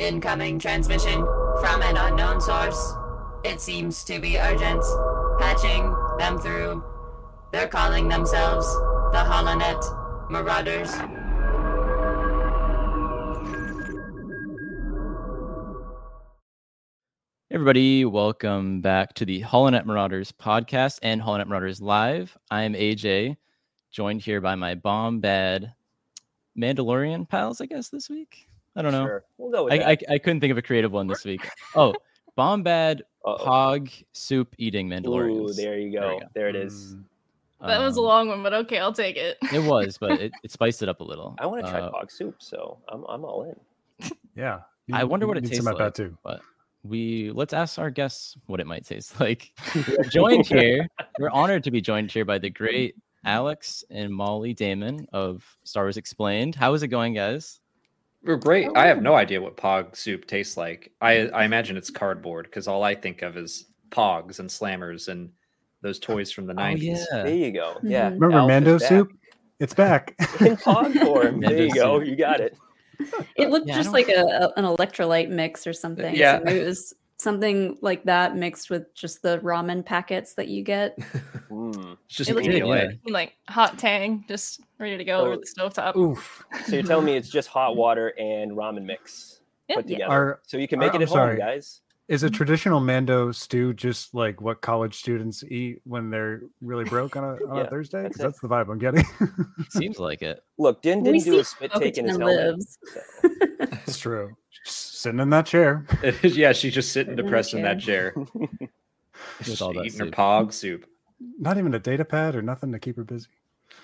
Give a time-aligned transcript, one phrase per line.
[0.00, 1.20] Incoming transmission
[1.60, 2.94] from an unknown source.
[3.44, 4.82] It seems to be urgent.
[5.38, 6.82] Patching them through.
[7.52, 8.66] They're calling themselves
[9.12, 10.90] the Holonet Marauders.
[17.50, 22.38] Everybody, welcome back to the Holonet Marauders podcast and Holonet Marauders Live.
[22.50, 23.36] I'm AJ,
[23.90, 25.74] joined here by my Bombad
[26.58, 28.46] Mandalorian pals, I guess, this week.
[28.76, 29.04] I don't know.
[29.06, 29.24] Sure.
[29.38, 29.88] We'll go with I, that.
[30.10, 31.46] I, I couldn't think of a creative one this week.
[31.74, 31.94] Oh,
[32.38, 33.36] Bombad Uh-oh.
[33.44, 35.56] hog soup eating Ooh, Mandalorians.
[35.56, 36.14] there you There go.
[36.14, 36.26] we go.
[36.34, 36.94] There it is.
[36.94, 37.04] Mm,
[37.66, 39.36] That was a Um, long one, but okay, I'll take it.
[39.52, 41.34] It was, but it, it spiced it up a little.
[41.38, 44.10] I want to try Uh, hog soup, so I'm I'm all in.
[44.36, 44.60] Yeah.
[44.92, 45.94] I wonder what it tastes some of like.
[45.94, 46.16] that too.
[46.24, 46.40] But
[46.82, 49.52] we let's ask our guests what it might taste like.
[49.74, 50.88] We're joined here.
[51.18, 55.84] We're honored to be joined here by the great Alex and Mollie Damon of Star
[55.84, 56.54] Wars Explained.
[56.54, 57.60] How is it going, guys?
[58.22, 58.68] We're great.
[58.76, 60.92] I have no idea what pog soup tastes like.
[61.00, 65.30] I I imagine it's cardboard because all I think of is pogs and slammers and
[65.82, 67.06] those toys from the Oh, nineties.
[67.10, 67.78] There you go.
[67.82, 68.10] Yeah.
[68.10, 68.14] Mhm.
[68.20, 69.12] Remember Alf Mando soup?
[69.58, 70.14] It's back.
[70.40, 71.40] in pog form.
[71.40, 72.00] there you go.
[72.00, 72.56] You got it.
[73.36, 76.14] It looked Yeah, just like a, a- an electrolyte mix or something.
[76.14, 76.40] Yeah.
[76.40, 80.98] So it was something like that mixed with just the ramen packets that you get.
[81.50, 81.96] Mm.
[82.06, 85.36] It's just It looked did, Like hot tang, just ready to go over Oh.
[85.36, 85.96] the stovetop.
[85.96, 86.44] Oof.
[86.64, 89.76] So you're telling me it's just hot water and ramen mix Yeah.
[89.76, 89.96] put Yeah.
[89.96, 90.12] together.
[90.14, 91.36] Are so you can make are- it I'm at home, sorry.
[91.38, 91.80] guys.
[92.10, 92.34] Is a mm-hmm.
[92.34, 97.28] traditional Mando stew just like what college students eat when they're really broke on a,
[97.48, 98.02] on Yeah, a Thursday?
[98.02, 98.24] that's Because it.
[98.24, 99.04] that's the vibe I'm getting.
[99.68, 100.42] Seems like it.
[100.58, 102.54] Look, Din didn't do a spit take in his Bo-Katan helmet.
[102.56, 102.78] lives.
[103.22, 103.28] so-
[103.86, 104.36] it's true.
[104.64, 105.86] Just sitting in that chair.
[106.24, 108.50] yeah, she's just sitting Sitting in the depressed in that chair, With
[109.42, 110.86] just all that eating her pog soup.
[111.38, 113.28] Not even a data pad or nothing to keep her busy.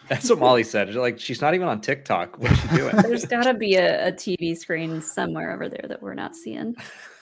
[0.09, 0.93] That's what Mollie said.
[0.97, 2.39] Like she's not even on TikTok.
[2.41, 2.97] What is she doing?
[2.97, 6.75] There's got to be a, a TV screen somewhere over there that we're not seeing.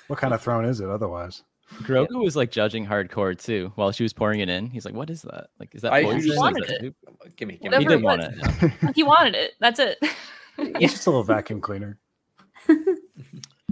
[0.08, 1.42] What kind of throne is it otherwise?
[1.82, 4.68] Grogu was like judging hardcore too while she was pouring it in.
[4.68, 5.46] He's like, "What is that?
[5.58, 6.18] Like, is that I poison?
[6.18, 6.80] usually- wanted that it.
[6.80, 6.96] soup?"
[7.36, 7.86] give me, give He me.
[7.86, 8.72] Whatever did it want it.
[8.82, 8.92] yeah.
[8.94, 9.52] he wanted it.
[9.60, 9.98] That's it.
[10.56, 11.98] It's just a little vacuum cleaner.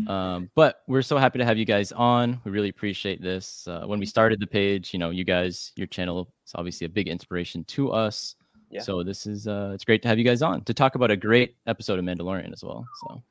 [0.09, 2.41] Um, but we're so happy to have you guys on.
[2.45, 3.69] We really appreciate this.
[3.69, 6.89] Uh, when we started the page, you know, you guys, your channel is obviously a
[6.89, 8.35] big inspiration to us.
[8.71, 8.81] Yeah.
[8.81, 11.17] So this is uh, it's great to have you guys on to talk about a
[11.17, 12.85] great episode of Mandalorian as well.
[13.01, 13.23] So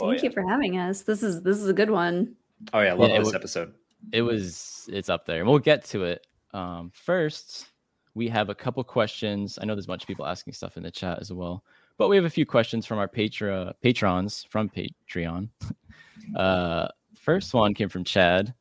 [0.00, 0.28] Oh, Thank yeah.
[0.28, 1.02] you for having us.
[1.02, 2.34] This is this is a good one.
[2.72, 3.74] Oh yeah, I love Yeah, it this would- episode.
[4.12, 5.40] it was it's up there.
[5.40, 6.26] and We'll get to it.
[6.52, 7.66] Um, first,
[8.14, 9.58] we have a couple questions.
[9.60, 11.62] I know there's a bunch of people asking stuff in the chat as well,
[11.96, 15.48] but we have a few questions from our patra- patrons from Patreon.
[16.36, 18.54] uh, first one came from Chad.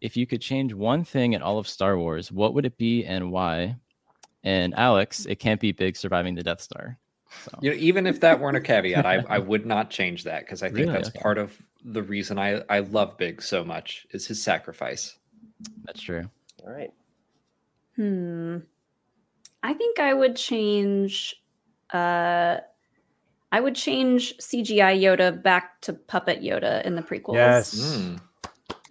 [0.00, 3.04] If you could change one thing in all of Star Wars, what would it be
[3.04, 3.76] and why?
[4.42, 6.98] And Alex, it can't be Biggs surviving the Death Star.
[7.44, 10.40] So You know, even if that weren't a caveat, I, I would not change that
[10.40, 10.92] because I think Really?
[10.92, 11.20] that's Okay.
[11.20, 15.16] part of the reason I, I love Biggs so much is his sacrifice.
[15.84, 16.28] that's true.
[16.66, 16.92] All right.
[17.96, 18.58] Hmm.
[19.62, 21.36] I think I would change.
[21.92, 22.58] Uh,
[23.52, 27.34] I would change CGI Yoda back to puppet Yoda in the prequels.
[27.34, 27.74] Yes.
[27.74, 28.20] Mm.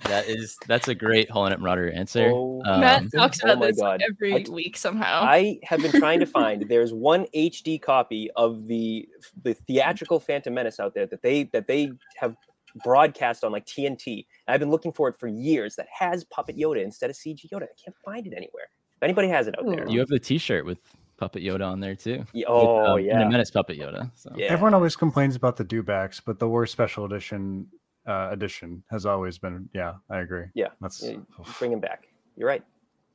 [0.05, 2.29] That is that's a great Holonet Marauder answer.
[2.33, 4.01] Oh, Matt Um, talks oh about my this God.
[4.07, 5.21] every I- week somehow.
[5.23, 6.61] I have been trying to find.
[6.69, 9.07] There's one HD copy of the
[9.43, 12.35] the theatrical Phantom Menace out there that they that they have
[12.83, 14.25] broadcast on like TNT.
[14.47, 15.75] And I've been looking for it for years.
[15.75, 17.63] That has Puppet Yoda instead of CG Yoda.
[17.63, 18.65] I can't find it anywhere.
[18.97, 20.79] If anybody has it out there, You have the T-shirt with
[21.17, 22.25] Puppet Yoda on there too.
[22.33, 24.09] Yeah, With, oh um, yeah, and a Menace Puppet Yoda.
[24.15, 24.31] So.
[24.35, 24.47] yeah.
[24.47, 27.67] Everyone always complains about the dewbacks, but the worst special edition
[28.07, 29.69] uh, edition has always been.
[29.73, 30.45] Yeah, I agree.
[30.53, 31.17] Yeah, That's yeah,
[31.59, 32.07] Bring him back.
[32.35, 32.63] You're right.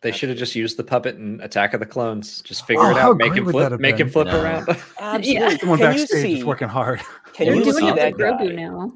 [0.01, 2.41] They should have just used the puppet in Attack of the Clones.
[2.43, 4.29] Just figure Oh, it out, make great him would that flip, have make him flip
[4.29, 4.41] No.
[4.43, 4.69] around.
[5.01, 5.59] Absolutely.
[5.59, 6.39] someone Can you backstage see?
[6.39, 7.01] is working hard.
[7.35, 8.93] Can They're you doing see it that Grogu now.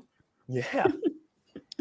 [0.52, 0.86] Yeah.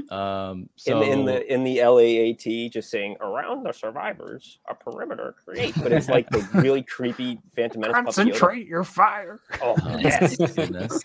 [0.10, 0.62] Um.
[0.62, 5.36] in So the in the in the LAAT, just saying around the survivors, a perimeter
[5.46, 7.94] create, but it's like the really creepy Phantom Menace.
[7.94, 8.16] Puppet Yoda.
[8.16, 9.40] Concentrate your fire.
[9.62, 10.36] Oh, Oh, yes.
[10.38, 11.00] goodness.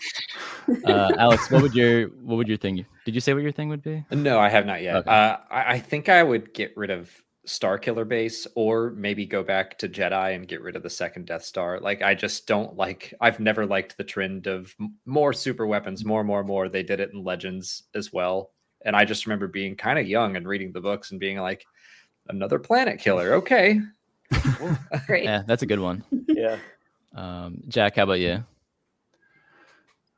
[0.85, 2.85] Uh, Alex, what would your what would your thing?
[3.05, 4.03] Did you say what your thing would be?
[4.11, 4.97] No, I have not yet.
[4.97, 5.09] Okay.
[5.09, 7.09] Uh, I, I think I would get rid of
[7.47, 11.43] Starkiller Base, or maybe go back to Jedi and get rid of the second Death
[11.43, 11.79] Star.
[11.79, 13.13] Like, I just don't like.
[13.19, 16.69] I've never liked the trend of m- more super weapons, more, more, more.
[16.69, 18.51] They did it in Legends as well,
[18.85, 21.65] and I just remember being kind of young and reading the books and being like,
[22.29, 23.33] another planet killer.
[23.35, 23.81] Okay,
[25.07, 25.23] Great.
[25.23, 26.03] Yeah, that's a good one.
[26.27, 26.57] yeah.
[27.15, 28.43] Um, Jack, how about you?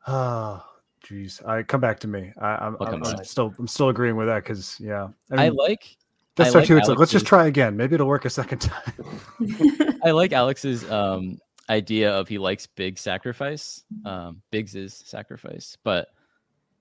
[0.07, 0.63] Oh,
[1.05, 1.45] jeez.
[1.47, 2.33] I come back to me.
[2.39, 5.09] I, I'm, I'll I'm, I'm still I'm still agreeing with that because yeah.
[5.31, 5.95] I mean, like
[6.39, 6.77] Death I like two.
[6.77, 7.77] It's like let's just try again.
[7.77, 8.93] Maybe it'll work a second time.
[10.03, 11.39] I like Alex's um
[11.69, 16.07] idea of he likes Biggs sacrifice, um Biggs's sacrifice, but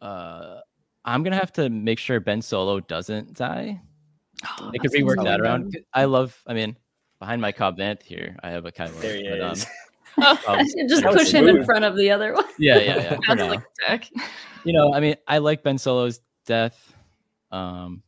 [0.00, 0.60] uh
[1.04, 3.80] I'm gonna have to make sure Ben Solo doesn't die.
[4.60, 5.24] Oh, They could That's rework insane.
[5.24, 5.78] that around.
[5.94, 6.40] I love.
[6.46, 6.76] I mean,
[7.18, 9.00] behind my Cobb Vanth here, I have a Kylo.
[9.00, 9.66] There he but, um, is.
[10.18, 12.44] Oh, um, Just push him in front of the other one.
[12.58, 13.16] yeah, yeah, yeah.
[13.16, 13.48] for sounds now.
[13.48, 14.10] like a deck.
[14.64, 16.94] you know, I mean, I like Ben Solo's death.
[17.50, 18.02] Um,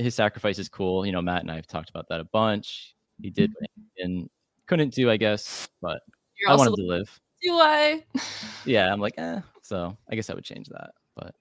[0.00, 1.04] his sacrifice is cool.
[1.06, 2.94] You know, Matt and I have talked about that a bunch.
[3.20, 3.82] He did Mm-hmm.
[3.98, 4.30] and
[4.66, 6.02] couldn't do, I guess, but
[6.40, 7.20] You're I wanted to live.
[7.42, 8.04] do I?
[8.64, 9.40] Yeah, I'm like, eh.
[9.62, 10.90] So I guess I would change that.
[11.16, 11.34] But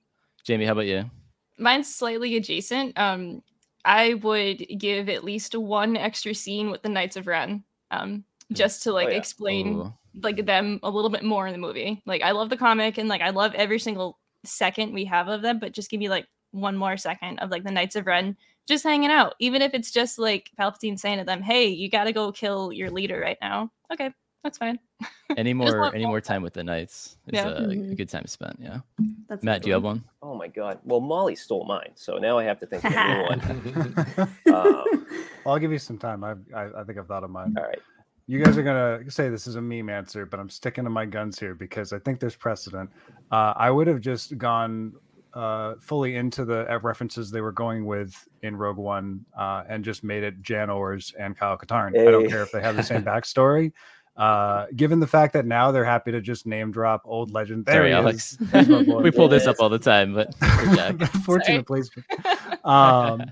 [0.44, 1.09] Jamie, how about you?
[1.57, 2.98] Mine's slightly adjacent.
[2.98, 3.44] Um,
[3.86, 8.83] I would give at least one extra scene with the Knights of Ren, um, just
[8.83, 9.15] to like yeah.
[9.15, 9.94] explain Ooh.
[10.21, 12.01] like them a little bit more in the movie.
[12.06, 15.42] Like I love the comic and like I love every single second we have of
[15.42, 18.36] them, but just give me like one more second of like the Knights of Ren
[18.68, 22.06] just hanging out, even if it's just like Palpatine saying to them, "Hey, you got
[22.06, 24.12] to go kill your leader right now." Okay,
[24.44, 24.80] that's fine.
[25.38, 27.48] Any more any more more time with the knights is Yeah.
[27.48, 27.95] a, a Mhm.
[27.98, 28.57] good time spent.
[28.62, 28.80] Yeah.
[29.30, 30.03] That's Matt, do you have one.
[30.19, 30.31] one?
[30.33, 30.80] Oh my god.
[30.83, 33.24] Well, Mollie stole mine, so now I have to think of a new
[34.18, 34.27] one.
[34.54, 35.06] Um,
[35.45, 36.24] I'll give you some time.
[36.24, 37.56] I've, I I think I've thought of mine.
[37.57, 37.80] all right.
[38.27, 41.06] You guys are gonna say this is a meme answer, but I'm sticking to my
[41.06, 42.89] guns here because I think there's precedent.
[43.31, 44.94] Uh, I would have just gone
[45.33, 49.83] uh, fully into the uh, references they were going with in Rogue One uh, and
[49.83, 51.98] just made it Jan Ors and Kyle Katarn.
[52.00, 53.72] I don't care if they have the same backstory.
[54.18, 57.66] Uh, given the fact that now they're happy to just name drop old legend.
[57.66, 58.33] There Sorry, Alex.
[58.39, 58.50] is.
[58.50, 59.01] There's my boy.
[59.04, 61.00] We pull this up all the time, but for Jack.
[61.24, 62.06] Fortunate placement.
[62.63, 63.31] Um,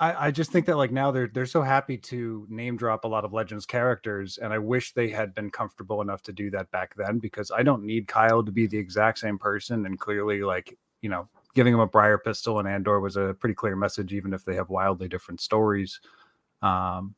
[0.00, 3.08] I, I just think that like now they're they're so happy to name drop a
[3.08, 6.70] lot of Legends characters, and I wish they had been comfortable enough to do that
[6.70, 10.42] back then because I don't need Kyle to be the exact same person, and clearly
[10.42, 14.12] like you know giving him a Bryar pistol and Andor was a pretty clear message,
[14.12, 16.00] even if they have wildly different stories.
[16.62, 17.14] Um,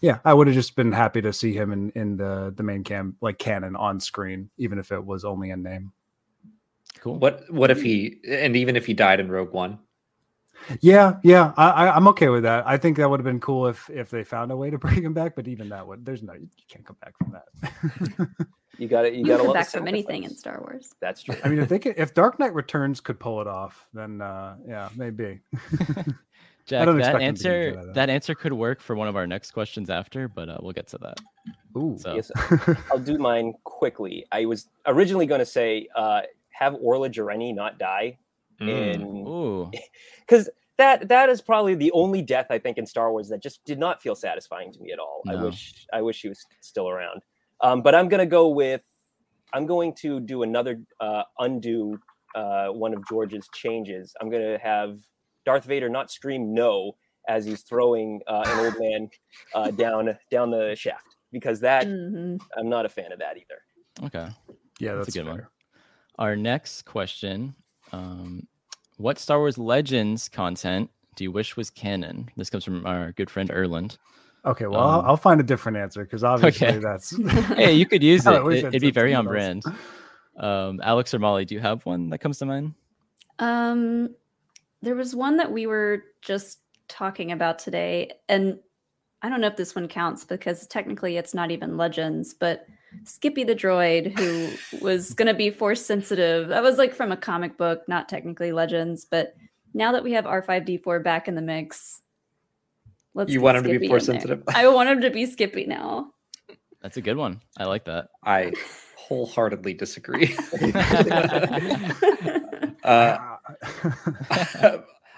[0.00, 2.82] yeah, I would have just been happy to see him in in the the main
[2.84, 5.92] cam like canon on screen, even if it was only a name.
[6.98, 7.18] cool.
[7.18, 9.78] What what if he and even if he died in Rogue One?
[10.80, 12.66] Yeah, yeah, I, I, I'm okay with that.
[12.66, 15.02] I think that would have been cool if if they found a way to bring
[15.02, 18.28] him back, but even that would there's no you can't come back from that.
[18.78, 19.12] You got it.
[19.12, 20.34] You You got to come back from anything in.
[20.34, 20.94] Star Wars.
[20.98, 21.36] That's true.
[21.44, 24.56] I mean, if they could, if Dark Knight Returns could pull it off, then uh
[24.66, 25.40] yeah, maybe.
[26.64, 29.08] Jack, that expect him to be a answer Jedi, that answer could work for one
[29.08, 31.18] of our next questions after, but uh, we'll get to that.
[31.76, 31.96] Ooh.
[31.98, 32.30] So Yes,
[32.90, 34.24] I'll do mine quickly.
[34.30, 38.16] I was originally going to say uh, have Orla Jareni not die,
[38.60, 38.68] Mm.
[38.68, 39.70] in
[40.20, 43.64] because that that is probably the only death I think in Star Wars that just
[43.64, 45.22] did not feel satisfying to me at all.
[45.28, 47.22] I wish I wish he was still around.
[47.60, 48.82] Um, but I'm gonna go with
[49.52, 51.98] I'm going to do another uh, undo
[52.34, 54.14] uh, one of George's changes.
[54.20, 54.98] I'm gonna have
[55.44, 56.96] Darth Vader not scream no
[57.28, 59.10] as he's throwing uh, an old man
[59.54, 62.40] uh, down down the shaft because that Mhm.
[62.56, 64.06] I'm not a fan of that either.
[64.06, 64.28] okay.
[64.80, 65.46] yeah, That's that's, a good one.
[66.18, 67.54] Our next question:
[67.92, 68.46] um,
[68.96, 72.30] What Star Wars Legends content do you wish was canon?
[72.36, 73.98] This comes from our good friend Erland.
[74.44, 76.78] Okay, well, Um, I'll, I'll find a different answer because obviously Okay.
[76.78, 77.16] that's.
[77.54, 78.40] Hey, you could use I it.
[78.40, 79.64] it I'd it'd be very on brand.
[80.36, 82.74] Um, Alex or Molly, do you have one that comes to mind?
[83.38, 84.14] Um,
[84.80, 88.58] there was one that we were just talking about today, and
[89.20, 92.66] I don't know if this one counts because technically it's not even Legends, but
[93.04, 94.50] Skippy the droid, who
[94.84, 98.52] was going to be force sensitive, that was like from a comic book, not technically
[98.52, 99.34] Legends, but
[99.74, 102.02] now that we have R5D4 back in the mix,
[103.14, 104.42] let's You want him to be force sensitive?
[104.48, 106.12] I want him to be Skippy now.
[106.80, 107.40] That's a good one.
[107.56, 108.08] I like that.
[108.24, 108.52] I
[108.96, 110.36] wholeheartedly disagree.
[112.84, 113.18] uh.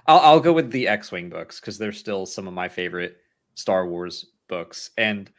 [0.06, 3.16] I'll, I'll go with the X-wing books because they're still some of my favorite
[3.54, 5.30] Star Wars books, and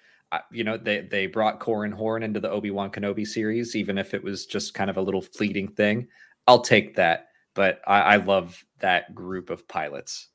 [0.52, 4.14] you know they they brought Corran Horn into the Obi Wan Kenobi series, even if
[4.14, 6.08] it was just kind of a little fleeting thing.
[6.48, 10.28] I'll take that, but I, I love that group of pilots,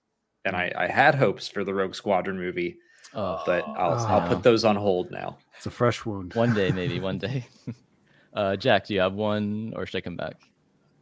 [0.44, 2.76] and I, I had hopes for the Rogue Squadron movie,
[3.14, 4.06] Oh, but I'll Oh.
[4.08, 5.38] I'll put those on hold now.
[5.56, 6.34] it's a fresh wound.
[6.34, 7.46] one day, maybe one day.
[8.34, 10.34] uh, Jack, do you have one, or should I come back?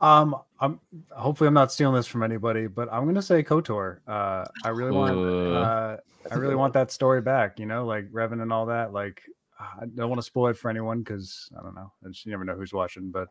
[0.00, 0.80] Um, I'm
[1.12, 3.98] hopefully I'm not stealing this from anybody, but I'm gonna say Kotor.
[4.06, 5.16] Uh, I really want.
[5.18, 5.96] Uh,
[6.30, 7.58] I really want that story back.
[7.58, 8.92] You know, like Revan and all that.
[8.92, 9.22] Like,
[9.58, 11.92] I don't want to spoil it for anyone because I don't know.
[12.02, 13.28] You never know who's watching, but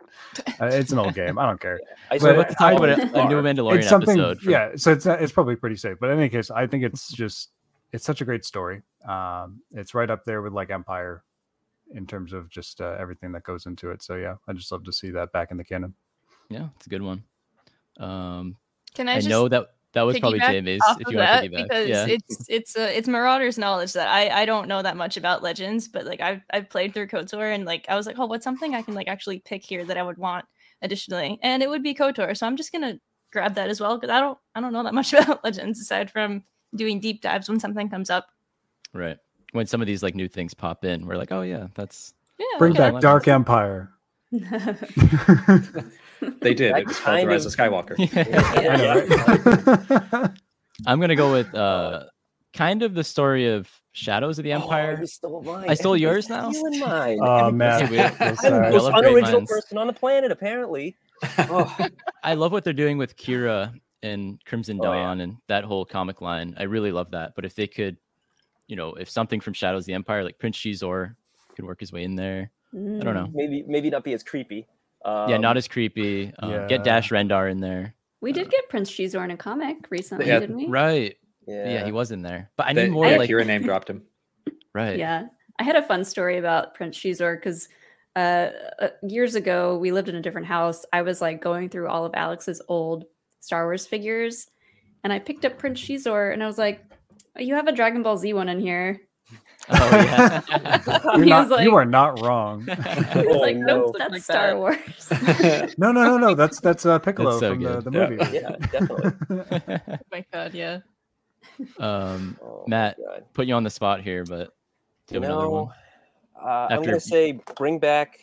[0.60, 1.38] uh, it's an old game.
[1.38, 1.80] I don't care.
[2.10, 4.20] I But- swear Let's talk about a, a new Mandalorian it's something.
[4.20, 4.42] episode.
[4.42, 5.98] from- Yeah, so it's it's probably pretty safe.
[6.00, 7.52] But in any case, I think it's just
[7.94, 8.82] it's such a great story.
[9.08, 11.24] Um, it's right up there with like Empire
[11.94, 14.02] in terms of just uh, everything that goes into it.
[14.04, 15.94] So yeah, I just love to see that back in the canon.
[16.50, 17.24] Yeah, it's a good one.
[18.00, 18.58] Um,
[18.94, 20.82] Can I, I, just know that that was probably piggyback Jamie's.
[21.00, 22.06] If you want that to piggyback, because yeah.
[22.08, 25.88] it's it's uh, it's Marauder's knowledge that I I don't know that much about Legends,
[25.88, 28.76] but like I've I've played through KOTOR and like I was like, oh, what's something
[28.76, 30.46] I can like actually pick here that I would want
[30.82, 32.38] additionally, and it would be KOTOR.
[32.38, 33.00] So I'm just gonna
[33.32, 36.12] grab that as well because I don't I don't know that much about Legends aside
[36.12, 36.44] from
[36.76, 38.28] doing deep dives when something comes up.
[38.94, 39.18] Right.
[39.54, 42.46] When some of these like new things pop in, we're like, oh yeah, that's Yeah,
[42.60, 42.92] Bring okay.
[42.92, 43.94] back Dark Empire.
[46.42, 46.74] They did.
[46.74, 47.96] That It was called The Rise of- of Skywalker.
[48.62, 50.32] I know, right?
[50.86, 52.06] I'm gonna go with uh
[52.54, 54.98] kind of the story of Shadows of the Oh, Empire.
[55.00, 55.70] you stole mine.
[55.70, 56.52] I stole yours now?
[56.52, 57.20] stealing mine.
[57.22, 58.66] oh man, Hey, we- I'm sad.
[58.68, 60.96] the most unoriginal person on the planet, apparently.
[61.40, 61.76] Oh,
[62.24, 65.00] I love what they're doing with Qi'ra and Crimson Oh, yeah.
[65.04, 66.56] Dawn and that whole comic line.
[66.60, 67.34] I really love that.
[67.36, 67.98] But if they could,
[68.68, 71.16] you know, if something from Shadows of the Empire, like Prince Xizor,
[71.56, 72.52] could work his way in there.
[72.74, 73.30] I don't know.
[73.34, 74.68] maybe maybe not be as creepy.
[75.08, 76.34] Um, yeah, not as creepy.
[76.40, 76.68] Um, yeah.
[76.68, 77.96] Get Dash Rendar in there.
[78.22, 80.68] We did get Prince Xizor in a comic recently, Yeah, didn't we?
[80.68, 81.16] Right.
[81.48, 81.86] Yeah, Yeah.
[81.86, 82.52] he was in there.
[82.58, 84.04] But I They- need more yeah, like your name dropped him.
[84.76, 84.98] right.
[84.98, 85.28] Yeah.
[85.60, 87.70] I had a fun story about Prince Xizor because
[88.16, 88.50] uh,
[88.82, 90.86] uh, years ago we lived in a different house.
[90.92, 93.06] I was like going through all of Alex's old
[93.40, 94.48] Star Wars figures,
[95.04, 96.84] and I picked up Prince Xizor, and I was like,
[97.38, 99.00] "Oh, "You have a Dragon Ball Z one in here."
[99.70, 100.42] Oh yeah.
[101.18, 102.62] You're not, was you are not wrong.
[102.62, 103.66] He was Oh, like, no.
[103.78, 104.58] "Nope, that's Like Star that.
[104.58, 106.34] Wars." No, no, no, no.
[106.36, 107.84] That's that's uh, Piccolo so from the, good.
[107.84, 108.10] the Yeah.
[108.10, 108.36] movie.
[108.38, 109.80] yeah, definitely.
[109.94, 110.80] Oh my god, yeah.
[111.80, 113.24] um, Oh, Matt, God.
[113.34, 114.54] put you on the spot here, but
[115.08, 115.66] do you You have another one?
[115.66, 115.72] know,
[116.42, 118.20] uh, I'm gonna say bring back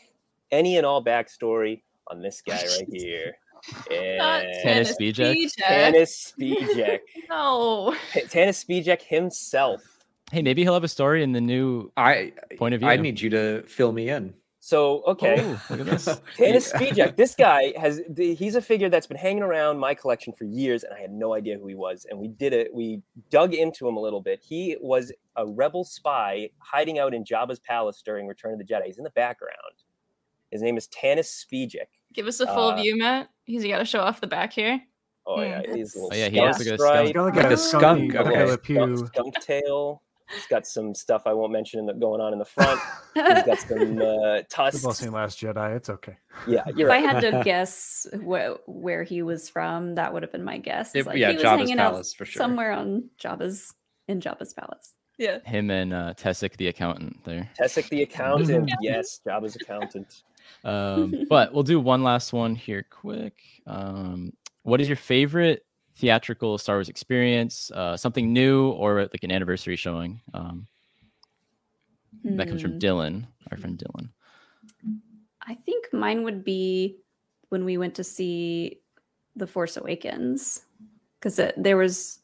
[0.50, 3.34] any and all backstory on this guy right here.
[3.90, 5.34] Not And Tanus Spijek?
[5.36, 5.52] Spijek.
[5.66, 6.98] Tanus Spijek.
[7.30, 7.94] No.
[8.12, 9.82] Ta- Tanus Spijek himself.
[10.32, 12.88] Hey, maybe he'll have a story in the new I point of view.
[12.88, 14.34] I need you to fill me in.
[14.60, 16.04] So okay, Oh, look at this.
[16.38, 17.16] Tanus Spijek.
[17.16, 20.94] This guy has he's a figure that's been hanging around my collection for years, and
[20.94, 22.06] I had no idea who he was.
[22.08, 22.72] And we did it.
[22.72, 24.40] We dug into him a little bit.
[24.42, 28.86] He was a rebel spy hiding out in Jabba's palace during Return of the Jedi.
[28.86, 29.52] He's in the background.
[30.50, 31.88] His name is Tanus Spijek.
[32.14, 33.28] Give us a full Uh, view, Matt.
[33.44, 34.80] He's got to show off the back here.
[35.26, 35.42] Oh Hmm.
[35.42, 37.04] yeah, he's a little Oh, yeah, he skunk looks like a stripe.
[37.04, 38.32] He's got like, Like a, a skunk, skunky okay.
[38.32, 39.06] Pepe Le skunk, Pew.
[39.08, 40.02] skunk tail.
[40.32, 42.80] He's got some stuff I won't mention in the, going on in the front.
[43.14, 44.84] He's got some uh, We've tusks.
[44.84, 45.76] all seen Last Jedi.
[45.76, 46.16] It's okay.
[46.46, 50.32] Yeah, you're if I had to guess wh- where he was from, that would have
[50.32, 50.94] been my guess.
[50.94, 52.40] It- like yeah, he was Jabba's hanging palace out for sure.
[52.40, 53.72] somewhere on Jabba's
[54.08, 54.94] in Jabba's palace.
[55.18, 55.38] Yeah.
[55.44, 57.48] Him and uh, Tessek, the accountant, there.
[57.60, 58.70] Tessek the accountant.
[58.80, 60.22] yes, Jabba's accountant.
[60.64, 63.34] Um, but we'll do one last one here, quick.
[63.66, 65.64] Um, what is your favorite
[65.96, 67.70] theatrical Star Wars experience?
[67.70, 70.20] Uh, something new or like an anniversary showing?
[70.32, 70.66] Um,
[72.24, 72.78] that comes from Hmm.
[72.78, 74.08] Dylan, our friend Dylan.
[75.42, 76.98] I think mine would be
[77.50, 78.80] when we went to see
[79.36, 80.64] The Force Awakens
[81.18, 82.20] because there was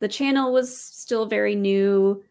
[0.00, 2.22] the channel was still very new.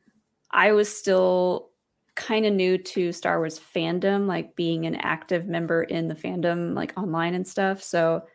[0.51, 1.69] I was still
[2.15, 6.75] kind of new to Star Wars fandom, like being an active member in the fandom,
[6.75, 7.81] like online and stuff.
[7.81, 8.27] So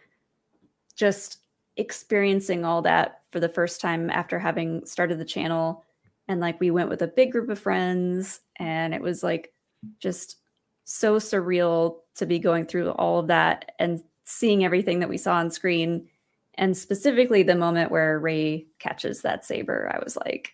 [0.96, 1.38] just
[1.78, 5.84] experiencing all that for the first time after having started the channel.
[6.26, 9.52] And like we went with a big group of friends, and it was like
[9.98, 10.36] just
[10.84, 15.34] so surreal to be going through all of that and seeing everything that we saw
[15.34, 16.08] on screen
[16.54, 20.52] and specifically the moment where Rey catches that saber i was like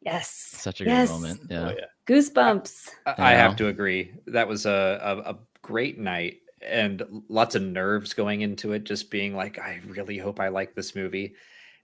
[0.00, 1.40] yes Such a good moment.
[1.50, 1.68] Yeah.
[1.68, 1.84] Oh yeah.
[2.06, 4.14] goosebumps I, I have to agree.
[4.26, 9.10] That was a, a, a great night and lots of nerves going into it, just
[9.10, 11.34] being like, I really hope I like this movie.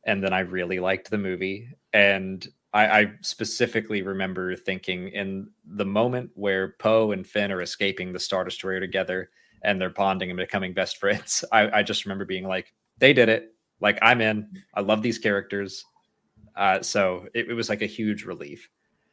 [0.07, 1.69] And then I really liked the movie.
[1.93, 8.13] And I, I specifically remember thinking in the moment where Poe and Finn are escaping
[8.13, 9.31] the Star Destroyer together
[9.63, 11.45] and they're bonding and becoming best friends.
[11.53, 13.55] I, I just remember being like, they did it.
[13.81, 14.49] Like, I'm in.
[14.75, 15.85] I love these characters.
[16.57, 18.69] Uh, so it, it was like a huge relief.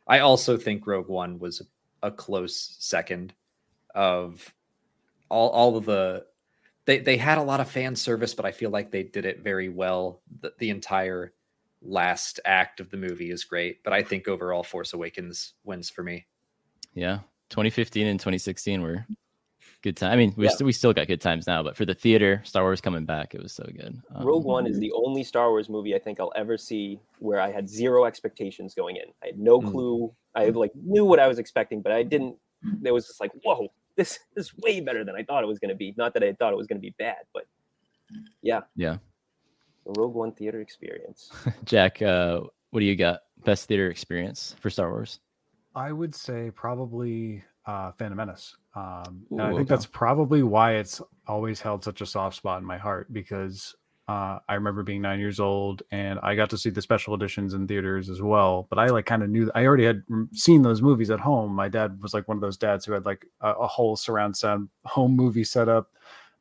[0.07, 1.61] I also think Rogue One was
[2.03, 3.33] a close second
[3.95, 4.53] of
[5.31, 6.25] all all of the
[6.85, 9.39] they they had a lot of fan service, but I feel like they did it
[9.41, 10.21] very well.
[10.41, 11.33] The, the entire
[11.81, 16.03] last act of the movie is great, but I think overall Force Awakens wins for
[16.03, 16.27] me.
[16.93, 17.19] Yeah.
[17.49, 19.05] 2015 and 2016 were
[19.81, 20.11] good time.
[20.11, 20.51] I mean, we Yeah.
[20.51, 23.33] still we still got good times now, but for the theater, Star Wars coming back,
[23.35, 23.99] it was so good.
[24.15, 27.39] Um, Rogue One is the only Star Wars movie I think I'll ever see where
[27.41, 29.05] I had zero expectations going in.
[29.23, 29.71] I had no Mm.
[29.71, 30.13] clue.
[30.35, 32.37] I like knew what I was expecting, but I didn't.
[32.83, 35.69] It was just like, whoa, this is way better than I thought it was going
[35.69, 35.93] to be.
[35.97, 37.43] Not that I thought it was going to be bad, but
[38.41, 38.97] yeah, Yeah.
[39.85, 41.31] the Rogue One theater experience.
[41.65, 43.21] Jack, uh, what do you got?
[43.43, 45.19] Best theater experience for Star Wars?
[45.75, 48.55] I would say probably uh, Phantom Menace.
[48.75, 49.69] Um, and I think okay.
[49.69, 53.75] that's probably why it's always held such a soft spot in my heart because
[54.11, 57.53] uh, I remember being nine years old and I got to see the special editions
[57.53, 58.67] in theaters as well.
[58.69, 60.03] But I like kind of knew I already had
[60.33, 61.53] seen those movies at home.
[61.53, 64.35] My dad was like one of those dads who had like a, a whole surround
[64.35, 65.91] sound home movie setup,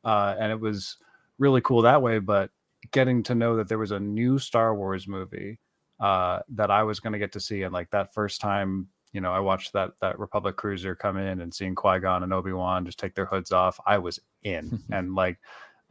[0.03, 0.97] uh, and it was
[1.37, 2.19] really cool that way.
[2.19, 2.49] But
[2.91, 5.57] getting to know that there was a new Star Wars movie
[6.01, 9.21] uh, that I was going to get to see, and like that first time, you
[9.21, 12.51] know, I watched that that Republic cruiser come in and seeing Qui Gon and Obi
[12.51, 15.37] Wan just take their hoods off, I was in, and like,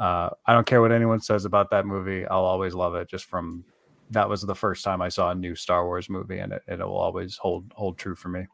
[0.00, 3.26] uh, I don't care what anyone says about that movie, I'll always love it just
[3.26, 3.64] from
[4.10, 6.78] that was the first time I saw a new Star Wars movie, and it, it
[6.78, 8.46] will always hold hold true for me.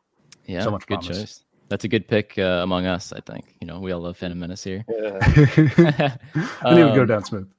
[0.45, 1.19] Yeah, So much good promise.
[1.19, 1.45] choice.
[1.69, 3.57] That's a good pick uh, among us, I think.
[3.61, 4.85] You know, we all love Phantom Menace here.
[4.89, 5.19] Yeah.
[5.25, 7.51] I didn't even go Um, down smooth.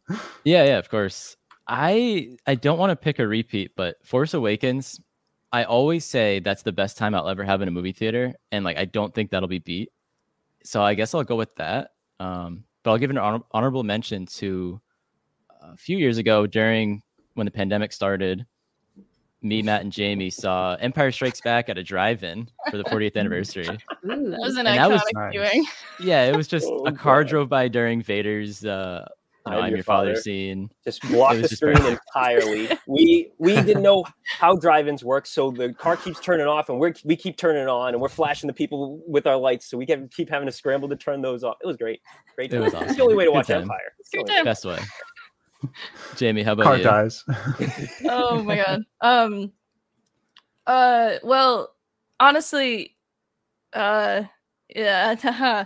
[0.46, 1.36] Yeah, yeah, of course.
[1.68, 5.02] I I don't want to pick a repeat, but Force Awakens,
[5.52, 8.64] I always say that's the best time I'll ever have in a movie theater, and
[8.64, 9.90] like I don't think that'll be beat.
[10.64, 11.92] So I guess I'll go with that.
[12.20, 14.80] Um, but I'll give an honor- honorable mention to
[15.62, 17.04] a few years ago during
[17.34, 18.46] when the pandemic started.
[19.42, 23.68] Me, Matt, and Jamie saw Empire Strikes Back at a drive-in for the 40th anniversary.
[23.68, 24.30] Ooh.
[24.32, 25.66] That was an And that was iconic viewing.
[26.00, 27.30] Yeah, it was just Oh, a car God.
[27.30, 29.06] drove by during Vader's uh,
[29.52, 30.22] you I'm I'm your your father father.
[30.22, 30.70] scene.
[30.84, 32.02] just block the just screen perfect.
[32.16, 32.70] entirely.
[32.88, 34.06] We we didn't know
[34.40, 37.62] how drive-ins work, so the car keeps turning off, and we are we keep turning
[37.64, 40.46] it on, and we're flashing the people with our lights, so we keep keep having
[40.48, 41.58] to scramble to turn those off.
[41.64, 42.02] It was great,
[42.36, 42.52] great.
[42.52, 42.62] Time.
[42.62, 42.88] It was awesome.
[42.90, 43.62] It's the only way to Good watch time.
[43.64, 43.94] Empire.
[44.00, 44.46] It's the Good time.
[44.46, 44.80] Best way.
[46.16, 46.84] Jamie, how about Car you?
[46.84, 47.24] dies.
[48.06, 48.84] oh my god.
[49.02, 49.52] Um
[50.68, 51.74] uh well
[52.20, 52.96] honestly
[53.74, 54.24] uh
[54.76, 55.66] yeah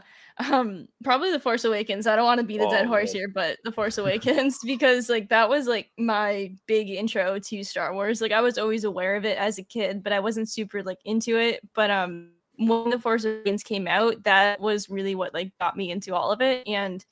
[0.49, 3.57] um probably the force awakens i don't want to a dead Oh, horse here but
[3.63, 8.31] the force awakens because like that was like my big intro to star wars like
[8.31, 11.37] i was always aware of it as a kid but i wasn't super like into
[11.37, 15.75] it but um when the force awakens came out that was really what like got
[15.75, 17.05] me into all of it and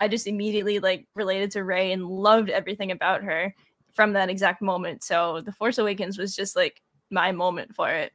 [0.00, 3.54] i just immediately like related to Rey and loved everything about her
[3.94, 5.02] from that exact moment.
[5.04, 8.12] So The Force Awakens was just like my moment for it.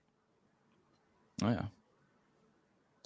[1.42, 1.66] Oh yeah.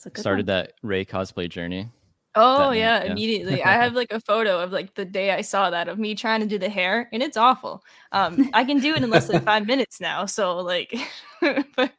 [0.03, 0.57] It's a good Started one.
[0.57, 1.89] that Rey cosplay journey.
[2.35, 3.11] Oh That- yeah, yeah.
[3.11, 3.63] immediately.
[3.63, 6.41] I have like a photo of like the day I saw that of me trying
[6.41, 7.83] to do the hair, and it's awful.
[8.11, 10.93] Um, I can do it in less than five minutes now, so like,
[11.41, 11.91] but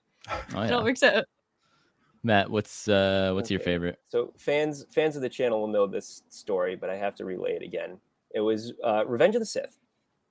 [0.52, 1.24] Oh it all works out.
[2.22, 3.98] Matt, what's uh what's your favorite?
[4.08, 7.52] So fans fans of the channel will know this story, but I have to relay
[7.52, 7.98] it again.
[8.34, 9.78] It was uh, Revenge of the Sith.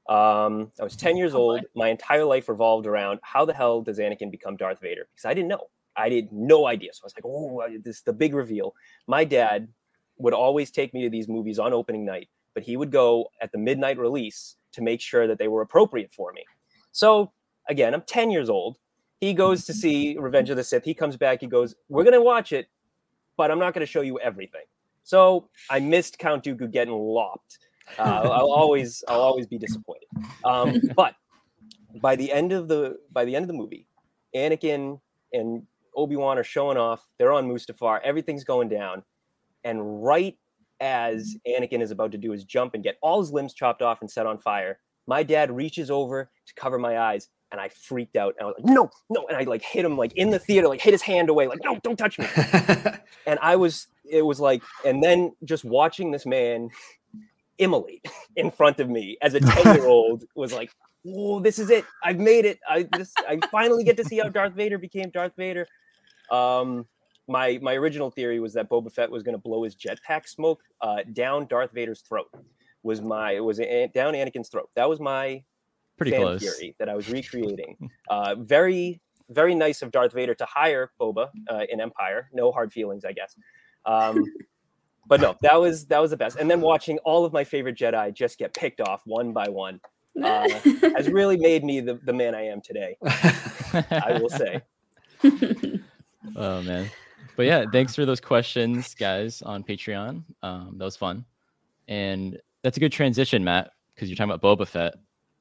[0.10, 1.42] Um, I was 10 years Oh, boy.
[1.42, 1.62] old.
[1.76, 5.08] My entire life revolved around how the hell does Anakin become Darth Vader?
[5.14, 5.68] Because I didn't know.
[5.96, 6.92] I had no idea.
[6.94, 8.74] So I was like, oh, this is the big reveal.
[9.08, 9.68] My dad
[10.18, 13.52] would always take me to these movies on opening night, but he would go at
[13.52, 16.44] the midnight release to make sure that they were appropriate for me.
[16.92, 17.32] So
[17.70, 18.78] again, I'm 10 years old.
[19.20, 20.84] He goes to see Revenge of the Sith.
[20.84, 21.40] He comes back.
[21.40, 22.68] He goes, We're going to watch it,
[23.38, 24.64] but I'm not going to show you everything.
[25.04, 27.60] So I missed Count Dooku getting lopped.
[27.98, 30.08] Uh, I'll always, I'll always be disappointed.
[30.44, 31.16] Um, but
[32.02, 33.88] by the end of the, by the end of the movie,
[34.36, 35.00] Anakin
[35.32, 35.64] and
[35.96, 37.04] Obi Wan are showing off.
[37.18, 38.00] They're on Mustafar.
[38.04, 39.04] Everything's going down,
[39.64, 40.38] and right
[40.80, 44.02] as Anakin is about to do his jump and get all his limbs chopped off
[44.02, 48.16] and set on fire, my dad reaches over to cover my eyes, and I freaked
[48.16, 48.36] out.
[48.38, 50.68] And I was like, "No, no!" And I like hit him like in the theater,
[50.68, 52.28] like hit his hand away, like, "No, don't touch me!"
[53.26, 56.70] and I was it was like and then just watching this man
[57.58, 60.72] immolate in front of me as a 10 year old was like
[61.08, 64.30] oh this is it I've made it I this I finally get to see how
[64.30, 65.68] Darth Vader became Darth Vader
[66.32, 66.86] um
[67.28, 70.62] my my original theory was that Boba Fett was going to blow his jetpack smoke
[70.82, 72.30] uh, down Darth Vader's throat
[72.84, 75.44] was my it was a, down Anakin's throat that was my
[75.98, 76.42] Pretty fan close.
[76.42, 77.78] theory that I was recreating.
[78.10, 82.30] uh, very, very nice of Darth Vader to hire Boba uh, in Empire.
[82.34, 83.36] No hard feelings, I guess.
[83.86, 84.26] Um,
[85.08, 86.38] but no, that was that was the best.
[86.38, 89.80] And then watching all of my favorite Jedi just get picked off one by one
[90.22, 90.50] uh,
[90.96, 92.98] has really made me the, the man I am today.
[93.06, 94.62] I will say.
[96.36, 96.90] Oh man.
[97.36, 100.24] But yeah, thanks for those questions, guys, on Patreon.
[100.44, 101.26] Um, that was fun.
[101.88, 104.94] And that's a good transition, Matt, because you're talking about Boba Fett,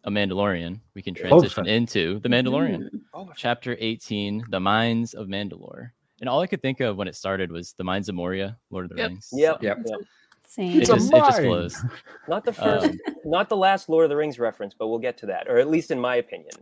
[0.04, 0.80] a Mandalorian.
[0.94, 2.88] We can transition into the Mandalorian.
[3.36, 5.90] Chapter 18, The Mines of Mandalore.
[6.20, 8.84] And all I could think of when it started was The Mines of Moria, Lord
[8.86, 9.08] of the Yep.
[9.10, 9.28] Rings.
[9.32, 9.54] Yep.
[9.60, 9.78] So Yep.
[9.86, 9.98] yep.
[10.46, 10.80] Same.
[10.80, 11.84] It a just, it just flows.
[12.28, 15.16] Not the first, Um, not the last Lord of the Rings reference, but we'll get
[15.18, 16.52] to that, or at least in my opinion.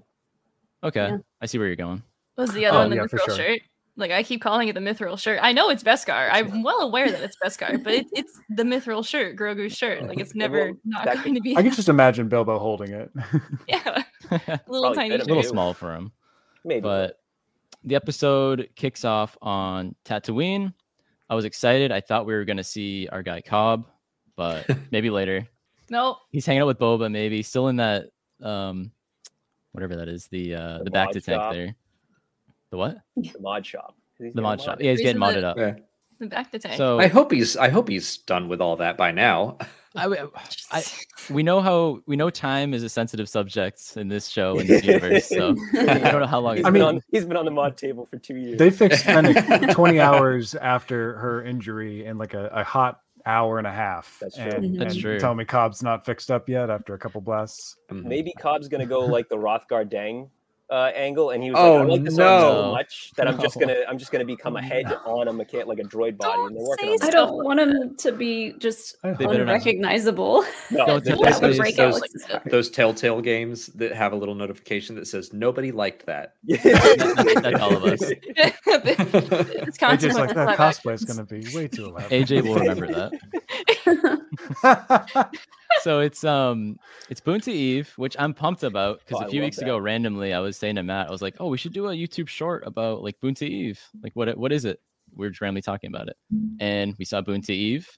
[0.83, 1.09] Okay.
[1.09, 1.19] Yeah.
[1.41, 2.03] I see where you're going.
[2.37, 3.37] What Was the other Oh, one the yeah, for mithril sure.
[3.37, 3.61] shirt?
[4.01, 5.39] Like I keep calling it the mithril shirt.
[5.43, 6.29] I know it's Beskar.
[6.33, 10.03] I'm well aware that it's Beskar, but it, it's the mithril shirt, Grogu's shirt.
[10.09, 11.57] Like it's never will- not that going to be.
[11.57, 13.11] I can just imagine Bilbo holding it.
[13.69, 15.27] yeah, a little Probably tiny fit little him.
[15.27, 15.29] shirt.
[15.37, 15.43] Maybe.
[15.49, 16.13] small for him.
[16.65, 16.81] Maybe.
[16.81, 17.21] but
[17.85, 20.75] the episode kicks off on Tatooine.
[21.31, 21.93] I was excited.
[21.93, 23.87] I thought we were going to see our guy Cobb,
[24.37, 25.47] but maybe later.
[25.89, 26.19] Nope.
[26.31, 28.07] He's hanging out with Boba, maybe still in that
[28.43, 28.91] um
[29.73, 31.53] whatever that is, the uh the, The back to tank shop.
[31.53, 31.75] there.
[32.71, 32.99] The what?
[33.17, 33.97] the mod shop.
[34.19, 34.81] He's The gonna mod shop.
[34.81, 34.85] it.
[34.85, 35.57] Yeah, he's getting modded up.
[35.59, 35.75] Yeah.
[36.19, 36.77] The back to tank.
[36.77, 39.59] So I hope he's I hope he's done with all that by now.
[39.97, 40.07] I,
[40.71, 40.85] I,
[41.31, 44.85] we know how we know time is a sensitive subject in this show in this
[44.85, 45.27] universe.
[45.29, 46.59] So I don't know how long.
[46.59, 48.59] He's I been mean- on, he's been on the mod table for two years.
[48.59, 53.67] They fixed Fennec 20 hours after her injury in like a, a hot hour and
[53.67, 54.19] a half.
[54.21, 54.45] That's true.
[54.45, 55.19] And, That's and true.
[55.19, 57.75] Tell me Cobb's not fixed up yet after a couple blasts.
[57.91, 60.31] Maybe Cobb's gonna go like the Rothgar Dang
[60.71, 62.71] uh, angle, and he was Oh, like, "I like this arm so no.
[62.73, 65.79] much that I'm just gonna I'm just gonna become a head on a mechan like
[65.79, 69.09] a droid body." Don't working say on I don't want him to be just They
[69.11, 69.55] hope better not.
[69.57, 70.45] unrecognizable.
[70.71, 74.35] No, Don't they're- tell That would Those- those- Those Telltale games that have a little
[74.37, 76.35] notification that says nobody liked that.
[76.47, 78.01] That's all of us.
[78.03, 82.11] it's AJ's like that cosplay is going to be way too elaborate.
[82.29, 83.13] AJ will remember that.
[85.83, 86.77] so it's um
[87.09, 89.79] it's Boonta Eve, which I'm pumped about because Oh, a I few love weeks ago,
[89.79, 92.29] randomly, I was saying to Matt, I was like, "Oh, we should do a YouTube
[92.29, 93.81] short about like Boonta Eve.
[94.03, 94.81] Like, what what is it?"
[95.15, 96.17] We were randomly talking about it,
[96.61, 97.89] and we saw Boonta Eve.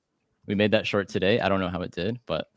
[0.46, 1.38] We made that short today.
[1.38, 2.48] I don't know how it did, but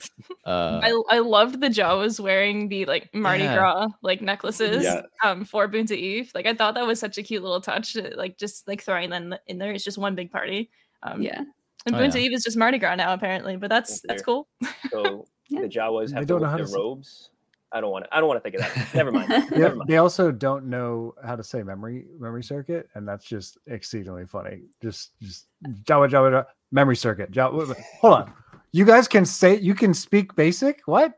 [0.45, 3.55] uh, I, I loved the Jawas wearing the like Mardi Yeah.
[3.57, 5.01] Gras like necklaces Yeah.
[5.23, 6.31] um for Boonta Eve.
[6.33, 7.95] Like I thought that was such a cute little touch.
[8.15, 9.71] Like just like throwing them in there.
[9.71, 10.71] It's just one big party.
[11.03, 11.41] Um, yeah.
[11.85, 12.21] And Oh, Boonta yeah.
[12.21, 14.47] Eve is just Mardi Gras now apparently, but that's that's cool.
[14.91, 15.61] so Yeah.
[15.61, 17.29] the Jawas They have to don't know their to say- robes.
[17.71, 18.15] I don't want to.
[18.15, 18.93] I don't want to think of that.
[18.95, 19.27] Never mind.
[19.29, 19.89] Yeah, Never mind.
[19.89, 24.61] they also don't know how to say memory memory circuit, and that's just exceedingly funny.
[24.81, 25.47] Just just
[25.83, 27.31] Jawa Jawa Jawa memory circuit.
[27.31, 28.33] Jawa, wait, wait, hold on.
[28.71, 30.81] You guys can say you can speak basic?
[30.85, 31.15] What?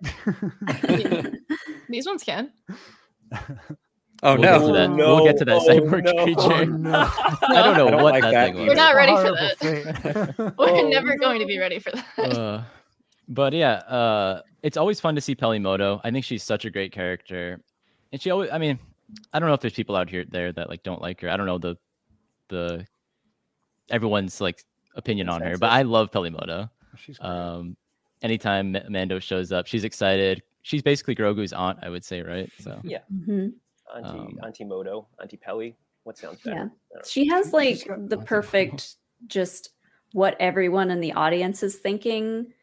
[1.90, 2.52] These ones can.
[4.24, 4.74] Oh we'll get to no.
[4.74, 4.90] that.
[4.90, 5.16] no.
[5.16, 6.24] We'll get to that Oh, cyborg no.
[6.24, 6.66] creature.
[6.66, 6.92] no.
[7.22, 8.68] I don't know I don't what like that, that thing either.
[8.70, 10.36] We're not ready for that.
[10.58, 12.20] We're Oh, never going to be ready for that.
[12.38, 12.64] uh,
[13.30, 16.02] but yeah, uh, it's always fun to see Peli Motto.
[16.04, 17.62] I think she's such a great character,
[18.12, 18.50] and she always.
[18.52, 18.80] I mean,
[19.34, 21.30] I don't know if there's people out here there that like don't like her.
[21.30, 21.76] I don't know the
[22.50, 22.86] the
[23.90, 24.64] everyone's like
[24.96, 26.70] opinion on her, but I love Peli Motto.
[26.98, 27.30] She's great.
[27.30, 27.78] Um,
[28.24, 30.42] anytime Ma- Mando shows up, she's excited.
[30.64, 32.50] She's basically Grogu's aunt, I would say, right?
[32.60, 33.00] So Yeah.
[33.14, 33.54] Mhm.
[33.96, 35.76] Auntie, Um, Auntie Motto, Auntie Peli.
[36.04, 36.56] What sounds better?
[36.56, 36.62] Yeah.
[36.62, 37.02] I don't know.
[37.06, 38.96] She has like the perfect
[39.28, 39.72] just
[40.14, 42.54] what everyone in the audience is thinking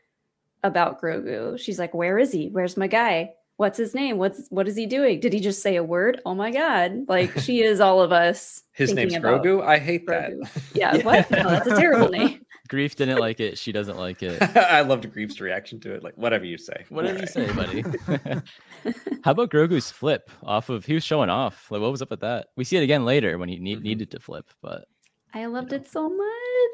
[0.62, 1.58] about Grogu.
[1.58, 2.48] She's like, "Where is he?
[2.48, 3.32] Where's my guy?
[3.56, 4.16] What's his name?
[4.18, 5.20] What's what is he doing?
[5.20, 6.20] Did he just say a word?
[6.24, 8.62] Oh my god!" Like she is all of us.
[8.72, 9.62] His thinking name's Grogu.
[9.62, 10.40] I hate Grogu.
[10.42, 10.62] that.
[10.74, 11.30] Yeah, what?
[11.30, 12.40] No, that's a terrible name.
[12.74, 13.56] Greef didn't like it.
[13.56, 14.42] She doesn't like it.
[14.56, 16.02] I loved Greef's reaction to it.
[16.02, 16.84] Like whatever you say.
[16.88, 17.84] Whatever you say, buddy.
[19.22, 20.84] How about Grogu's flip off of?
[20.84, 21.70] He was showing off.
[21.70, 22.48] Like, what was up with that?
[22.56, 23.82] We see it again later when he need, Mhm.
[23.82, 24.86] needed to flip, but
[25.32, 26.18] I loved it so much.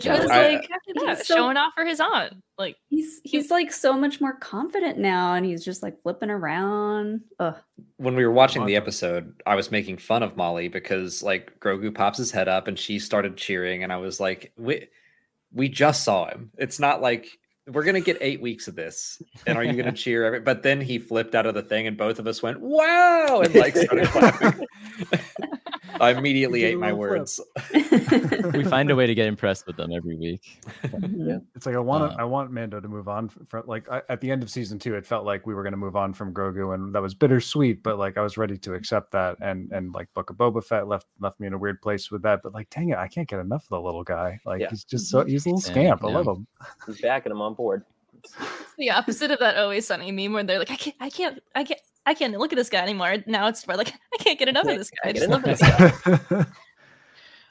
[0.03, 2.35] Yeah, I was I- like, Yeah, he's so- showing off for his aunt.
[2.59, 7.23] Like he's he's like so much more confident now, and he's just like flipping around.
[7.39, 7.57] Ugh.
[7.97, 11.95] when we were watching the episode, I was making fun of Mollie because like Grogu
[11.95, 14.89] pops his head up and she started cheering, and I was like, "We,
[15.53, 16.51] we just saw him.
[16.57, 17.29] It's not like
[17.67, 20.41] we're gonna get eight weeks of this, and are you gonna cheer?" Every-?
[20.41, 23.55] But then he flipped out of the thing, and both of us went, "Wow!" and
[23.55, 24.67] like started clapping.
[26.01, 27.41] I immediately ate my words.
[27.75, 30.61] we find a way to get impressed with them every week.
[30.83, 31.45] Mhm.
[31.55, 34.21] It's like I want Uh, I want Mando to move on from like I, at
[34.21, 34.95] the end of season two.
[34.95, 37.83] It felt like we were going to move on from Grogu, and that was bittersweet.
[37.83, 40.89] But like I was ready to accept that, and and like Book of Boba Fett
[40.89, 42.41] left left me in a weird place with that.
[42.43, 44.41] But like, dang it, I can't get enough of the little guy.
[44.45, 44.71] Like Yeah.
[44.71, 46.05] he's just so he's a little Same, scamp.
[46.05, 46.47] I love him.
[46.87, 47.85] He's back and I'm on board.
[48.25, 48.35] It's
[48.79, 51.65] the opposite of that always sunny meme where they're like, I can't, I can't, I
[51.65, 53.17] can't, I can't look at this guy anymore.
[53.27, 55.11] Now it's more like I can't get enough of this guy.
[55.11, 56.47] I just love this guy.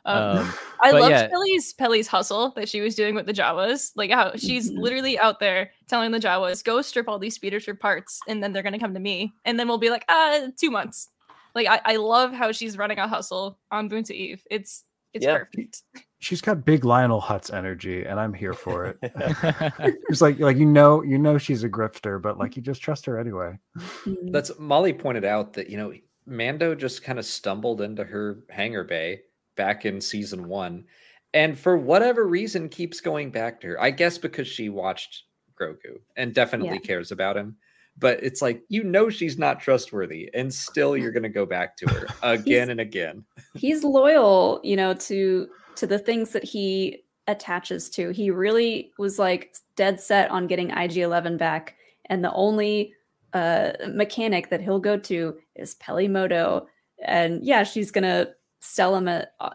[0.05, 1.27] Um, Um, I but loved yeah.
[1.27, 3.91] Peli's Peli's hustle that she was doing with the Jawas.
[3.95, 4.79] Like how she's Mhm.
[4.79, 8.53] literally out there telling the Jawas, "Go strip all these speeders for parts, and then
[8.53, 11.09] they're gonna come to me, and then we'll be like, ah, two months."
[11.53, 14.41] Like I, I love how she's running a hustle on Boonta Eve.
[14.49, 15.39] It's it's Yeah.
[15.39, 15.83] perfect.
[16.21, 18.97] She's got big Lionel Hutz energy, and I'm here for it.
[20.09, 23.05] It's like like you know you know she's a grifter, but like you just trust
[23.05, 23.57] her anyway.
[23.77, 24.31] Mhm.
[24.31, 25.93] That's Mollie pointed out that you know
[26.25, 29.21] Mando just kind of stumbled into her hangar bay
[29.55, 30.85] back in season one,
[31.33, 33.81] and for whatever reason keeps going back to her.
[33.81, 35.23] I guess because she watched
[35.59, 37.55] Grogu and definitely cares about him.
[37.99, 41.89] But it's like you know she's not trustworthy, and still you're gonna go back to
[41.89, 43.25] her again and again.
[43.55, 49.19] he's loyal you know to to the things that he attaches to he really was
[49.19, 51.75] like dead set on getting ig-11 back
[52.07, 52.93] and the only
[53.33, 56.67] uh mechanic that he'll go to is Peli Motto
[57.05, 58.27] and yeah she's gonna
[58.61, 59.51] sell him a, a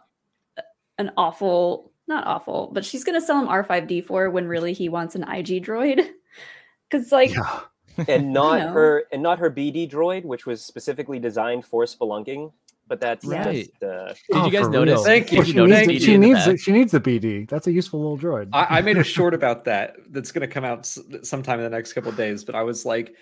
[0.98, 5.22] an awful not awful but she's gonna sell him r5d4 when really he wants an
[5.24, 6.08] ig droid
[6.90, 7.60] because like Yeah.
[8.08, 8.68] And not know.
[8.72, 12.52] her and not her BD droid, which was specifically designed for spelunking.
[12.86, 13.66] but that's Right.
[13.66, 14.96] just uh, Did Oh, you guys notice?
[14.96, 15.04] real.
[15.04, 15.38] Thank you.
[15.38, 16.60] Did she you needs, BD she in the needs.
[16.62, 17.48] She needs the BD.
[17.48, 18.50] That's a useful little droid.
[18.52, 21.64] I, I made a short about that that's going to come out s- sometime in
[21.64, 22.44] the next couple of days.
[22.44, 23.14] But I was like,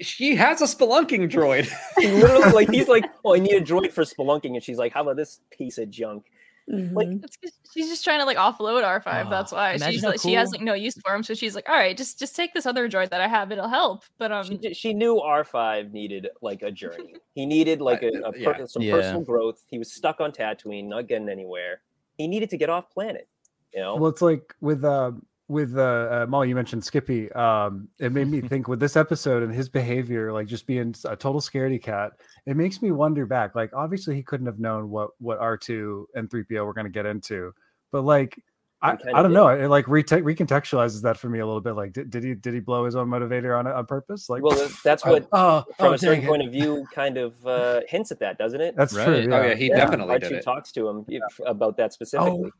[0.00, 1.70] she has a spelunking droid.
[1.98, 4.92] he literally like he's like, oh, I need a droid for spelunking, and she's like,
[4.92, 6.24] how about this piece of junk?
[6.70, 7.20] Mhm.
[7.20, 9.26] That's 'cause she's just trying to like offload R5.
[9.26, 11.22] Oh, that's why she's how like she has like no use for him.
[11.22, 13.52] So she's like, all right, just just take this other droid that I have.
[13.52, 14.04] It'll help.
[14.16, 17.16] But um, She, she knew R five needed like a journey.
[17.34, 18.64] He needed like a, a per- yeah.
[18.66, 18.94] some Yeah.
[18.94, 19.62] personal growth.
[19.68, 21.82] He was stuck on Tatooine, not getting anywhere.
[22.16, 23.28] He needed to get off planet.
[23.74, 25.12] You know, Well, it's like with uh
[25.48, 25.80] with uh,
[26.22, 27.30] uh Mollie, you mentioned Skippy.
[27.32, 31.16] Um, it made me think with this episode and his behavior, like just being a
[31.16, 32.12] total scaredy cat.
[32.46, 33.54] It makes me wonder back.
[33.54, 36.86] Like, obviously, he couldn't have known what what R two and three PO were going
[36.86, 37.52] to get into,
[37.92, 38.40] but like.
[38.82, 39.36] I, I don't did.
[39.36, 39.48] know.
[39.48, 41.72] It like rete- recontextualizes that for me a little bit.
[41.72, 44.28] Like, did, did he did he blow his own motivator on it on purpose?
[44.28, 46.26] Like, well, that's what oh, from oh, a certain it.
[46.28, 48.76] point of view kind of uh, hints at that, doesn't it?
[48.76, 49.06] That's Right.
[49.06, 49.14] true.
[49.32, 49.46] Oh Yeah.
[49.46, 50.44] yeah, he Yeah, definitely R2 it.
[50.44, 52.50] talks to him if- about that specifically.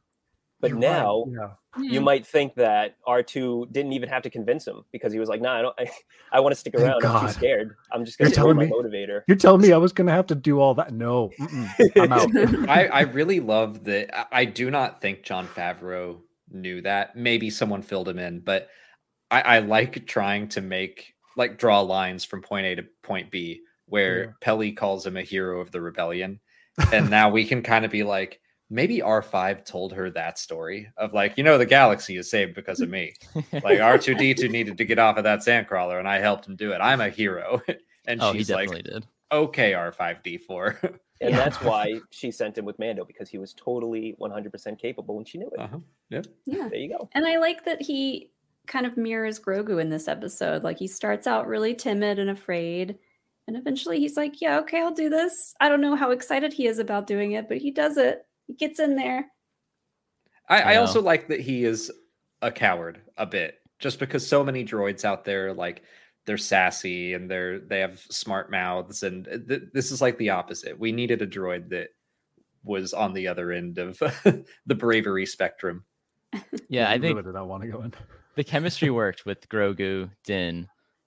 [0.64, 1.50] But You're right, now yeah.
[1.78, 5.28] you hmm, might think that R2 didn't even have to convince him because he was
[5.28, 5.74] like, "Nah, I don't.
[5.78, 5.90] I,
[6.32, 7.04] I want to stick Thank around.
[7.04, 7.76] I'm too scared.
[7.92, 10.12] I'm just going to ignore my telling motivator." You're telling me I was going to
[10.14, 10.92] have to do all that?
[10.94, 11.30] No,
[11.96, 12.34] I'm out.
[12.68, 14.16] I, I really love that.
[14.18, 17.14] I- I do not think Jon Favreau knew that.
[17.14, 18.68] Maybe someone filled him in, but
[19.30, 23.60] I, I like trying to make like draw lines from point A to point B
[23.86, 24.30] where Yeah.
[24.40, 26.40] Peli calls him a hero of the rebellion.
[26.92, 31.12] And now we can kind of be like, maybe R5 told her that story of
[31.12, 33.14] like, you know, the galaxy is saved because of me.
[33.52, 36.78] Like R2D2 needed to get off of that sandcrawler and I helped him do it.
[36.78, 37.60] I'm a hero.
[38.06, 39.06] And oh, he she's like, definitely did.
[39.32, 40.98] okay, R5D4.
[41.20, 41.36] And Yeah.
[41.36, 45.38] that's why she sent him with Mando because he was totally 100% capable and she
[45.38, 45.58] knew it.
[45.60, 45.78] uh-huh.
[46.10, 46.26] Yep.
[46.44, 46.68] yeah.
[46.68, 47.08] There you go.
[47.12, 48.30] And I like that he
[48.66, 50.64] kind of mirrors Grogu in this episode.
[50.64, 52.98] Like he starts out really timid and afraid.
[53.46, 55.54] And eventually he's like, Yeah, okay, I'll do this.
[55.60, 58.26] I don't know how excited he is about doing it, but he does it.
[58.46, 59.26] He gets in there.
[60.48, 60.80] I, I Yeah.
[60.80, 61.90] also like that he is
[62.42, 65.82] a coward a bit, just because so many droids out there like
[66.26, 70.78] they're sassy and they're they have smart mouths, and th- this is like the opposite.
[70.78, 71.88] We needed a droid that
[72.62, 73.98] was on the other end of
[74.66, 75.84] the bravery spectrum.
[76.70, 77.92] Yeah, I You think really did not want to go in.
[78.36, 80.66] the chemistry worked with Grogu, Din,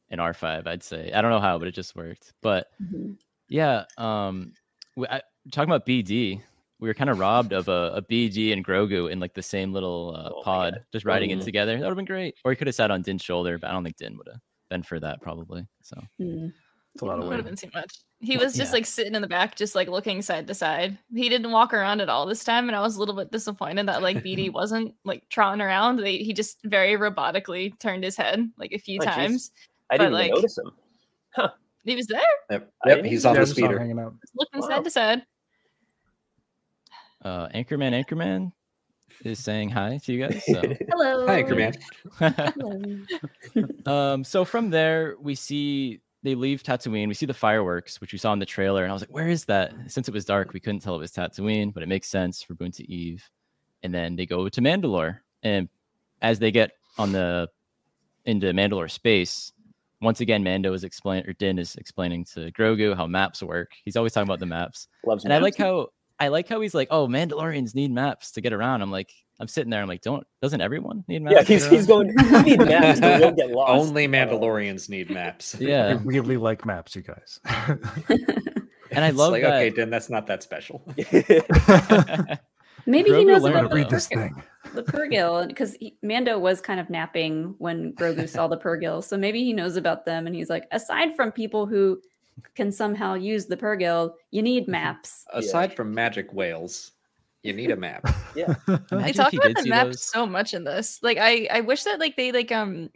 [0.09, 0.67] and R5.
[0.67, 2.33] I'd say I don't know how, but it just worked.
[2.41, 3.17] But Mhm.
[3.49, 4.53] yeah, um,
[4.95, 5.21] we, I,
[5.51, 6.41] talking about BD,
[6.79, 9.73] we were kind of robbed of a, a BD and Grogu in like the same
[9.73, 10.83] little uh, Oh pod, God.
[10.91, 11.43] just riding in Mhm.
[11.45, 11.73] together.
[11.73, 12.35] That would have been great.
[12.45, 14.39] Or he could have sat on Din's shoulder, but I don't think Din would have
[14.69, 15.65] been for that probably.
[15.81, 16.47] So Hmm.
[16.93, 17.93] It's a lot of would have been too much.
[18.21, 18.77] He was just Yeah.
[18.77, 20.97] like sitting in the back, just like looking side to side.
[21.13, 23.87] He didn't walk around at all this time, and I was a little bit disappointed
[23.87, 25.97] that like BD wasn't like trotting around.
[25.97, 29.13] They, he just very robotically turned his head like a few Oh, jeez.
[29.13, 29.51] times.
[29.91, 30.71] I But, didn't like- even notice him.
[31.35, 31.49] Huh.
[31.85, 32.19] He was there,
[32.51, 33.79] Yep, yep he's on Yeah, the just saw him speeder.
[33.79, 34.13] hanging out.
[34.35, 34.67] looking Wow.
[34.67, 35.21] side to side.
[37.27, 38.51] Uh, Anchorman, Anchorman
[39.23, 40.43] is saying hi to you guys.
[40.45, 40.61] So.
[40.89, 41.27] Hello.
[41.27, 41.77] Hi, Anchorman.
[43.85, 43.85] Hello.
[44.13, 47.07] um, so from there, we see they leave Tatooine.
[47.07, 49.27] We see the fireworks, which we saw in the trailer, and I was like, "Where
[49.27, 52.07] is that?" Since it was dark, we couldn't tell it was Tatooine, but it makes
[52.07, 53.23] sense for Boonta Eve.
[53.83, 55.69] And then they go to Mandalore, and
[56.21, 57.49] as they get on the
[58.25, 59.53] into Mandalore space,
[60.01, 63.71] once again, Mando is explaining, or Din is explaining to Grogu how maps work.
[63.85, 66.73] He's always talking about the maps, Loves and I like how I like how he's
[66.73, 70.01] like, "Oh, Mandalorians need maps to get around." I'm like, I'm sitting there, I'm like,
[70.01, 72.07] "Don't doesn't everyone need maps?" Yeah, he's, he's going.
[72.07, 73.71] We need maps, but we'll get lost.
[73.71, 75.55] Only Mandalorians need maps.
[75.59, 77.39] Yeah, I really like maps, you guys.
[77.45, 79.53] and I It's love like, that.
[79.55, 80.81] okay, then that's not that special.
[82.85, 84.41] Maybe he knows about to the, read this thing.
[84.73, 89.03] the Purrgil because Mando was kind of napping when Grogu saw the Purrgil.
[89.03, 91.99] So maybe he knows about them and he's like, aside from people who
[92.55, 95.25] can somehow use the Purrgil, you need maps.
[95.33, 96.91] Aside from magic whales,
[97.43, 98.03] you need a map.
[98.35, 98.45] they
[98.91, 100.03] Imagine talk about did the see map those.
[100.03, 100.99] so much in this.
[101.01, 102.89] Like I, I wish that like they like um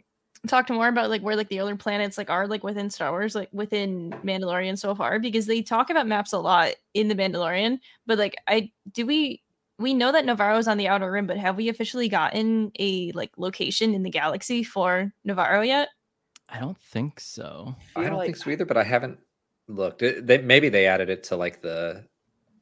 [0.48, 3.34] talked more about like where like the other planets like are like within Star Wars,
[3.34, 7.78] like within Mandalorian so far, because they talk about maps a lot in the Mandalorian.
[8.06, 9.42] But like I do we
[9.78, 13.10] we know that Nevarro is on the outer rim, but have we officially gotten a
[13.12, 15.88] like location in the galaxy for Nevarro yet?
[16.48, 17.74] I don't think so.
[17.96, 19.18] I feel don't like- think so either, but I haven't
[19.68, 20.02] looked.
[20.02, 22.04] It, they, maybe they added it to like the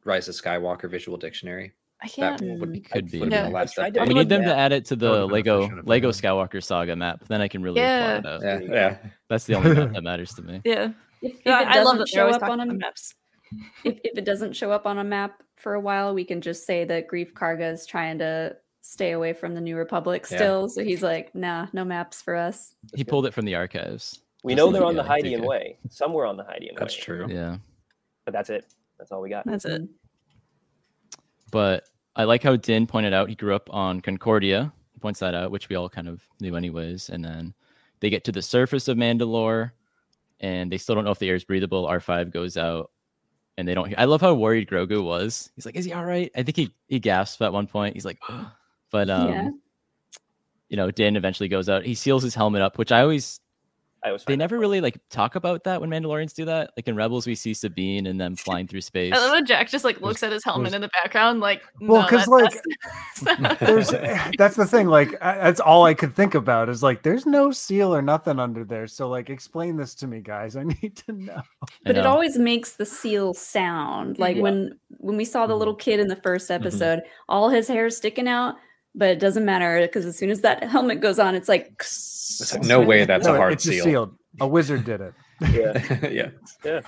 [0.05, 1.73] Rise of Skywalker visual dictionary.
[2.03, 2.61] I That can't.
[2.61, 2.91] would, Mm.
[2.91, 3.21] Could be.
[3.21, 3.45] would Yeah.
[3.45, 4.09] the last I tried to update.
[4.09, 4.49] We need them Yeah.
[4.49, 6.11] to add it to the been Lego efficient if they Lego.
[6.13, 7.25] Skywalker saga map.
[7.29, 8.21] Then I can really Yeah.
[8.21, 8.41] plot it out.
[8.43, 8.75] Yeah, There you go.
[8.75, 8.97] yeah.
[9.29, 10.63] That's the only map that matters to me.
[10.65, 12.75] Yeah, If, if Yeah, it I love doesn't that they show up on a the
[12.75, 13.15] maps.
[13.85, 16.65] if, if it doesn't show up on a map for a while, we can just
[16.65, 20.37] say that Greef Karga is trying to stay away from the New Republic Yeah.
[20.39, 20.69] still.
[20.71, 22.75] So he's like, nah, no maps for us.
[22.95, 24.21] He pulled it from the archives.
[24.43, 25.77] We know they're on the yeah, Hydian way.
[25.91, 26.77] Somewhere on the Hydian way.
[26.79, 27.27] That's true.
[27.29, 27.59] Yeah.
[28.25, 28.67] But that's it.
[28.99, 29.45] That's all we got.
[29.47, 29.83] That's it.
[31.51, 31.85] But
[32.17, 34.73] I like how Din pointed out he grew up on Concordia.
[34.93, 37.11] He points that out, which we all kind of knew anyways.
[37.11, 37.55] And then
[38.01, 39.73] they get to the surface of Mandalore,
[40.41, 41.87] and they still don't know if the air is breathable.
[41.87, 42.91] R5 goes out,
[43.59, 43.89] and they don't.
[43.89, 43.97] hear.
[43.99, 45.51] I love how worried Grogu was.
[45.55, 47.95] He's like, "Is he all right?" I think he he gasped at one point.
[47.95, 48.19] He's like,
[48.91, 49.51] but um, Yeah.
[50.69, 51.85] you know, Din eventually goes out.
[51.85, 53.41] He seals his helmet up, which I always
[54.03, 56.71] I was they never really like talk about that when Mandalorians do that.
[56.77, 59.13] Like in Rebels, we see Sabine and them flying through space.
[59.15, 62.03] I love how Jack just like looks at his helmet in the background, like Well,
[62.03, 62.53] because that- like,
[63.23, 63.91] that's- there's
[64.39, 67.51] that's the thing like I- that's all i could think about is like there's no
[67.51, 71.13] seal or nothing under there so like explain this to me guys i need to
[71.13, 74.19] know I But it always makes the seal sound.
[74.19, 74.43] Like Yeah.
[74.43, 76.63] when when we saw the little kid in the first Mm-hmm.
[76.63, 78.55] episode, all his hair sticking out,
[78.95, 82.53] but it doesn't matter because as soon as that helmet goes on, it's like It's
[82.55, 83.85] like, no way that's No, a hard it's just seal.
[83.85, 85.15] sealed a wizard did it
[86.13, 86.31] Yeah.
[86.65, 86.81] yeah.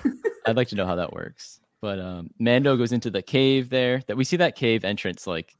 [0.45, 1.59] I'd like to know how that works.
[1.81, 4.01] But um, Mando goes into the cave there.
[4.07, 5.55] That we see that cave entrance like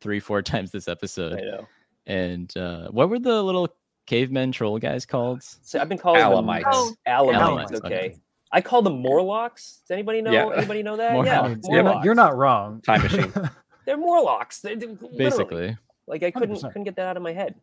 [0.00, 1.34] three, four times this I episode.
[1.36, 1.68] know.
[2.06, 3.68] And uh, what were the little
[4.06, 5.42] cavemen troll guys called?
[5.42, 6.62] So I've been calling Alamites.
[6.62, 6.94] them Oh.
[7.06, 7.34] Alamites.
[7.38, 7.86] Alamites, Okay.
[7.86, 8.16] okay.
[8.50, 9.82] I call them Morlocks.
[9.86, 10.32] Does anybody know?
[10.32, 10.48] Yeah.
[10.56, 11.12] Anybody know that?
[11.12, 12.04] More- yeah, I you're, not, Morlocks.
[12.04, 13.32] you're not wrong Time machine.
[13.86, 14.60] They're Morlocks.
[14.60, 15.16] They, they- literally.
[15.18, 15.76] Basically.
[16.06, 16.62] Like I couldn't 100%.
[16.68, 17.54] couldn't get that out of my head.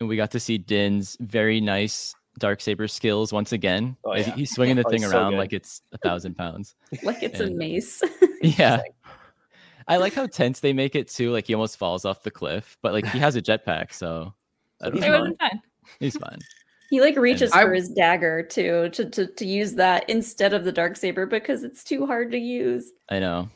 [0.00, 3.96] And we got to see Din's very nice dark saber skills once again.
[4.04, 4.34] Oh, yeah.
[4.34, 5.38] He's swinging the Oh, thing he's so around good.
[5.38, 6.74] like it's a thousand pounds.
[7.02, 8.02] like it's a mace.
[8.42, 8.80] Yeah.
[9.86, 11.30] I like how tense they make it too.
[11.30, 14.32] Like he almost falls off the cliff, but like he has a jetpack, so
[14.82, 15.20] I So don't he's it know.
[15.20, 15.62] would have been fine.
[16.00, 16.38] He's fine.
[16.90, 20.64] he like reaches I- for his dagger too to, to to use that instead of
[20.64, 22.92] the dark saber because it's too hard to use.
[23.10, 23.48] I know.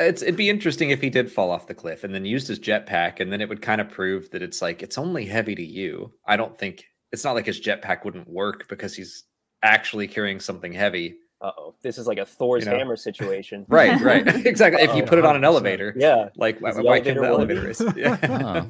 [0.00, 2.60] It's, it'd be interesting if he did fall off the cliff and then used his
[2.60, 5.64] jetpack, and then it would kind of prove that it's like it's only heavy to
[5.64, 6.12] you.
[6.26, 9.24] I don't think it's not like his jetpack wouldn't work because he's
[9.64, 11.16] actually carrying something heavy.
[11.40, 11.74] Uh oh.
[11.82, 12.78] This is like a Thor's You know.
[12.78, 13.64] hammer situation.
[13.68, 14.82] Right, right, exactly.
[14.82, 16.28] If you Oh, put it on an elevator, Yeah.
[16.36, 17.80] like why, why can't the elevator elevator race?
[17.96, 18.66] Yeah.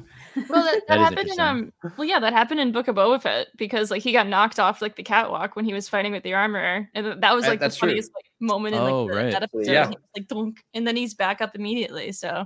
[0.47, 1.73] Well, that, That that is happened in um.
[1.97, 4.81] Well, yeah, that happened in Book of Boba Fett because like he got knocked off
[4.81, 7.59] like the catwalk when he was fighting with the armor, and that was That- like
[7.59, 7.89] the that's true.
[7.89, 9.31] funniest like moment in like Oh, the, right.
[9.31, 9.71] that episode.
[9.71, 9.87] Yeah.
[9.87, 12.11] Was, like dunk, and then he's back up immediately.
[12.11, 12.45] So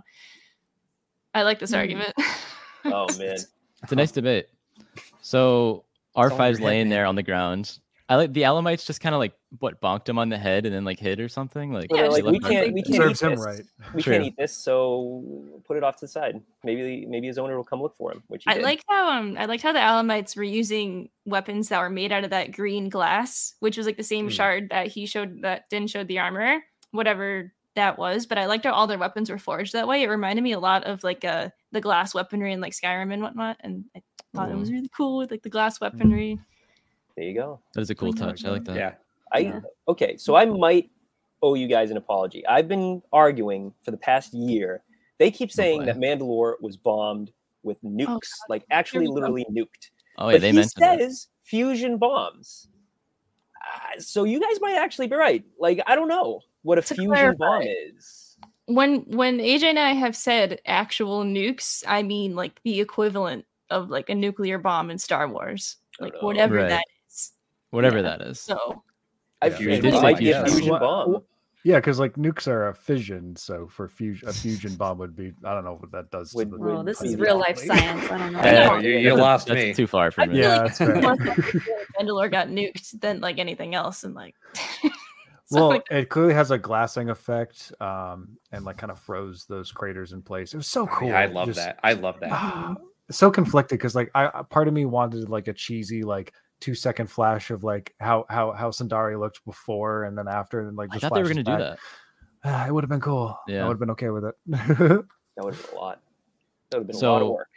[1.33, 1.77] I like this Hmm.
[1.77, 2.13] argument.
[2.85, 3.37] Oh man.
[3.83, 4.47] It's a nice debate.
[5.21, 6.89] So R5's laying man.
[6.89, 7.79] there on the ground.
[8.09, 10.73] I like the Alamites just kind of like what bonked him on the head and
[10.73, 11.71] then like hit or something.
[11.71, 13.39] Like, Yeah, like we can't we can't eat serves him this.
[13.45, 13.61] right
[13.93, 14.13] We True.
[14.13, 15.23] can't eat this, so
[15.65, 16.41] put it off to the side.
[16.63, 18.23] Maybe maybe his owner will come look for him.
[18.27, 18.63] Which I did.
[18.63, 22.23] liked how um I liked how the Alamites were using weapons that were made out
[22.23, 24.29] of that green glass, which was like the same Hmm.
[24.31, 28.25] shard that he showed that Din showed the armor, whatever that was.
[28.25, 30.03] But I liked how all their weapons were forged that way.
[30.03, 33.21] It reminded me a lot of like uh the glass weaponry and like Skyrim and
[33.21, 34.01] whatnot, and I
[34.33, 36.39] thought it was really cool with like the glass weaponry.
[37.15, 37.59] There you go.
[37.75, 38.43] That is a cool touch.
[38.45, 38.75] I like that.
[38.75, 38.93] yeah.
[39.33, 39.59] I Yeah.
[39.87, 40.89] okay, so I might
[41.41, 42.45] owe you guys an apology.
[42.47, 44.83] I've been arguing for the past year.
[45.19, 45.85] They keep saying boy.
[45.85, 47.31] that Mandalore was bombed
[47.63, 49.89] with nukes, like actually literally nuked.
[50.17, 50.99] Oh, yeah, but they he mentioned that.
[50.99, 52.67] says fusion bombs.
[53.61, 55.43] Uh, so you guys might actually be right.
[55.59, 58.37] Like I don't know what a To fusion bomb is.
[58.67, 63.89] When when AJ and I have said actual nukes, I mean like the equivalent of
[63.89, 66.69] like a nuclear bomb in Star Wars, Oh, like whatever Right.
[66.69, 67.31] that is.
[67.71, 68.03] Whatever Yeah.
[68.03, 68.39] that is.
[68.39, 68.83] So
[69.43, 69.55] I Yeah.
[69.57, 70.57] feel They it did say might be a fusion.
[70.59, 71.23] fusion bomb.
[71.65, 75.31] yeah because like nukes are a fission so for fusion a fusion bomb would be
[75.45, 78.03] i don't know what that does to the would- Oh, this is real life science.
[78.11, 78.39] I don't know.
[78.39, 79.73] I Yeah, you, you lost that's me.
[79.73, 80.33] too far for I me.
[80.33, 81.01] feel Yeah, like that's fair.
[81.01, 81.15] more
[81.99, 84.35] Mandalore got nuked than like anything else, and like.
[85.51, 89.71] well like, it clearly has a glassing effect um and like kind of froze those
[89.71, 91.79] craters in place it was so Oh, cool yeah, I love Just- that.
[91.83, 92.75] I love that.
[93.11, 96.73] So conflicted because like I I- part of me wanted like a cheesy like two
[96.75, 100.89] second flash of like how how how Sundari looked before and then after and like
[100.93, 101.77] I thought they were going to do that.
[102.45, 103.37] Ah, it would have been cool.
[103.47, 104.35] Yeah, I would have been okay with it.
[105.35, 105.99] That would have been a lot.
[106.69, 107.47] That would have been a lot of So- work.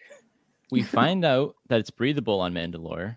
[0.71, 3.17] we find out that it's breathable on Mandalore.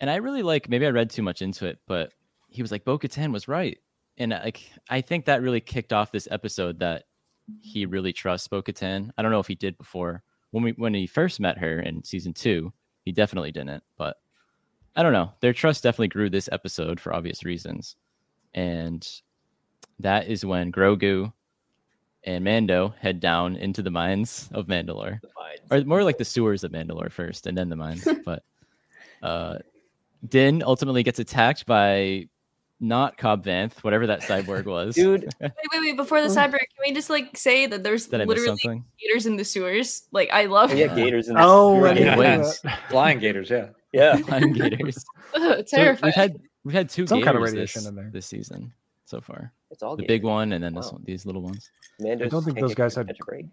[0.00, 2.12] And I really like maybe I read too much into it, but
[2.50, 3.78] he was like Bo Katan was right.
[4.18, 7.04] And like I think that really kicked off this episode that
[7.62, 9.10] he really trusts Bo Katan.
[9.16, 10.22] I don't know if he did before.
[10.50, 12.72] When we when he first met her in season two,
[13.04, 13.82] he definitely didn't.
[13.96, 14.16] But
[14.96, 15.32] I don't know.
[15.40, 17.96] Their trust definitely grew this episode for obvious reasons.
[18.54, 19.06] And
[19.98, 21.32] that is when Grogu
[22.24, 25.20] and Mando head down into the mines of Mandalore
[25.70, 28.06] or more like the sewers of Mandalore first, and then the mines.
[28.24, 28.42] but
[29.22, 29.58] uh,
[30.28, 32.28] Din ultimately gets attacked by
[32.80, 34.94] not Cobb Vanth, whatever that cyborg was.
[34.94, 35.96] Dude, wait, wait, wait!
[35.96, 39.44] Before the cyber, can we just like say that there's Did literally gators in the
[39.44, 40.04] sewers?
[40.12, 41.50] Like, I love we had gators in the sewers.
[41.50, 42.22] oh, sewer.
[42.22, 42.36] Yeah.
[42.36, 42.52] know
[42.88, 43.68] Flying gators, yeah.
[43.94, 44.16] Yeah.
[44.28, 45.04] Flying gators.
[45.34, 46.08] Ugh, So terrifying.
[46.08, 48.10] we've had we've had two Some gators kind of radiation this, in there.
[48.12, 48.72] this season.
[49.06, 49.52] so far.
[49.70, 50.14] It's all The Gator.
[50.14, 50.92] big one and then this Wow.
[50.92, 51.70] one, these little ones.
[52.00, 53.46] Mandos I don't think those guys had- catch a break.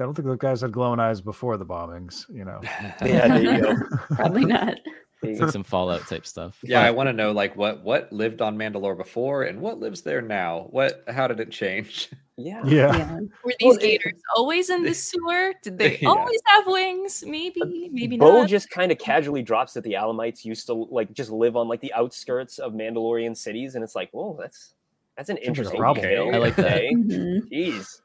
[0.00, 2.24] I don't think those guys had glowing eyes before the bombings.
[2.28, 2.60] You know.
[3.04, 3.74] Yeah, there you go.
[4.14, 4.74] Probably not.
[5.20, 6.58] There you It's like some Fallout type stuff.
[6.62, 10.02] Yeah, I want to know like what what lived on Mandalore before and what lives
[10.02, 10.68] there now.
[10.70, 12.10] What how did it change?
[12.36, 12.62] Yeah.
[12.64, 12.96] yeah.
[12.96, 13.14] Yeah.
[13.42, 15.54] Were Well, these it- gators always in the sewer?
[15.60, 16.10] Did they Yeah.
[16.10, 17.24] always have wings?
[17.26, 18.48] Maybe, maybe Bo not.
[18.48, 21.80] just kind of casually drops that the Alamites used to like just live on like
[21.80, 24.74] the outskirts of Mandalorian cities, and it's like, whoa, that's
[25.16, 26.04] that's an like interesting problem.
[26.06, 26.32] detail.
[26.32, 26.66] I like that.
[26.76, 26.90] okay?
[26.94, 27.50] Mhm.
[27.50, 28.00] Jeez.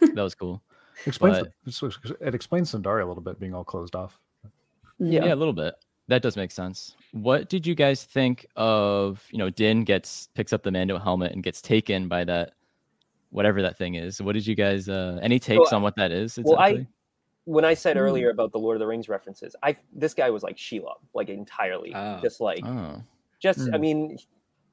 [0.00, 0.62] That was cool.
[1.06, 4.16] Explains But- the, it explains Sundari a little bit being all closed off.
[5.00, 5.32] Yeah.
[5.32, 5.74] a little bit.
[6.08, 6.94] That does make sense.
[7.12, 11.32] What did you guys think of, you know, Din gets picks up the Mando helmet
[11.32, 12.52] and gets taken by that
[13.30, 14.22] whatever that thing is.
[14.22, 16.86] What did you guys uh any takes on what that is well, I-
[17.44, 18.02] When I said Hmm.
[18.02, 21.28] earlier about the Lord of the Rings references, I this guy was like Shelob, like
[21.28, 22.18] entirely, Oh.
[22.22, 23.02] just like oh.
[23.40, 23.80] just I Hmm.
[23.80, 24.18] mean,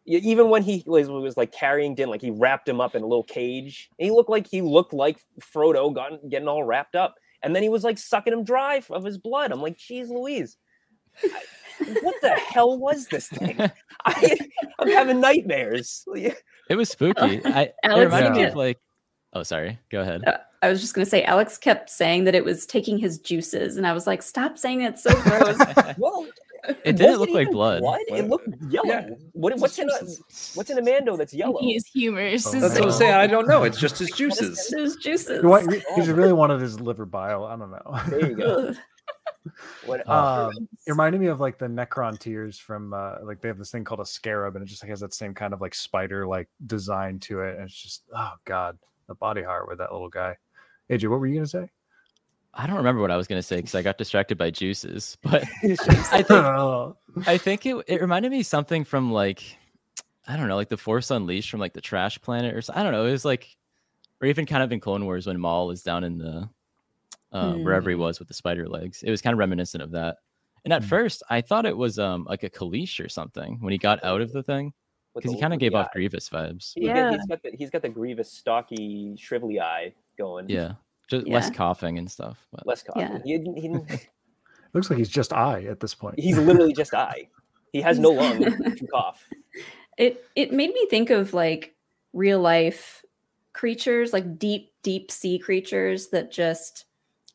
[0.05, 3.07] even when he was was like carrying Din, like he wrapped him up in a
[3.07, 3.89] little cage.
[3.97, 7.63] And He looked like he looked like Frodo, got, getting all wrapped up, and then
[7.63, 9.51] he was like sucking him dry of his blood.
[9.51, 10.57] I'm like, geez, Louise,
[12.01, 13.59] what the hell was this thing?
[14.05, 14.37] I,
[14.79, 16.05] I'm having nightmares.
[16.69, 17.41] It was spooky.
[17.45, 18.79] I it reminded me of like
[19.35, 19.79] Oh, sorry.
[19.89, 20.23] Go ahead.
[20.27, 23.17] Uh, I was just going to say, Alex kept saying that it was taking his
[23.17, 24.93] juices, and I was like, "Stop saying that!
[24.93, 25.57] It's so gross."
[25.97, 26.27] Well,
[26.85, 27.81] It didn't was look like even blood.
[28.09, 28.87] It looked yellow.
[28.87, 29.09] Yeah.
[29.33, 30.05] What, what's in a
[30.53, 31.59] what's in a Mando that's yellow?
[31.61, 32.45] His humors.
[32.45, 33.13] Oh, is That's what I'm saying.
[33.13, 33.63] I don't know.
[33.63, 34.71] It's just his juices.
[34.73, 35.41] Those juices.
[35.41, 35.61] He, wa-
[35.97, 37.45] really wanted his liver bile.
[37.45, 37.99] I don't know.
[38.07, 38.73] There you go.
[39.45, 39.51] Ugh.
[39.85, 40.51] What, Um,
[40.85, 43.83] it reminded me of like the Necron tears from uh, like they have this thing
[43.83, 46.49] called a scarab, and it just like has that same kind of like spider like
[46.65, 48.77] design to it, and it's just oh god,
[49.07, 50.37] the body horror with that little guy.
[50.89, 51.69] AJ, what were you gonna say?
[52.53, 55.17] I don't remember what I was gonna say because I got distracted by juices.
[55.23, 56.95] But I think Oh,
[57.25, 59.43] I think it it reminded me something from like
[60.27, 62.83] I don't know, like the Force Unleashed from like the Trash Planet or so, I
[62.83, 63.05] don't know.
[63.05, 63.57] It was like,
[64.21, 66.49] or even kind of in Clone Wars when Maul is down in the
[67.33, 68.01] uh, wherever he Hmm.
[68.01, 69.03] was with the spider legs.
[69.03, 70.17] It was kind of reminiscent of that.
[70.63, 70.87] And at Hmm.
[70.89, 74.21] first, I thought it was um like a Kaleesh or something when he got out
[74.21, 74.73] of the thing
[75.15, 75.91] because he kind of gave the off eye.
[75.93, 76.71] Grievous vibes.
[76.75, 77.11] He get- Yeah.
[77.11, 80.47] he's got the he's got the grievous, stocky, shrivelly eye going.
[80.49, 80.73] Yeah,
[81.09, 82.37] just less coughing and stuff.
[82.51, 83.01] But less coughing.
[83.01, 83.19] Yeah.
[83.25, 84.07] He, didn't- he didn't-
[84.73, 86.19] looks like he's just eye at this point.
[86.19, 87.27] he's literally just eye.
[87.73, 88.39] He has no lung
[88.77, 89.27] to cough.
[89.97, 91.75] It it made me think of like
[92.13, 93.03] real life
[93.53, 96.85] creatures, like deep deep sea creatures that just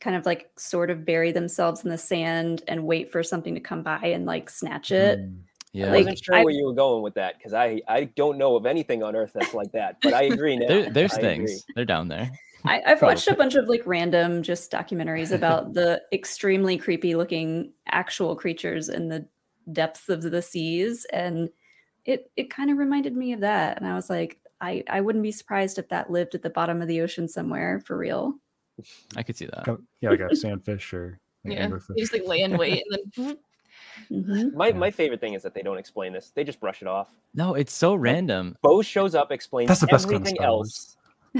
[0.00, 3.60] kind of like sort of bury themselves in the sand and wait for something to
[3.60, 5.18] come by and like snatch it.
[5.18, 5.38] Mm.
[5.72, 8.04] yeah, I Like, wasn't sure I- where you were going with that because I I
[8.04, 9.96] don't know of anything on Earth that's like that.
[10.02, 10.68] But I agree now.
[10.68, 11.50] there, there's I things.
[11.50, 11.72] agree.
[11.76, 12.30] They're down there.
[12.64, 17.72] I, I've watched a bunch of like random just documentaries about the extremely creepy looking
[17.86, 19.26] actual creatures in the
[19.72, 21.48] depths of the seas, and
[22.04, 23.78] it it kind of reminded me of that.
[23.78, 26.82] And I was like, I I wouldn't be surprised if that lived at the bottom
[26.82, 28.34] of the ocean somewhere for real.
[29.16, 29.78] I could see that.
[30.00, 31.88] Yeah, like a sandfish or like Yeah, anglerfish.
[31.94, 33.38] they just like lay in wait and then
[34.12, 34.54] Mhm.
[34.54, 34.72] My Yeah.
[34.74, 36.30] my favorite thing is that they don't explain this.
[36.34, 37.08] They just brush it off.
[37.34, 38.56] No, it's so random.
[38.62, 40.96] Bo shows up, explains That's the best kind of everything else.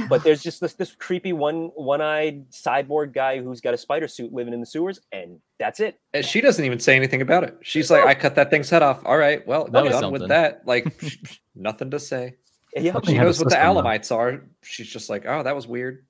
[0.09, 4.07] but there's just this this creepy one one eyed cyborg guy who's got a spider
[4.09, 5.99] suit living in the sewers, and that's it.
[6.12, 7.57] And she doesn't even say anything about it.
[7.62, 9.01] She's like, I cut that thing's head off.
[9.07, 10.66] All right, well, That done was with that.
[10.66, 10.93] Like,
[11.55, 12.36] nothing to say.
[12.76, 13.82] Yeah, She knows what the system, though.
[13.82, 14.45] Alamites are.
[14.62, 16.05] She's just like, oh, that was weird.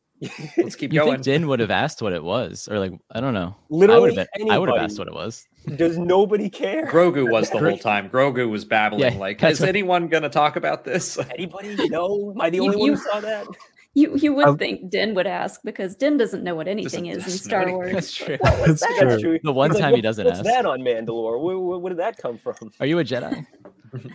[0.57, 1.13] Let's keep You going.
[1.15, 3.55] think Din would have asked what it was, or like I don't know.
[3.55, 4.51] I would literally have been.
[4.51, 5.47] I would have asked what it was.
[5.77, 6.87] Does nobody care?
[6.91, 8.09] Grogu was the whole time.
[8.11, 11.19] Grogu was babbling Yeah, like, is what- anyone going to talk about this?
[11.35, 11.77] Anybody?
[11.89, 12.33] know?
[12.35, 13.47] am I the You- only one who saw that?
[13.95, 17.17] You you would Um, think Din would ask because Din doesn't know what anything is
[17.19, 17.75] in doesn't Star anything.
[17.77, 17.93] Wars.
[17.93, 18.37] That's true.
[18.41, 18.97] What That's that?
[18.99, 19.09] true.
[19.09, 19.41] That's true.
[19.43, 20.45] The one It's like, time he doesn't What's ask.
[20.49, 21.43] that on Mandalore?
[21.43, 22.71] Where, where, where did that come from?
[22.81, 23.45] Are you a Jedi?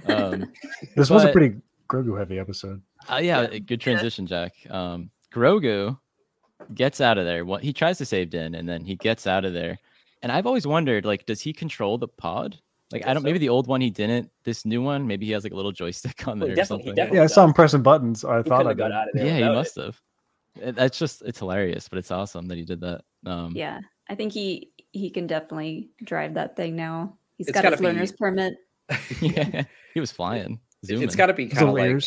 [0.08, 0.52] um,
[0.96, 1.56] This was a pretty
[1.90, 2.82] Grogu heavy episode.
[3.12, 4.54] uh, yeah, a good transition, Jack.
[4.70, 5.98] Um, Grogu
[6.74, 7.46] gets out of there.
[7.46, 9.78] What he tries to save Din, and then he gets out of there.
[10.22, 12.58] And I've always wondered, like, does he control the pod?
[12.92, 13.22] Like, I guess don't.
[13.24, 13.26] so.
[13.26, 14.30] Maybe the old one he didn't.
[14.44, 16.56] This new one, maybe he has like a little joystick on Well, there he or
[16.56, 16.96] definitely- he something.
[16.96, 18.24] definitely- Yeah, I saw him pressing buttons.
[18.24, 19.26] I He thought I got out of there.
[19.26, 19.86] Yeah, he must it.
[19.86, 20.02] have.
[20.62, 23.02] It- That's just it's hilarious, but it's awesome that he did that.
[23.26, 23.80] Um, Yeah,
[24.10, 27.18] I think he he can definitely drive that thing now.
[27.38, 28.54] He's It's got gotta his learner's permit.
[29.22, 29.64] yeah,
[29.96, 30.60] he was flying.
[30.86, 31.04] Zooming.
[31.04, 32.04] it's got to be kind of like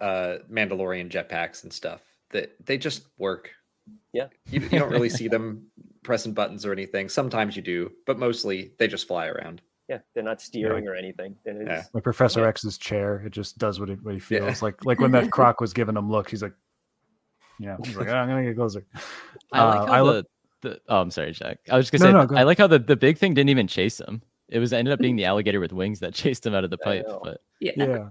[0.00, 3.50] uh, Mandalorian jetpacks and stuff that they just work.
[4.12, 4.28] Yeah.
[4.50, 5.66] You, you don't really see them
[6.02, 7.08] pressing buttons or anything.
[7.08, 9.62] Sometimes you do, but mostly they just fly around.
[9.88, 11.34] Yeah, they're not steering or anything.
[11.44, 11.82] They're Yeah.
[11.94, 12.48] Like Professor Yeah.
[12.48, 14.40] X's chair, it just does what, it, what he Yeah.
[14.44, 14.84] feels like.
[14.84, 16.52] Like when that croc was giving him look, he's like,
[17.58, 18.84] "Yeah, he's like, "Oh, I'm gonna get closer."
[19.52, 20.24] I like Uh, how I the,
[20.60, 21.58] the, oh, I'm sorry, Jack.
[21.70, 23.48] I was just gonna say no, go I like how the, the big thing didn't
[23.48, 24.20] even chase him.
[24.50, 26.78] It was ended up being the alligator with wings that chased him out of the
[26.78, 27.06] pipe.
[27.22, 27.72] But Yeah.
[27.76, 28.08] Yeah,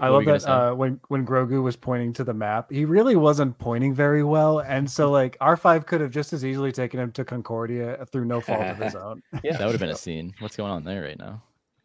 [0.00, 3.58] I love that uh, when when Grogu was pointing to the map, he really wasn't
[3.58, 7.12] pointing very well, and so like R five could have just as easily taken him
[7.12, 9.22] to Concordia through no fault of his own.
[9.44, 9.56] Yeah.
[9.58, 10.32] That would have been a scene.
[10.38, 11.42] What's going on there right now?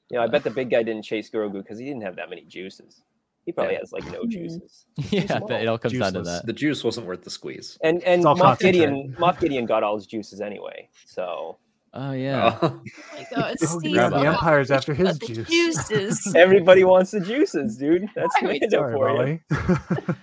[0.10, 2.30] You know, I bet the big guy didn't chase Grogu because he didn't have that
[2.30, 3.04] many juices.
[3.46, 3.80] He probably Yeah.
[3.80, 4.30] has like no Mhm.
[4.30, 4.86] juices.
[5.12, 6.46] yeah, it all comes down to that.
[6.46, 7.78] The juice wasn't worth the squeeze.
[7.82, 8.60] And and all Moff.
[8.60, 10.90] Gideon, Moff Gideon got all his juices anyway.
[11.06, 11.58] So
[12.00, 12.58] Oh yeah.
[12.62, 12.82] Oh.
[13.14, 15.48] my God, Oh, Steve, yeah, the oh, Empire's after his juice.
[15.48, 16.34] Juices.
[16.36, 18.08] everybody wants the juices, dude.
[18.16, 19.40] That's Why are we Mando for you.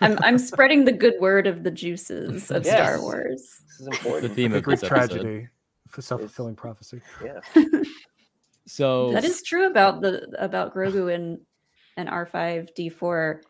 [0.01, 3.61] I'm I'm spreading the good word of the juices of Star Wars.
[3.67, 4.03] This is important.
[4.05, 4.35] the important.
[4.37, 5.49] theme the of Greek this tragedy,
[5.89, 7.01] for self-fulfilling prophecy.
[7.23, 7.41] Yeah.
[8.67, 11.39] So That is true about the about Grogu and
[11.97, 13.41] and R5 D4,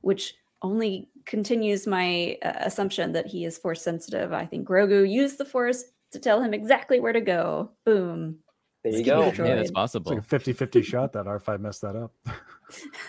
[0.00, 4.32] which only continues my uh, assumption that he is force sensitive.
[4.32, 5.84] I think Grogu used the force
[6.14, 7.70] to tell him exactly where to go.
[7.84, 8.38] Boom.
[8.82, 9.20] There you Skip go.
[9.20, 9.60] the yeah, that's droid.
[9.62, 10.12] It's possible.
[10.14, 12.12] like a 50-50 shot that R5 messed that up.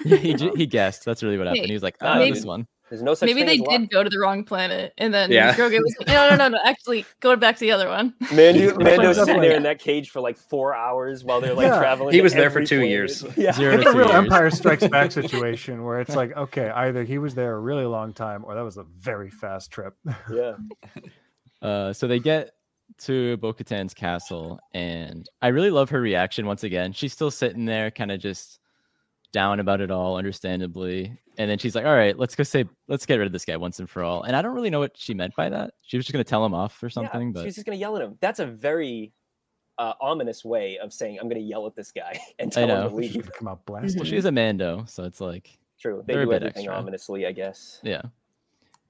[0.04, 1.06] Yeah, he, he guessed.
[1.06, 1.62] That's really what happened.
[1.64, 3.36] Hey, He was like, uh, "Ah, maybe- this one." There's no such thing.
[3.38, 3.80] Maybe thing they as luck.
[3.82, 5.56] did go to the wrong planet, and then Yeah.
[5.56, 6.60] Grogu was like, no, no, no, no.
[6.64, 8.14] Actually, go back to the other one.
[8.32, 11.42] Mando, He Mando's plays up sitting there in that cage for like four hours while
[11.42, 11.80] they're like Yeah.
[11.80, 12.14] traveling.
[12.14, 12.90] He was there for two planet.
[12.92, 13.26] years.
[13.38, 13.54] Yeah.
[13.54, 14.12] Zero It's a real years.
[14.12, 18.14] Empire Strikes Back situation where it's like, okay, either he was there a really long
[18.14, 19.96] time or that was a very fast trip.
[20.32, 20.54] yeah.
[21.62, 22.52] Uh, so they get
[23.00, 26.94] to Bo Katan's castle, and I really love her reaction once again.
[26.94, 28.60] She's still sitting there, kind of just
[29.34, 31.18] down about it all, understandably.
[31.38, 33.58] And then she's like, All right, let's go say, let's get rid of this guy
[33.58, 34.24] once and for all.
[34.24, 35.74] And I don't really know what she meant by that.
[35.82, 37.78] She was just going to tell him off or something, Yeah, but she's just gonna
[37.78, 38.18] yell at him.
[38.22, 39.12] That's a very
[39.78, 42.90] uh, ominous way of saying I'm gonna yell at this guy and I tell him
[42.90, 43.14] to leave.
[43.14, 44.06] gonna come out well, blasting.
[44.06, 46.02] she is a Mando, so it's like, True.
[46.08, 46.74] They They're a do bit everything extra.
[46.80, 47.82] ominously, I guess.
[47.84, 48.02] yeah.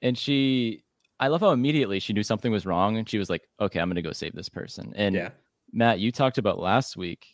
[0.03, 0.83] And she,
[1.19, 3.87] I love how immediately she knew something was wrong, and she was like, Okay, I'm
[3.89, 4.93] going to go save this person.
[4.95, 5.29] And yeah.
[5.71, 7.27] Matt, you talked about last week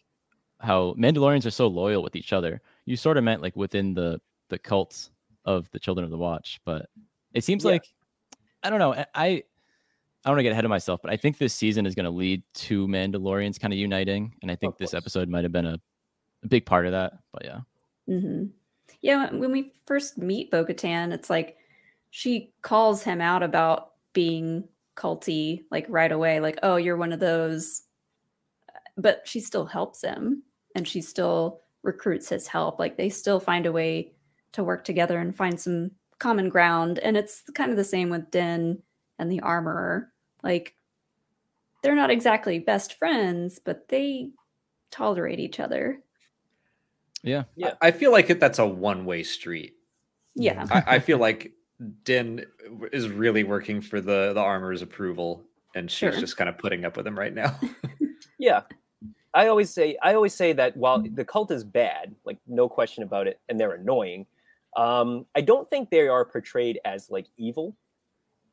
[0.59, 2.61] how Mandalorians are so loyal with each other.
[2.85, 4.19] You sort of meant like within the
[4.49, 5.11] the cults
[5.45, 6.87] of the Children of the Watch, but
[7.33, 7.71] it seems Yeah.
[7.71, 7.85] like
[8.63, 8.93] I don't know.
[8.93, 9.25] I I
[10.23, 12.03] I don't want to get ahead of myself, but I think this season is going
[12.05, 15.65] to lead to Mandalorians kind of uniting, and I think this episode might have been
[15.65, 15.79] a,
[16.43, 17.13] a big part of that.
[17.33, 17.59] But yeah,
[18.07, 18.45] mm-hmm.
[19.01, 21.57] Yeah, when we first meet Bo Katan, it's like
[22.11, 27.19] she calls him out about being culty, like right away, like, oh, you're one of
[27.19, 27.83] those.
[28.97, 30.43] But she still helps him
[30.75, 32.77] and she still recruits his help.
[32.77, 34.11] Like they still find a way
[34.51, 36.99] to work together and find some common ground.
[36.99, 38.83] And it's kind of the same with Din
[39.17, 40.11] and the armorer.
[40.43, 40.75] Like
[41.81, 44.31] they're not exactly best friends, but they
[44.91, 46.01] tolerate each other.
[47.23, 47.75] yeah, Yeah.
[47.81, 49.77] I I feel like that's a one way street.
[50.35, 50.67] Yeah.
[50.69, 51.53] I, I feel like
[52.03, 52.45] Din
[52.91, 55.43] is really working for the the armor's approval,
[55.75, 56.19] and she's Sure.
[56.19, 57.59] just kind of putting up with him right now.
[58.37, 58.61] Yeah.
[59.35, 63.03] I always say I always say that while the cult is bad, like no question
[63.03, 64.25] about it, and they're annoying,
[64.75, 67.77] um, I don't think they are portrayed as like evil.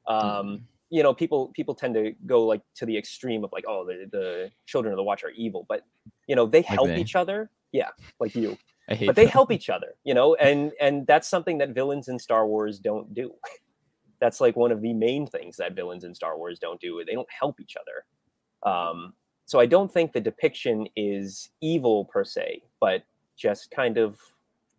[0.07, 3.87] Um, you know, people people tend to go like to the extreme of like, oh,
[3.87, 5.87] the, the children of the watch are evil, but
[6.26, 7.51] you know, they help each other.
[7.72, 7.89] Yeah,
[8.20, 8.59] like you.
[8.89, 9.07] I hate.
[9.07, 9.32] But they that.
[9.32, 13.12] help each other, you know, and and that's something that villains in Star Wars don't
[13.14, 13.34] do.
[14.20, 17.01] That's like one of the main things that villains in Star Wars don't do.
[17.07, 18.68] They don't help each other.
[18.68, 19.12] Um,
[19.47, 23.05] so I don't think the depiction is evil per se, but
[23.36, 24.18] just kind of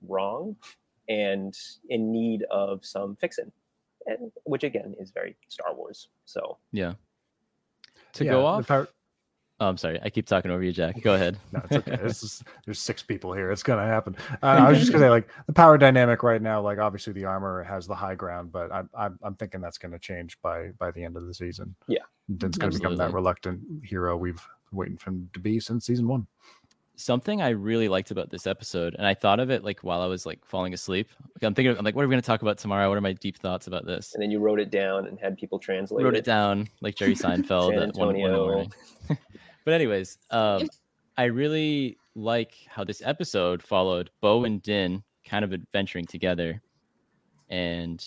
[0.05, 0.57] wrong
[1.07, 1.57] and
[1.87, 3.49] in need of some fixing,
[4.07, 6.09] and which again is very Star Wars.
[6.25, 6.95] So Yeah.
[8.13, 8.87] To Yeah, go the off.
[9.59, 9.99] Power- Oh, I'm sorry.
[10.01, 11.01] I keep talking over you, Jack.
[11.01, 11.37] Go ahead.
[11.51, 11.97] No, it's okay.
[12.01, 13.51] This is, there's six people here.
[13.51, 14.15] It's gonna happen.
[14.41, 16.61] Uh, I was just gonna say, like the power dynamic right now.
[16.61, 19.99] Like obviously the armor has the high ground, but I'm I'm, I'm thinking that's gonna
[19.99, 21.75] change by by the end of the season.
[21.87, 21.99] Yeah.
[22.37, 24.35] Din's gonna become that reluctant hero we've
[24.69, 26.27] been waiting for him to be since season one.
[26.95, 30.05] something I really liked about this episode, and I thought of it like while I
[30.05, 31.07] was like falling asleep.
[31.33, 32.87] Like, I'm thinking, I'm like, what are we going to talk about tomorrow?
[32.89, 34.13] What are my deep thoughts about this?
[34.13, 37.15] and then you wrote it down and had people translate Wrote it down like Jerry
[37.23, 38.45] Seinfeld San at one, one in the Antonio.
[38.45, 38.71] morning.
[39.69, 40.67] But anyways, um,
[41.17, 46.59] I really like how this episode followed Bo and Din kind of adventuring together,
[47.49, 48.03] and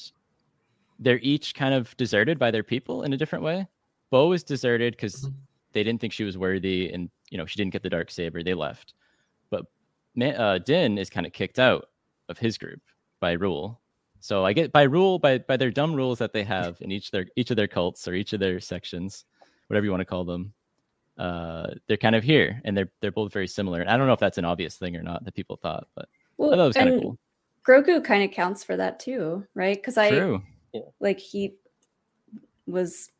[0.98, 3.68] they're each kind of deserted by their people in a different way.
[4.10, 5.30] Bo is deserted because
[5.72, 8.42] they didn't think she was worthy, and you know she didn't get the dark saber.
[8.42, 8.94] They left,
[9.48, 9.66] but
[10.20, 11.90] uh, Din is kind of kicked out
[12.28, 12.80] of his group
[13.20, 13.80] by rule.
[14.18, 17.12] So I get by rule by by their dumb rules that they have in each
[17.12, 19.26] their each of their cults or each of their sections,
[19.68, 20.52] whatever you want to call them.
[21.18, 23.80] Uh, they're kind of here, and they're they're both very similar.
[23.80, 26.06] And I don't know if that's an obvious thing or not that people thought, but
[26.06, 26.08] I
[26.38, 27.18] Well, thought it was kind of cool.
[27.66, 29.76] Grogu kind of counts for that too, right?
[29.76, 30.42] Because I True.
[31.00, 31.54] like he
[32.66, 33.10] was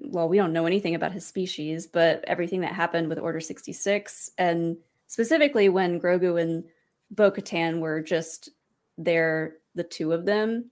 [0.00, 4.30] well, we don't know anything about his species, but everything that happened with Order 66
[4.38, 6.64] and specifically when Grogu and
[7.10, 8.50] Bo Katan were just
[8.98, 10.70] they're the two of them,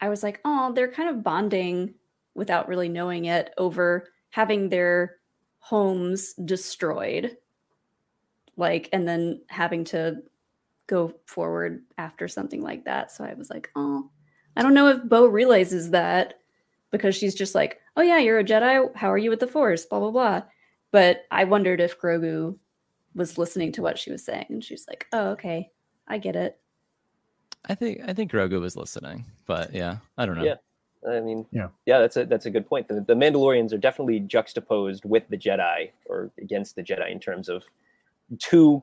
[0.00, 1.94] I was like, oh, they're kind of bonding
[2.34, 5.16] without really knowing it over having their
[5.68, 7.36] homes destroyed.
[8.56, 10.22] Like, and then having to
[10.86, 13.10] go forward after something like that.
[13.10, 14.08] So I was like, oh,
[14.56, 16.34] I don't know if Bo realizes that
[16.92, 18.94] because she's just like, oh yeah, you're a Jedi.
[18.94, 19.84] How are you with the Force?
[19.84, 20.42] Blah blah blah.
[20.92, 22.56] But I wondered if Grogu
[23.14, 25.70] was listening to what she was saying, and she's like, oh okay,
[26.06, 26.58] I get it.
[27.68, 30.44] I think I think Grogu was listening, but yeah, I don't know.
[30.44, 30.54] Yeah.
[31.08, 31.68] I mean, Yeah.
[31.86, 32.88] yeah, that's a that's a good point.
[32.88, 37.48] The, the Mandalorians are definitely juxtaposed with the Jedi or against the Jedi in terms
[37.48, 37.62] of
[38.38, 38.82] two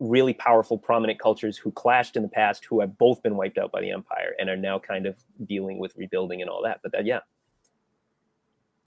[0.00, 3.72] really powerful, prominent cultures who clashed in the past, who have both been wiped out
[3.72, 6.78] by the Empire and are now kind of dealing with rebuilding and all that.
[6.82, 7.18] But that, yeah,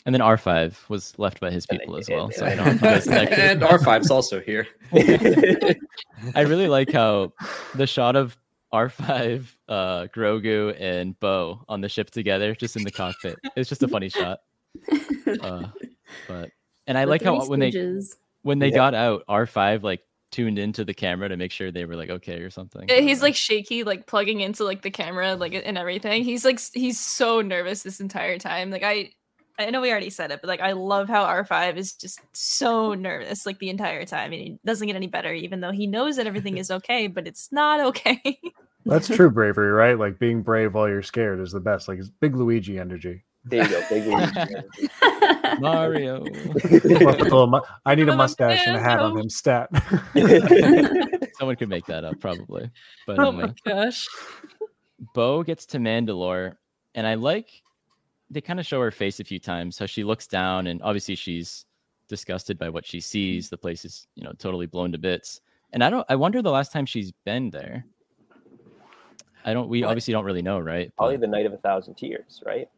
[0.06, 2.26] And then R5 was left by his people then- as well.
[2.26, 3.40] and- So I and- don't know if you guys connected.
[3.40, 4.68] and R5's also here.
[6.36, 7.34] I really like how
[7.76, 8.38] the shot of
[8.74, 13.38] R5, uh, Grogu, and Bo on the ship together, just in the cockpit.
[13.56, 14.40] It's just a funny shot.
[15.42, 15.68] Uh,
[16.28, 16.50] but
[16.88, 18.16] and I The like how three when they stooges.
[18.44, 18.76] when they Yeah.
[18.76, 20.02] got out, R5 like
[20.32, 22.88] tuned into the camera to make sure they were like okay or something.
[22.88, 26.24] He's like shaky, like plugging into like the camera, like and everything.
[26.24, 28.70] He's like he's so nervous this entire time.
[28.72, 29.12] Like I,
[29.62, 32.20] I know we already said it, but like I love how R five is just
[32.34, 35.88] so nervous like the entire time, and he doesn't get any better, even though he
[35.88, 38.39] knows that everything is okay, but it's not okay.
[38.86, 39.97] That's true bravery, right?
[39.97, 41.88] Like being brave while you're scared is the best.
[41.88, 43.24] Like it's big Luigi energy.
[43.45, 43.84] there you go.
[43.89, 44.39] Big Luigi.
[44.39, 45.59] energy.
[45.62, 46.26] Mario.
[47.86, 49.30] I need a mustache and a hat on him.
[49.30, 49.70] Stat.
[51.38, 52.70] Someone could make that up probably.
[53.05, 54.07] But oh uh, my gosh.
[55.14, 56.55] Bo gets to Mandalore,
[56.95, 57.49] and I like
[58.32, 59.78] they kind of show her face a few times.
[59.78, 61.66] How she looks down, and obviously she's
[62.08, 63.50] disgusted by what she sees.
[63.50, 65.42] The place is, you know, totally blown to bits.
[65.74, 66.06] And I don't.
[66.10, 67.86] I wonder the last time she's been there.
[69.46, 69.70] I don't.
[69.70, 69.90] We What?
[69.90, 70.92] obviously don't really know, right?
[70.98, 72.70] Probably But the night of a thousand tears, right?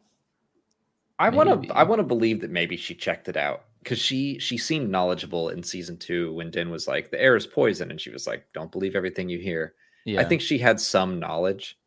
[1.19, 4.39] I want to I want to believe that maybe she checked it out because she
[4.39, 8.01] she seemed knowledgeable in season two when Din was like the air is poison and
[8.01, 9.75] she was like don't believe everything you hear.
[10.05, 11.77] yeah, I think she had some knowledge,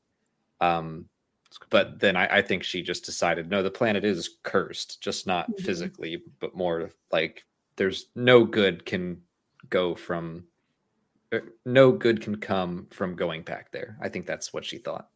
[0.61, 1.07] um,
[1.71, 5.51] but then I, I think she just decided no, the planet is cursed, just not
[5.51, 5.61] Mhm.
[5.65, 7.45] physically, but more like
[7.77, 9.23] there's no good can
[9.71, 10.47] go from
[11.33, 13.99] er, no good can come from going back there.
[14.01, 15.11] I think that's what she thought.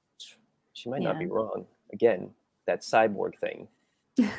[0.72, 1.66] She might not be wrong.
[1.93, 2.34] Again,
[2.66, 3.68] that cyborg thing.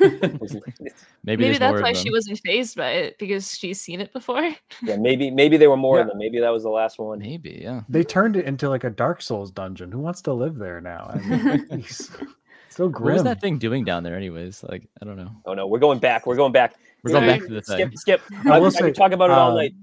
[1.24, 4.42] maybe, Maybe that's why she wasn't phased by it because she's seen it before.
[4.82, 6.02] yeah, maybe maybe there were more Yeah.
[6.02, 6.18] of them.
[6.18, 7.18] Maybe that was the last one.
[7.18, 7.82] Maybe, yeah.
[7.88, 9.92] They turned it into like a Dark Souls dungeon.
[9.92, 11.10] Who wants to live there now?
[11.12, 12.10] I mean, he's
[12.68, 13.14] so What grim.
[13.14, 14.64] was that thing doing down there, anyways?
[14.64, 15.30] Like, I don't know.
[15.44, 16.26] Oh no, we're going back.
[16.26, 16.74] We're going back.
[17.04, 17.96] We're going back to the Skip, thing.
[17.96, 18.20] skip.
[18.46, 19.74] I I, will I say, could talk about it all uh, night.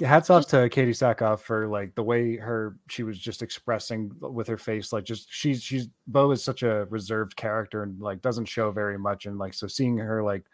[0.00, 4.46] Hats off to Katee Sackhoff for like the way her she was just expressing with
[4.46, 8.46] her face like just she's she's Bo is such a reserved character and like doesn't
[8.46, 10.44] show very much and like so seeing her like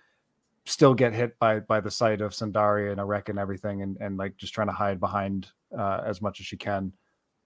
[0.66, 4.16] still get hit by by the sight of Sandaria and Arek and everything and and
[4.16, 6.92] like just trying to hide behind uh as much as she can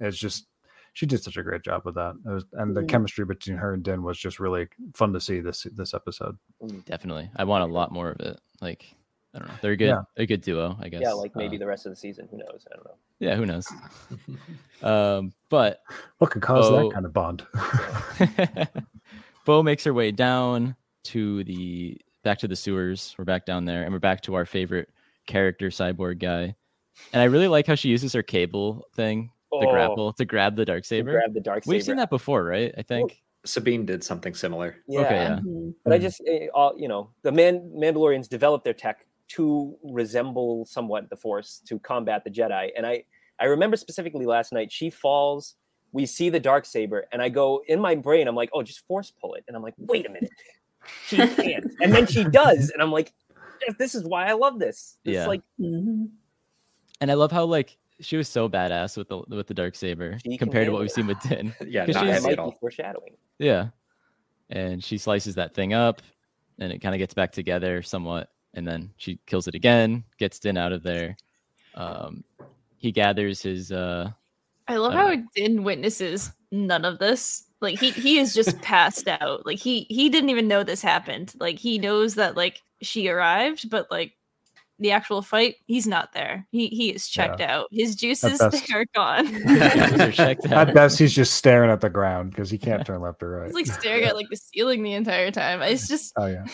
[0.00, 0.46] is just
[0.92, 2.88] she did such a great job with that it was, and the Mhm.
[2.88, 6.36] chemistry between her and Din was just really fun to see this this episode
[6.86, 8.40] Definitely, I want a lot more of it.
[8.60, 8.94] Like,
[9.38, 9.54] I don't know.
[9.62, 10.02] They're a good, Yeah.
[10.16, 11.00] a good duo, I guess.
[11.02, 12.26] Yeah, like maybe Uh, the rest of the season.
[12.30, 12.66] Who knows?
[12.70, 12.94] I don't know.
[13.20, 13.68] yeah, who knows?
[14.82, 15.80] um, but
[16.18, 16.88] what could cause Oh.
[16.88, 17.46] that kind of bond
[19.44, 23.14] Bo makes her way down to the back to the sewers.
[23.18, 24.90] We're back down there, and we're back to our favorite
[25.26, 26.54] character, cyborg guy.
[27.12, 30.56] And I really like how she uses her cable thing, the Oh, grapple, to grab
[30.56, 31.12] the dark saber.
[31.12, 31.72] Grab the dark saber.
[31.74, 32.74] We've seen that before, right?
[32.76, 33.22] I think.
[33.46, 34.76] Sabine did something similar.
[34.88, 35.00] Yeah.
[35.00, 35.38] Okay, yeah.
[35.84, 36.02] But I Mhm.
[36.02, 41.16] just, eh, all, you know, the Man- Mandalorians developed their tech to resemble somewhat the
[41.16, 42.70] Force to combat the Jedi.
[42.76, 43.04] And I,
[43.38, 45.54] I remember specifically last night, she falls.
[45.92, 48.28] We see the dark saber, and I go in my brain.
[48.28, 49.44] I'm like, oh, just force pull it.
[49.48, 50.30] And I'm like, wait a minute,
[51.06, 51.64] she can't.
[51.80, 53.14] and then she does, and I'm like,
[53.78, 54.98] this is why I love this.
[55.04, 55.26] It's Yeah.
[55.26, 56.10] like Mhm.
[57.00, 60.18] And I love how like she was so badass with the with the dark saber
[60.24, 61.54] She compared to what we've seen with Din.
[61.66, 62.52] yeah, not she's- that heavy might at all.
[62.60, 63.16] foreshadowing.
[63.38, 63.68] Yeah.
[64.50, 66.02] And she slices that thing up
[66.58, 68.30] and it kind of gets back together somewhat.
[68.54, 71.16] And then she kills it again, gets Din out of there.
[71.74, 72.24] Um,
[72.78, 74.10] he gathers his uh
[74.66, 77.44] I love I how don't Din witnesses none of this.
[77.60, 79.44] Like he he is just passed out.
[79.44, 81.34] Like he he didn't even know this happened.
[81.38, 84.14] Like he knows that like she arrived, but like
[84.80, 86.46] the actual fight, he's not there.
[86.52, 87.66] He he is checked out.
[87.72, 88.68] His juices best.
[88.68, 89.26] they are gone.
[89.48, 93.30] are at best he's just staring at the ground because he can't turn left or
[93.30, 95.62] right He's like staring at like the ceiling the entire time.
[95.62, 96.44] It's just oh yeah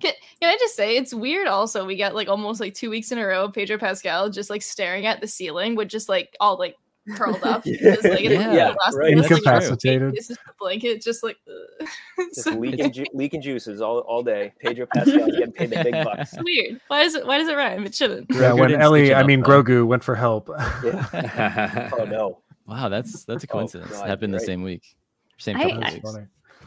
[0.00, 3.12] can, can I just say it's weird also we got like almost like two weeks
[3.12, 6.58] in a row Pedro Pascal just like staring at the ceiling with just like all
[6.58, 6.76] like
[7.14, 7.62] curled up.
[7.64, 7.94] Yeah.
[7.94, 8.76] Just like in Yeah, right.
[8.84, 10.12] last, like, Incapacitated.
[10.12, 11.88] This is the blanket, just like ugh.
[12.34, 14.52] Just so leaking, ju- leaking juices all, all day.
[14.60, 16.34] Pedro Pascal getting paid the big bucks.
[16.44, 16.80] weird.
[16.88, 17.24] Why does it?
[17.26, 17.84] Why does it rhyme?
[17.86, 18.26] It shouldn't.
[18.30, 19.62] Yeah, Grogu when Ellie, I mean well.
[19.62, 20.50] Grogu, went for help.
[20.84, 21.90] Yeah.
[21.96, 22.38] Oh no.
[22.66, 23.92] Wow, that's that's a Oh, coincidence.
[23.92, 24.96] God, Happened the same week,
[25.38, 26.10] same I- I- weeks.
[26.12, 26.26] Funny.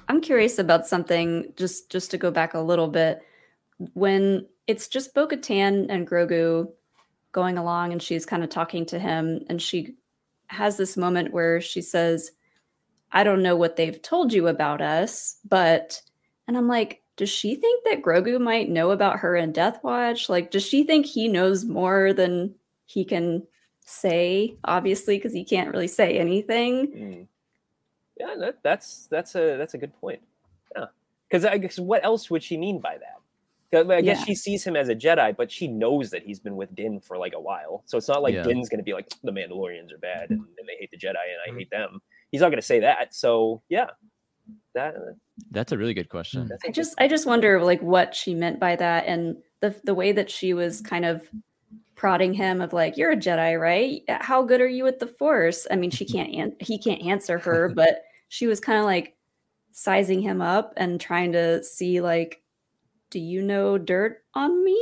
[0.09, 3.21] I'm curious about something just just to go back a little bit.
[3.93, 6.69] When it's just Bo-Katan and Grogu
[7.31, 9.95] going along and she's kind of talking to him and she
[10.47, 12.31] has this moment where she says,
[13.11, 16.01] "I don't know what they've told you about us, but"
[16.47, 20.27] and I'm like, does she think that Grogu might know about her in Death Watch?
[20.27, 22.55] Like does she think he knows more than
[22.85, 23.45] he can
[23.85, 26.87] say obviously because he can't really say anything?
[26.87, 27.27] Mm.
[28.19, 30.21] Yeah, that, that's that's a that's a good point.
[30.75, 30.85] Yeah,
[31.29, 33.15] because I guess what else would she mean by that?
[33.71, 34.25] 'Cause I guess Yeah.
[34.25, 37.17] she sees him as a Jedi, but she knows that he's been with Din for
[37.19, 37.83] like a while.
[37.85, 38.41] So it's not like Yeah.
[38.43, 41.09] Din's going to be like the Mandalorians are bad and, and they hate the Jedi
[41.09, 41.15] and
[41.47, 41.55] Mm-hmm.
[41.55, 42.01] I hate them.
[42.31, 43.13] He's not going to say that.
[43.13, 43.91] So yeah,
[44.73, 44.95] that
[45.51, 46.47] That's a really good question.
[46.47, 49.37] that's a I good just I just wonder like what she meant by that and
[49.61, 51.29] the the way that she was kind of
[51.95, 54.01] prodding him of like you're a Jedi, right?
[54.09, 55.67] How good are you with the Force?
[55.69, 59.15] I mean, she can't an- he can't answer her, but she was kind of like
[59.71, 62.41] sizing him up and trying to see like
[63.11, 64.79] do you know dirt on me?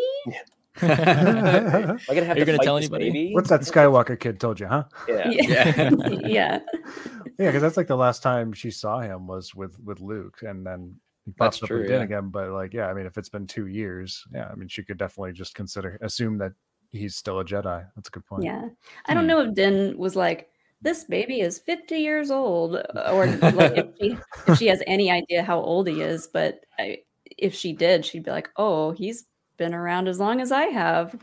[0.82, 3.06] Am I gonna have Are you to gonna tell anybody?
[3.10, 3.34] baby?
[3.34, 4.84] What's that Skywalker kid told you, huh?
[5.08, 5.30] Yeah.
[5.30, 5.90] Yeah.
[6.22, 6.60] yeah.
[7.40, 10.66] Yeah, because that's like the last time she saw him was with with Luke, and
[10.66, 12.04] then he That's pops up true, with Din yeah.
[12.04, 12.30] again.
[12.30, 14.98] But like, yeah, I mean, if it's been two years, yeah, I mean, she could
[14.98, 16.54] definitely just consider assume that
[16.92, 17.86] he's still a Jedi.
[17.96, 18.44] That's a good point.
[18.44, 18.70] Yeah.
[19.06, 19.28] I don't Hmm.
[19.28, 20.50] know if Din was like,
[20.82, 22.76] this baby is 50 years old,
[23.10, 24.18] or like if she,
[24.48, 26.28] if she has any idea how old he is.
[26.28, 27.00] But I,
[27.38, 29.26] if she did, she'd be like, oh, he's
[29.58, 31.16] been around as long as I have.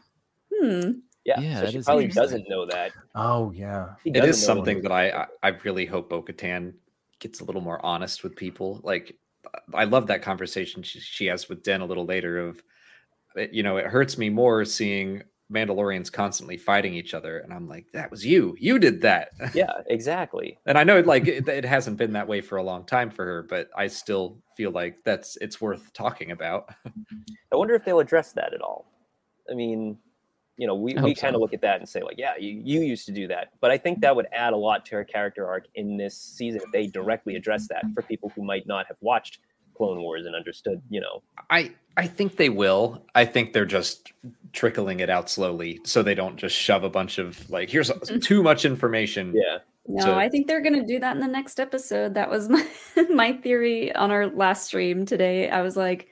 [0.53, 0.91] Hmm.
[1.25, 2.93] Yeah, Yeah, so she probably doesn't know that.
[3.15, 3.95] Oh yeah.
[4.03, 6.75] She it doesn't is know something that I, I I really hope Bo Katan
[7.19, 8.81] gets a little more honest with people.
[8.83, 9.17] Like
[9.73, 12.63] I love that conversation she, she has with Din a little later of
[13.51, 15.23] you know, it hurts me more seeing
[15.55, 17.39] Mandalorians constantly fighting each other.
[17.39, 18.57] And I'm like, that was you.
[18.59, 19.31] You did that.
[19.55, 20.59] Yeah, exactly.
[20.67, 23.25] And I know like it, it hasn't been that way for a long time for
[23.25, 26.71] her, but I still feel like that's it's worth talking about.
[27.53, 28.91] I wonder if they'll address that at all.
[29.49, 29.97] I mean,
[30.57, 32.81] you know, we, we kind of look at that and say, like, yeah, you, you
[32.81, 33.51] used to do that.
[33.61, 36.61] But I think that would add a lot to her character arc in this season
[36.65, 39.41] if they directly address that for people who might not have watched
[39.77, 41.23] Clone Wars and understood, you know.
[41.51, 43.05] I I think they will.
[43.15, 44.13] I think they're just
[44.53, 47.91] trickling it out slowly so they don't just shove a bunch of like here's
[48.23, 49.33] too much information.
[49.35, 49.59] Yeah.
[49.87, 52.15] No, So- I think they're gonna do that in the next episode.
[52.15, 52.67] That was my
[53.11, 55.49] my theory on our last stream today.
[55.51, 56.09] I was like,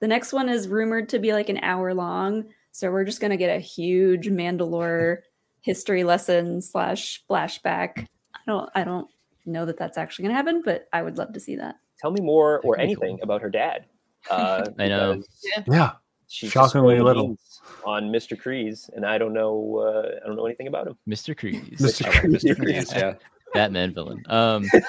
[0.00, 3.36] the next one is rumored to be like an hour long, so we're just gonna
[3.36, 5.18] get a huge Mandalore
[5.62, 8.06] history lesson slash flashback.
[8.34, 9.08] I don't, I don't
[9.44, 11.76] know that that's actually gonna happen, but I would love to see that.
[11.98, 13.04] Tell me more or That'd be cool.
[13.04, 13.86] anything about her dad.
[14.30, 15.22] Uh, I know.
[15.66, 15.92] Yeah.
[16.28, 17.38] She's just Shockingly little.
[17.84, 18.36] on Mr.
[18.40, 19.78] Kryze, and I don't know.
[19.78, 20.98] Uh, I don't know anything about him.
[21.08, 21.36] Mr.
[21.38, 22.04] Kryze, Mr.
[22.06, 22.56] I like Mr.
[22.56, 22.90] Kryze.
[22.90, 23.14] Kryze, yeah.
[23.54, 24.22] Batman villain.
[24.28, 24.64] Um,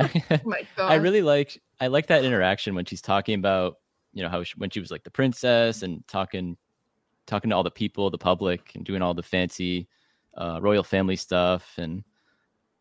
[0.00, 0.08] Oh
[0.44, 0.90] my god.
[0.90, 3.76] I really like I like that interaction when she's talking about
[4.12, 6.56] you know how she, when she was like the princess and talking
[7.26, 9.86] talking to all the people, the public, and doing all the fancy
[10.36, 11.72] uh, royal family stuff.
[11.78, 12.02] And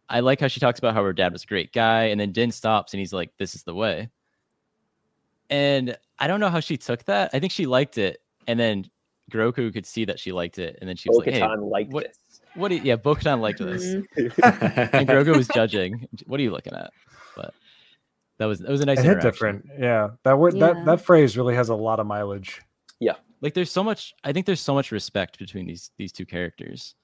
[0.10, 2.32] I like how she talks about how her dad was a great guy, and then
[2.32, 4.10] Din stops and he's like, "This is the way."
[5.50, 7.32] And I don't know how she took that.
[7.34, 8.90] I think she liked it, and then
[9.32, 11.92] Grogu could see that she liked it, and then she was like, "Hey, Bo-Katan liked
[11.94, 12.42] what- this.
[12.56, 12.70] what?
[12.70, 14.06] Do you, yeah, Bo-Katan liked this." Mhm.
[14.94, 16.08] and Grogu was judging.
[16.28, 16.92] What are you looking at?
[17.36, 17.54] But
[18.38, 19.00] that was that was a nice.
[19.00, 19.66] It hit different.
[19.78, 20.10] Yeah.
[20.24, 20.74] That word Yeah.
[20.74, 22.62] that that phrase really has a lot of mileage.
[23.00, 24.14] Yeah, like there's so much.
[24.24, 26.96] I think there's so much respect between these these two characters,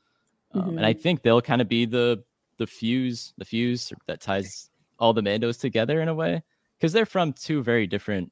[0.53, 1.01] um, and I Mhm.
[1.01, 2.23] think they'll kind of be the
[2.57, 6.41] the fuse the fuse that ties all the Mandos together in a way
[6.77, 8.31] because they're from two very different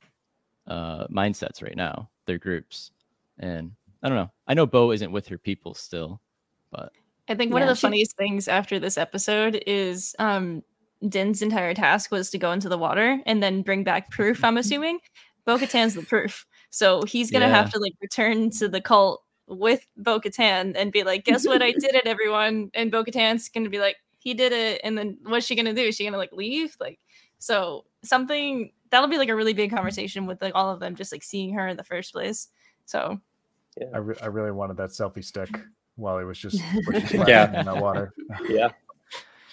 [0.68, 2.10] uh mindsets right now.
[2.26, 2.92] Their groups,
[3.40, 3.72] and
[4.02, 4.32] I don't know.
[4.48, 6.22] I know Bo isn't with her people still,
[6.72, 6.92] but
[7.28, 10.64] I think one Yeah, of the she- funniest things after this episode is um
[11.10, 14.56] Din's entire task was to go into the water and then bring back proof, I'm
[14.64, 15.00] assuming.
[15.46, 16.46] Bo Katan's the proof.
[16.70, 17.56] So he's gonna Yeah.
[17.58, 21.62] have to like return to the cult with Bo Katan and be like, guess what?
[21.62, 22.72] I did it, everyone.
[22.74, 24.80] And Bo Katan's gonna be like, he did it.
[24.86, 25.82] And then what's she gonna do?
[25.82, 26.78] Is she gonna like leave?
[26.80, 27.00] Like,
[27.40, 31.12] so something that'll be like a really big conversation with like all of them just
[31.12, 32.48] like seeing her in the first place.
[32.86, 33.20] So
[33.94, 35.50] I, re- I really wanted that selfie stick
[35.96, 36.58] while he was just
[37.12, 37.26] Yeah.
[37.28, 37.60] yeah.
[37.60, 38.14] in that water.
[38.50, 38.70] Yeah.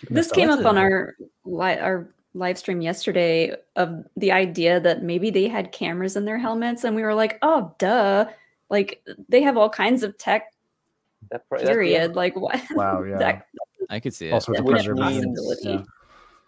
[0.08, 5.30] this came up on our li- our live stream yesterday of the idea that maybe
[5.30, 8.24] they had cameras in their helmets and we were like oh duh
[8.70, 10.52] like they have all kinds of tech
[11.30, 12.16] That pro- that- yeah, period.
[12.16, 12.60] Like what?
[12.72, 13.18] Wow, yeah.
[13.18, 13.46] That-
[13.88, 14.32] I could see it.
[14.32, 15.82] All sorts of Which means- yeah.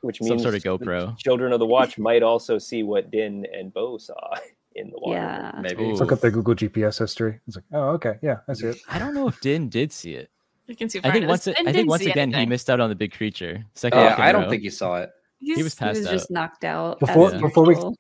[0.03, 1.17] which Some sort of the GoPro.
[1.19, 4.15] Children of the Watch might also see what Din and Bo saw
[4.77, 5.19] in the water.
[5.19, 5.59] yeah.
[5.61, 5.85] Maybe.
[5.85, 5.95] Ooh.
[5.95, 7.41] Look up their Google GPS history.
[7.47, 8.79] It's like, oh, okay, yeah, I see it.
[8.89, 10.31] I don't know if Din did see it.
[10.69, 11.01] You can see.
[11.03, 13.13] I think once it, it, I think once again he missed out on the big
[13.13, 13.65] creature.
[13.75, 14.51] Second oh, Yeah, week in a I don't row.
[14.51, 15.11] think he saw it.
[15.39, 16.13] He was He was out.
[16.13, 17.01] just knocked out.
[17.01, 17.97] Before- before we- usual.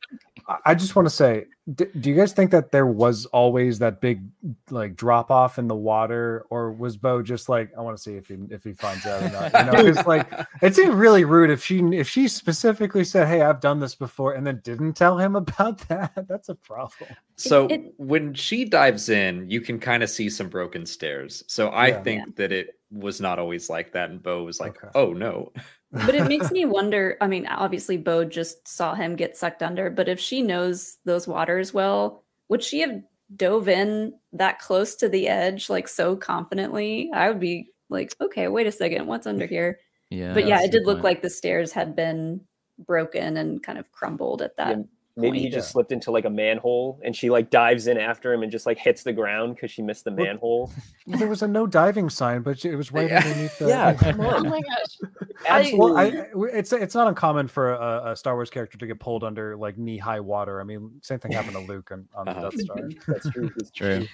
[0.49, 3.78] I- I just want to say, d- do you guys think that there was always
[3.80, 4.22] that big
[4.70, 8.14] like drop off in the water, or was Bo just like, I want to see
[8.16, 9.53] if he if he finds out or not?
[9.66, 10.26] You know, it's like
[10.62, 14.34] it seemed really rude if she if she specifically said, "Hey, I've done this before,"
[14.34, 16.26] and then didn't tell him about that.
[16.28, 17.11] That's a problem.
[17.36, 21.45] So it- when she dives in, you can kind of see some broken stairs.
[21.47, 22.03] So I Yeah.
[22.03, 24.88] think that it was not always like that, and Bo was like, Okay.
[24.95, 25.53] "Oh no."
[25.93, 27.16] But it makes me wonder.
[27.20, 31.28] I mean, obviously, Bo just saw him get sucked under, but if she knows those
[31.28, 33.03] waters well, would she have
[33.36, 37.11] dove in that close to the edge, like so confidently?
[37.14, 39.78] I would be like, okay, wait a second, what's under here?
[40.11, 40.34] Yeah.
[40.34, 41.05] but yeah, it did look point.
[41.05, 42.43] like the stairs had been
[42.86, 44.76] broken and kind of crumbled at that.
[44.76, 44.84] Yeah,
[45.14, 48.42] Maybe he just slipped into like a manhole and she like dives in after him
[48.42, 50.72] and just like hits the ground because she missed the Well, manhole.
[51.06, 53.18] There was a no diving sign, but it was right Yeah.
[53.18, 53.68] underneath the.
[53.68, 55.10] Yeah, come Oh my gosh.
[55.46, 55.78] Absolutely.
[55.78, 59.00] Well, I, I- it's it's not uncommon for a, a Star Wars character to get
[59.00, 60.60] pulled under like knee high water.
[60.60, 62.40] I mean, same thing happened to Luke on, on Uh-huh.
[62.48, 62.88] the Death Star.
[63.08, 63.50] That's true.
[63.58, 64.06] It's True.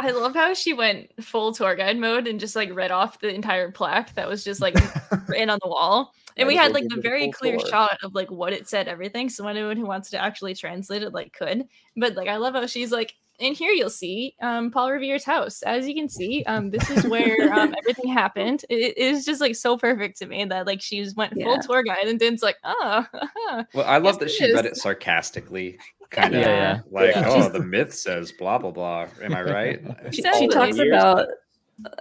[0.00, 3.32] I love how she went full tour guide mode and just like read off the
[3.34, 4.74] entire plaque that was just like
[5.28, 6.14] written on the wall.
[6.36, 7.68] And we had like the very clear tour.
[7.68, 9.28] shot of like what it said, everything.
[9.28, 11.68] So anyone who wants to actually translate it like could.
[11.96, 15.62] But like I love how she's like, in here you'll see um Paul Revere's house.
[15.62, 18.64] As you can see, um this is where um everything happened.
[18.70, 21.54] It, it was just like so perfect to me that like she just went full
[21.54, 21.58] Yeah.
[21.60, 23.06] tour guide and Din's like, oh,
[23.74, 25.78] Well, I love Yes, that it she read it sarcastically,
[26.10, 26.80] kind of Yeah, yeah.
[26.90, 27.24] like, Yeah.
[27.28, 29.80] "Oh, the myth says blah blah blah." Am I right?
[30.12, 30.88] she, she talks Years.
[30.92, 31.26] about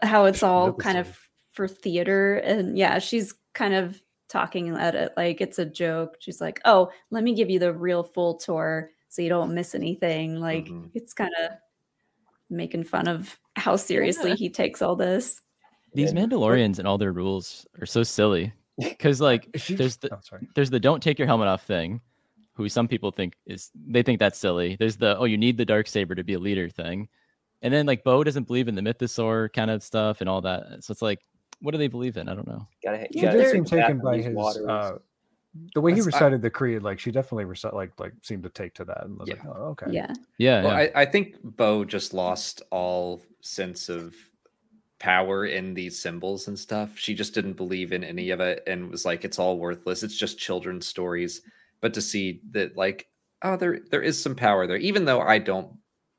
[0.04, 1.18] how it's all kind of
[1.54, 6.40] for theater and yeah she's kind of talking at it like it's a joke she's
[6.42, 10.40] like oh let me give you the real full tour so you don't miss anything
[10.40, 10.90] like Mhm.
[10.94, 11.52] it's kind of
[12.50, 14.36] making fun of how seriously Yeah.
[14.36, 15.42] he takes all this
[15.94, 16.22] These Yeah.
[16.22, 18.54] Mandalorians and all their rules are so silly.
[18.78, 20.48] Because like there's the oh, sorry.
[20.56, 22.00] there's the don't take your helmet off thing,
[22.54, 24.76] who some people think is they think that's silly.
[24.80, 27.10] There's the oh you need the dark saber to be a leader thing,
[27.64, 30.84] and then like Bo doesn't believe in the mythosaur kind of stuff and all that.
[30.84, 31.20] So it's like,
[31.60, 32.30] what do they believe in?
[32.30, 32.68] I don't know.
[32.84, 34.66] Gotta, you She gotta did they're- seem taken by his waters.
[34.68, 34.98] uh,
[35.74, 36.84] the way he That's- I- recited the creed.
[36.84, 39.76] Like she definitely recite like like seemed to take to that and was like, oh,
[39.78, 39.88] okay.
[39.92, 40.90] yeah Yeah, Well, yeah.
[40.96, 44.14] I, I think Bo just lost all sense of
[45.00, 46.98] power in these symbols and stuff.
[46.98, 50.04] She just didn't believe in any of it and was like, it's all worthless.
[50.04, 51.42] It's just children's stories.
[51.82, 53.08] But to see that, like,
[53.42, 55.72] oh, there there is some power there, even though I don't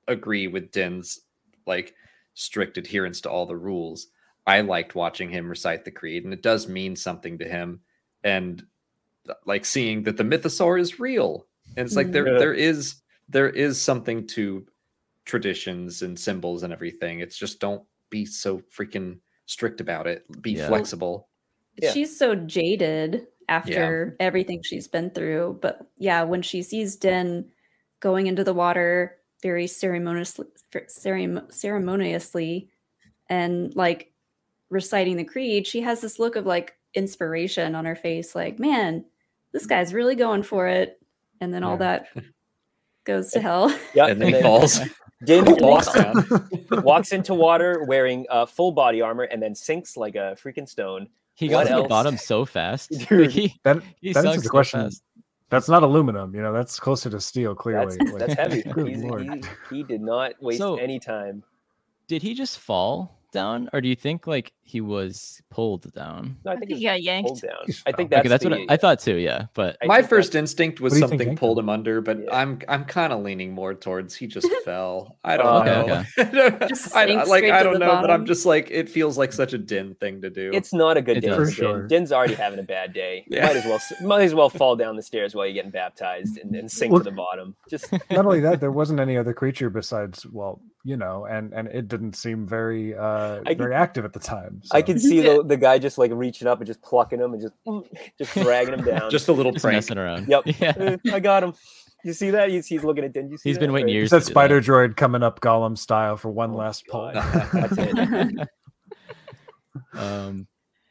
[0.09, 1.21] agree with Din's
[1.67, 1.95] like
[2.35, 4.07] strict adherence to all the rules.
[4.47, 7.81] I liked watching him recite the creed, and it does mean something to him.
[8.25, 8.65] And
[9.47, 11.47] like seeing that the mythosaur is real,
[11.77, 12.39] and it's like there Mhm.
[12.39, 12.97] there is
[13.29, 14.67] there is something to
[15.25, 17.21] traditions and symbols and everything.
[17.21, 20.25] It's just don't be so freaking strict about it.
[20.43, 20.67] Be Yeah.
[20.69, 21.29] flexible.
[21.81, 21.93] Yeah.
[21.93, 27.51] she's so jaded after everything she's been through but yeah when she sees Din
[28.01, 30.47] going into the water very ceremoniously
[30.89, 32.71] ceremoniously
[33.29, 34.13] and like
[34.69, 39.05] reciting the creed she has this look of like inspiration on her face like man
[39.53, 41.01] this guy's really going for it
[41.41, 42.01] and then all Yeah.
[42.15, 42.25] that
[43.05, 44.81] goes to hell yeah, and then he falls.
[45.25, 45.89] Din walks,
[46.71, 51.09] walks into water wearing uh, full body armor and then sinks like a freaking stone.
[51.35, 52.89] he what got to the bottom so fast.
[53.09, 53.21] Dude.
[53.27, 54.81] Like, he That he that sunk answers the so question.
[54.81, 55.03] fast.
[55.51, 56.35] That's not aluminum.
[56.35, 57.55] You know, that's closer to steel.
[57.55, 58.63] Clearly, That's, Like, that's heavy.
[58.73, 59.23] good He's- lord.
[59.71, 61.43] he, he did not waste So- any time.
[62.09, 66.37] Did he just fall down, or do you think like he was pulled down?
[66.45, 67.43] No, I I think think he he got yanked.
[67.43, 67.57] down.
[67.87, 69.17] I think that's, okay, that's the, what I, I thought too.
[69.17, 72.37] Yeah, but My first instinct was What think, something pulled him under, but Yeah.
[72.37, 75.19] I'm I'm kind of leaning more towards he just fell.
[75.25, 76.05] I don't Oh, know.
[76.19, 79.33] okay, Just I, like I don't the know, but I'm just like it feels like
[79.33, 80.51] such a Din thing to do.
[80.55, 81.87] It's not a good It day for For sure.
[81.87, 83.25] Din's already having a bad day.
[83.31, 83.47] Yeah.
[83.47, 86.55] Might as well might as well fall down the stairs while you're getting baptized and,
[86.55, 87.55] and sink Well- to the bottom.
[87.69, 91.69] Just not only that, there wasn't any other creature besides, well, you know, and and
[91.69, 94.63] it didn't seem very uh I could- very active at the time.
[94.73, 97.43] I can see the, the guy just like reaching up and just plucking him and
[97.43, 97.55] just
[98.19, 99.11] just dragging him down.
[99.11, 99.77] just a little just prank.
[99.77, 100.29] messing around.
[100.29, 100.43] Yep.
[100.61, 100.73] Yeah.
[100.77, 101.55] "Eh, I got him.
[102.03, 102.49] You see that?
[102.49, 103.29] He's, he's looking at Din.
[103.31, 103.61] You see He's that?
[103.61, 103.93] been waiting Right.
[103.93, 104.05] years.
[104.05, 107.11] It's that to do spider droid coming up Gollum style for one Oh, last pull.
[107.15, 108.49] That's it.
[109.95, 110.47] um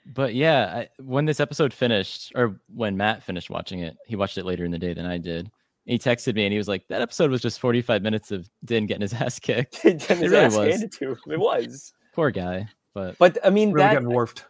[0.06, 4.38] but yeah I, when this episode finished or when matt finished watching it he watched
[4.38, 5.52] it later in the day than i did
[5.92, 8.86] he texted me and he was like that episode was just 45 minutes of din
[8.86, 10.86] getting his ass kicked Getting his really ass was.
[10.98, 11.18] to him.
[11.28, 11.94] It was.
[12.14, 14.46] poor guy but But I mean, Really that getting dwarfed.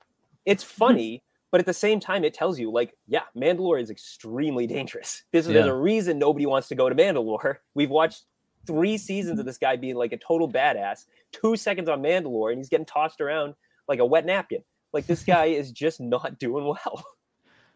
[0.45, 4.65] it's funny, but at the same time, it tells you like, yeah, Mandalore is extremely
[4.67, 5.23] dangerous.
[5.33, 5.71] This is there's Yeah.
[5.71, 7.57] a reason nobody wants to go to Mandalore.
[7.75, 8.23] We've watched
[8.67, 11.05] three seasons of this guy being like a total badass.
[11.31, 13.55] Two seconds on Mandalore, and he's getting tossed around
[13.87, 14.63] like a wet napkin.
[14.93, 17.03] Like this guy is just not doing well.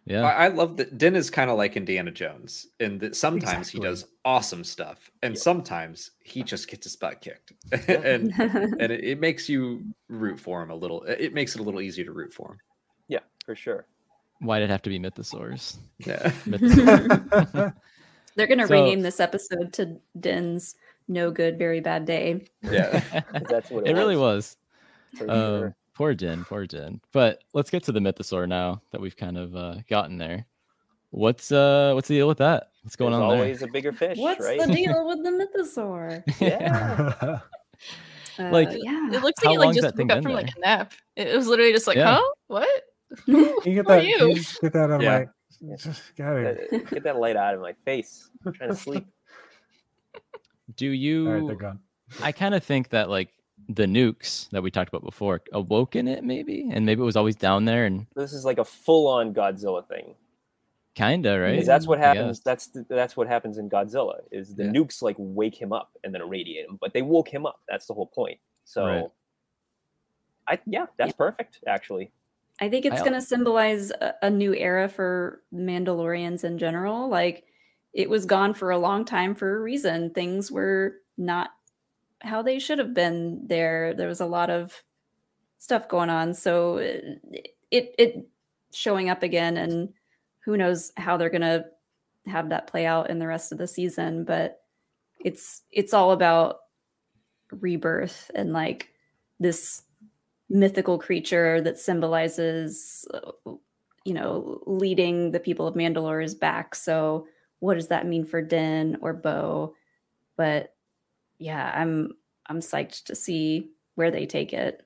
[0.06, 3.70] Yeah, I, I love that Din is kind of like Indiana Jones in that sometimes
[3.70, 3.80] Exactly.
[3.80, 5.40] he does awesome stuff and Yeah.
[5.42, 7.54] sometimes he just gets his butt kicked.
[7.90, 11.04] and and it, it makes you root for him a little.
[11.04, 12.58] It it makes it a little easier to root for him.
[13.08, 13.86] Yeah, for sure.
[14.40, 15.78] why did it have to be Mythosaurs?
[16.00, 16.30] Yeah.
[16.46, 17.74] Mythosaur.
[18.36, 20.76] They're gonna So- rename this episode to Din's
[21.08, 22.46] No Good Very Bad Day.
[22.62, 23.02] Yeah.
[23.50, 24.58] That's what it, it really was.
[25.18, 25.76] for Um, sure.
[25.96, 27.00] Poor Din, poor Din.
[27.12, 30.46] But let's get to the Mythosaur now that we've kind of uh, gotten there.
[31.12, 32.70] What's uh what's the deal with that?
[32.82, 33.38] What's going There's on there?
[33.38, 34.60] always a bigger fish, What's right?
[34.60, 36.24] the deal with the mythosaur?
[36.42, 37.40] yeah.
[38.40, 39.10] Uh, Like- yeah.
[39.12, 40.94] It looks like it like just that thing woke up been from like a nap.
[41.16, 42.16] It it was literally just like, Yeah.
[42.16, 42.30] huh?
[42.48, 42.68] What?
[43.26, 43.36] Can
[43.66, 44.06] you get that?
[44.06, 44.30] You?
[44.30, 45.26] you get that out of Yeah.
[45.62, 45.76] my?
[45.78, 46.58] Just get out.
[46.72, 48.30] Get get that light out of my face.
[48.44, 49.06] I'm trying to sleep.
[50.76, 50.92] Do All
[51.34, 51.80] right, you they're gone.
[52.24, 53.30] I kind of think that like
[53.70, 57.36] the nukes that we talked about before awoken it maybe and maybe it was always
[57.36, 60.16] down there and This is like a full-on Godzilla thing.
[60.96, 62.42] kinda right Because that's what happens.
[62.42, 64.20] That's the, that's what happens in Godzilla.
[64.32, 64.72] Is the Yeah.
[64.72, 67.62] nukes like wake him up and then irradiate him, but they woke him up.
[67.68, 68.40] That's the whole point.
[68.66, 69.10] So, Right.
[70.48, 72.12] I yeah, that's perfect actually.
[72.62, 77.10] I think it's I going to symbolize a, a new era for Mandalorians in general.
[77.10, 77.46] Like
[77.94, 80.12] it was gone for a long time for a reason.
[80.12, 81.52] Things were not
[82.24, 83.94] how they should have been there.
[83.94, 84.84] There was a lot of
[85.60, 86.34] stuff going on.
[86.34, 87.22] So it
[87.72, 88.28] it, it
[88.74, 89.90] showing up again and
[90.40, 91.66] who knows how they're to
[92.26, 94.62] have that play out in the rest of the season, but
[95.24, 96.58] it's it's all about
[97.52, 98.90] rebirth and like
[99.40, 99.84] this
[100.50, 103.08] mythical creature that symbolizes
[104.06, 107.26] you know leading the people of Mandalore's back so
[107.60, 109.74] what does that mean for Din or Bo
[110.36, 110.73] but
[111.40, 112.14] yeah I'm
[112.48, 114.86] I'm psyched to see where they take it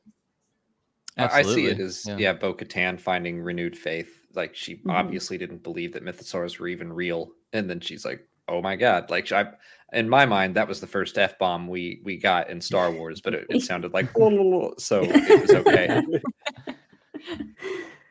[1.18, 2.18] I- I see it as yeah.
[2.18, 4.28] yeah, Bo Katan finding renewed faith.
[4.36, 4.92] Like she Mhm.
[4.92, 9.10] obviously didn't believe that mythosaurs were even real, and then she's like, "Oh my god!"
[9.10, 9.48] Like I,
[9.94, 13.20] in my mind, that was the first f bomb we we got in Star Wars,
[13.20, 14.14] but it, it sounded like
[14.78, 16.02] so it was okay.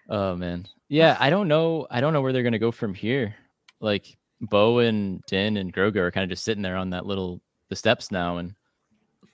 [0.09, 0.67] Oh man.
[0.89, 1.87] Yeah, I don't know.
[1.91, 3.35] I don't know where they're gonna go from here.
[3.81, 7.41] Like Bo and Din and Grogu are kind of just sitting there on that little
[7.69, 8.55] the steps now, and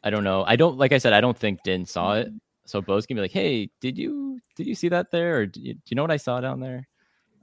[0.03, 0.45] I don't know.
[0.47, 2.29] I don't like I said, I don't think Din saw it.
[2.65, 5.39] So Bo's gonna be like, Hey, did you did you see that there?
[5.39, 6.89] Or do you, do you know what I saw down there?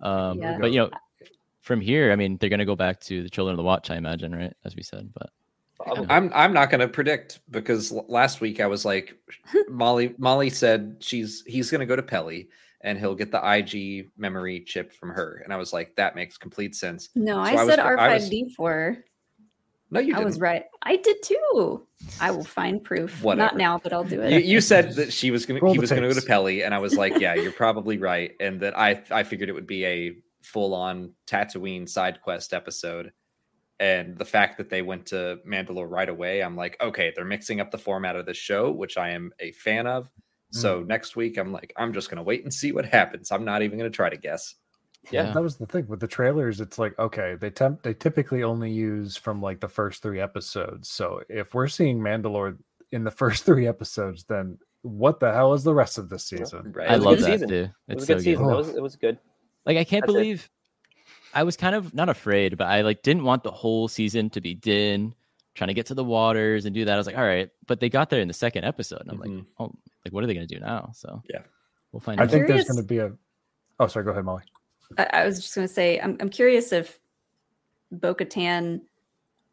[0.01, 0.57] Um Yeah.
[0.59, 0.89] but you know,
[1.61, 3.97] from here, I mean, they're gonna go back to the Children of the Watch, I
[3.97, 4.53] imagine, right?
[4.65, 5.09] As we said.
[5.13, 5.29] But
[6.09, 9.15] I'm I'm not going to predict because last week I was like,
[9.69, 12.49] Mollie Mollie said she's he's going to go to Peli
[12.81, 16.37] and he'll get the IG memory chip from her, and I was like, that makes
[16.37, 17.09] complete sense.
[17.15, 19.03] no So I, I said R5D4
[19.91, 20.25] No, you I didn't.
[20.25, 21.85] was right I did too
[22.21, 23.45] I will find proof Whatever.
[23.45, 25.79] not now but I'll do it You, you said that she was going to he
[25.79, 26.27] was going to go to tapes.
[26.27, 29.53] Peli, and I was like, yeah, you're probably right, and that I I figured it
[29.53, 33.11] would be a full on Tatooine side quest episode.
[33.79, 37.61] And the fact that they went to Mandalore right away, I'm like, okay, they're mixing
[37.61, 40.09] up the format of the show, which I am a fan of.
[40.51, 40.87] So mm.
[40.87, 43.31] next week, I'm like, I'm just gonna wait and see what happens.
[43.31, 44.55] I'm not even gonna try to guess.
[45.11, 45.31] Yeah.
[45.31, 46.59] That was the thing with the trailers.
[46.61, 50.89] It's like okay, they temp they typically only use from like the first three episodes.
[50.89, 52.57] So if we're seeing Mandalore
[52.91, 56.71] in the first three episodes, then what the hell is the rest of this season?
[56.73, 56.89] Right?
[56.89, 57.49] I was love that season.
[57.49, 57.55] too.
[57.55, 58.43] It It's was a so good season.
[58.45, 58.51] good.
[58.53, 59.17] It was it was good.
[59.65, 60.15] Like I can't That's it.
[60.15, 60.49] believe
[61.33, 64.41] I was kind of not afraid, but I like didn't want the whole season to
[64.41, 65.13] be Din
[65.55, 66.93] trying to get to the waters and do that.
[66.93, 69.19] I was like, all right, but they got there in the second episode, and I'm
[69.19, 69.45] like, Mhm.
[69.59, 69.71] oh,
[70.05, 70.91] like what are they gonna do now?
[70.93, 71.41] So Yeah.
[71.91, 72.23] we'll find out.
[72.23, 72.31] I out.
[72.31, 73.11] think there's going to be a.
[73.79, 74.05] Oh, sorry.
[74.05, 74.43] Go ahead, Mollie.
[74.97, 76.99] I, I was just going to say, I'm, I'm curious if
[77.91, 78.81] Bo Katan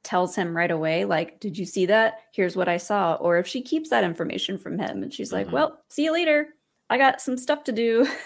[0.05, 2.20] tells him right away, like, did you see that?
[2.32, 3.14] Here's what I saw.
[3.14, 5.53] Or if she keeps that information from him and she's like, Mhm.
[5.53, 6.49] well, see you later.
[6.89, 8.07] I got some stuff to do.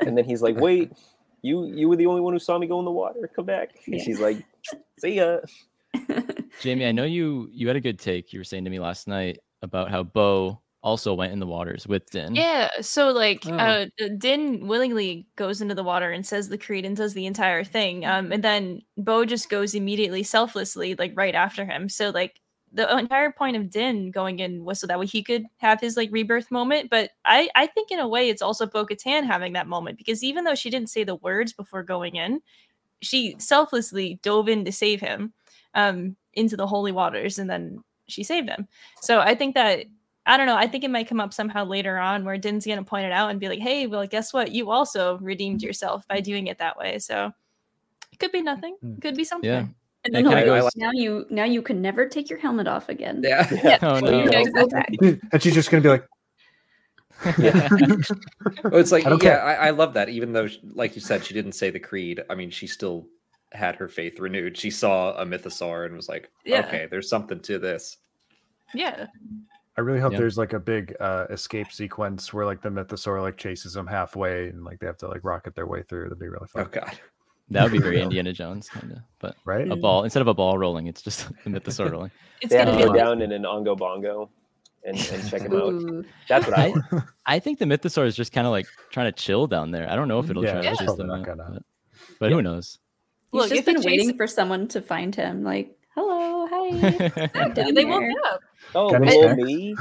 [0.00, 0.92] And then he's like, "Wait,
[1.42, 3.28] you you were the only one who saw me go in the water.
[3.34, 4.02] Come back." And Yeah.
[4.04, 4.36] she's like,
[4.98, 5.38] "See ya."
[6.62, 8.32] Jamie, I know you you had a good take.
[8.32, 11.86] You were saying to me last night about how Bo also went in the waters
[11.86, 12.34] with Din.
[12.34, 13.58] Yeah, so like Oh.
[13.58, 13.86] uh
[14.18, 18.04] Din willingly goes into the water and says the creed and does the entire thing.
[18.04, 21.88] Um and then Bo just goes immediately selflessly like right after him.
[21.88, 25.46] So like the entire point of Din going in was so that way he could
[25.56, 26.90] have his like rebirth moment.
[26.90, 30.22] But I I think in a way it's also Bo Katan having that moment because
[30.22, 32.40] even though she didn't say the words before going in,
[33.02, 35.32] she selflessly dove in to save him
[35.74, 38.68] um into the holy waters and then she saved him.
[39.02, 39.86] So I think that
[40.28, 40.56] I don't know.
[40.56, 43.30] I think it might come up somehow later on where Din's gonna point it out
[43.30, 44.52] and be like, "Hey, well, guess what?
[44.52, 45.66] You also redeemed mm-hmm.
[45.66, 47.32] yourself by doing it that way." So
[48.12, 48.76] it could be nothing.
[48.82, 49.48] It could be something.
[49.48, 49.66] Yeah.
[50.04, 52.68] And then kinda he'll- I goes- now you now you can never take your helmet
[52.68, 53.22] off again.
[53.24, 53.48] Yeah.
[53.64, 53.78] Yeah.
[53.82, 54.30] Oh, so no.
[54.30, 54.48] guys
[55.32, 56.06] and she's just gonna be like,
[57.38, 57.68] Yeah.
[58.64, 59.38] Well, it's like, I yeah.
[59.38, 60.08] I, I love that.
[60.08, 62.22] Even though, like you said, she didn't say the creed.
[62.30, 63.06] I mean, she still
[63.52, 64.56] had her faith renewed.
[64.56, 66.66] She saw a mythosaur and was like, Yeah.
[66.66, 67.96] okay, there's something to this.
[68.74, 69.06] Yeah.
[69.78, 70.18] I really hope Yeah.
[70.18, 74.48] there's like a big uh, escape sequence where like the mythosaur like chases them halfway
[74.48, 76.04] and like they have to like rocket their way through.
[76.08, 76.98] That'd be really fun, Oh God.
[77.50, 79.70] That would be very Indiana Jones kind of, but right?
[79.70, 82.10] a ball instead of a ball rolling, it's just the mythosaur rolling.
[82.42, 84.28] It's They have gonna to go like, down in an ongo bongo
[84.84, 86.04] and, and check him out.
[86.28, 87.02] That's what I I.
[87.36, 89.88] I think the mythosaur is just kind of like trying to chill down there.
[89.88, 91.50] I don't know if it'll Yeah, try to chase them out, gonna.
[91.52, 91.62] but,
[92.18, 92.80] but who knows?
[93.30, 95.44] He's Look, just if they been waiting for someone to find him.
[95.44, 97.30] Like, hello, hi.
[97.34, 98.12] I'm they will here."
[98.74, 98.76] Up.
[98.76, 99.76] Oh, Got any me.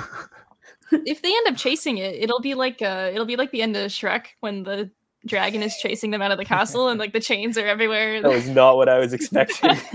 [0.91, 3.75] If they end up chasing it, it'll be like uh it'll be like the end
[3.75, 4.89] of Shrek when the
[5.27, 8.21] dragon is chasing them out of the castle and like the chains are everywhere.
[8.21, 9.69] That was not what I was expecting.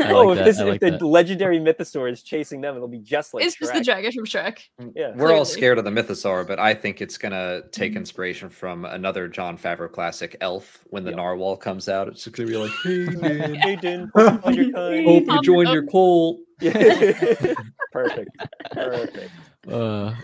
[0.00, 2.98] I oh, like if, this, I if the legendary mythosaur is chasing them, it'll be
[2.98, 3.84] just like it's just the Shrek.
[3.84, 4.58] dragon from Shrek.
[4.94, 5.12] Yeah.
[5.14, 7.96] We're all scared of the mythosaur, but I think it's gonna take Mhm.
[7.96, 10.80] inspiration from another Jon Favreau classic, Elf.
[10.88, 11.16] When the Yep.
[11.18, 14.56] narwhal comes out, it's just gonna be like, "Hey, man, Hey, Din, hope you find
[14.56, 15.06] your kind.
[15.06, 16.72] hope you Pump joined your cult." Yeah.
[17.92, 18.30] Perfect.
[18.72, 19.30] Perfect.
[19.68, 20.14] Uh,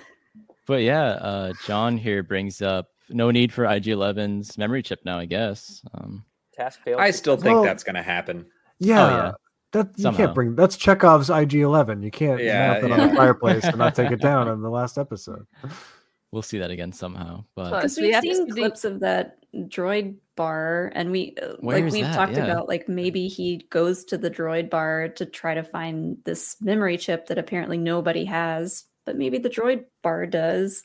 [0.67, 5.19] but yeah, uh, John here brings up no need for IG11's memory chip now.
[5.19, 5.83] I guess.
[5.95, 7.01] Um, Task failed.
[7.01, 8.47] I still think Well- that's gonna happen.
[8.79, 9.33] yeah, yeah.
[9.73, 10.17] that you Somehow.
[10.19, 10.55] can't bring.
[10.57, 12.03] That's Chekhov's IG11.
[12.03, 14.71] You can't Yeah, mount that on the fireplace and not take it down in the
[14.71, 15.47] last episode.
[16.33, 17.45] we'll see that again somehow.
[17.55, 21.35] But Plus, Because we we've have seen see- clips of that droid bar, and we
[21.43, 22.15] uh, Where like we've that?
[22.15, 22.45] talked Yeah.
[22.45, 26.97] about like maybe he goes to the droid bar to try to find this memory
[26.99, 30.83] chip that apparently nobody has, but maybe the droid bar does.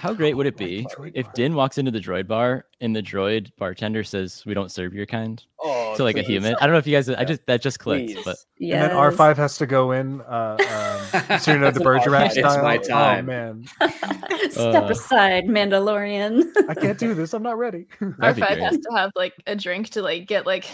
[0.00, 1.32] How great would it be if bar.
[1.34, 5.04] Din walks into the droid bar and the droid bartender says, "We don't serve your
[5.06, 6.54] kind" Oh, to like a human?
[6.56, 7.08] I don't know if you guys.
[7.10, 8.24] I just that just clicked, Please.
[8.24, 8.82] but Yeah.
[8.82, 10.22] And then R five has to go in.
[10.22, 12.36] Uh, um, so you know the an Bergerac R5.
[12.36, 12.62] It's style.
[12.62, 13.64] my Oh man,
[14.50, 16.44] Step Uh, aside, Mandalorian.
[16.68, 17.34] I can't do this.
[17.34, 17.86] I'm not ready.
[18.20, 20.64] R five has to have like a drink to like get like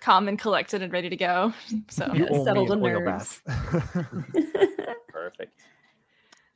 [0.00, 1.52] calm and collected and ready to go.
[1.88, 3.42] So you Yeah, owe settle me an the nerves.
[5.08, 5.58] Perfect.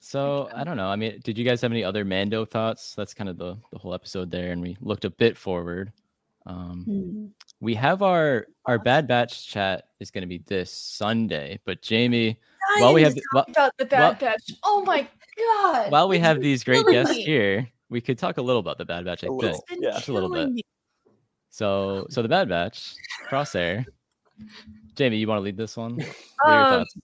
[0.04, 0.88] So I don't know.
[0.88, 2.92] I mean, did you guys have any other Mando thoughts?
[2.96, 5.92] That's kind of the the whole episode there, and we looked a bit forward.
[6.44, 7.26] Um, Hmm.
[7.60, 12.36] we have our our Bad Batch chat is going to be this Sunday, but Jamie,
[12.80, 14.58] while we have the- while, about the Bad Bad Batch.
[14.64, 15.06] Oh my
[15.38, 15.92] god!
[15.92, 17.22] while we have these great guests me.
[17.22, 19.22] here, we could talk a little about the Bad Batch.
[19.22, 19.42] I A think.
[19.42, 19.64] little.
[19.78, 19.90] Yeah.
[19.92, 20.48] Just a little bit.
[21.50, 22.96] So so the Bad Batch,
[23.28, 23.84] Crosshair.
[24.96, 25.94] Jamie, you want to lead this one?
[25.94, 26.06] What
[26.44, 26.96] are your Um, thoughts?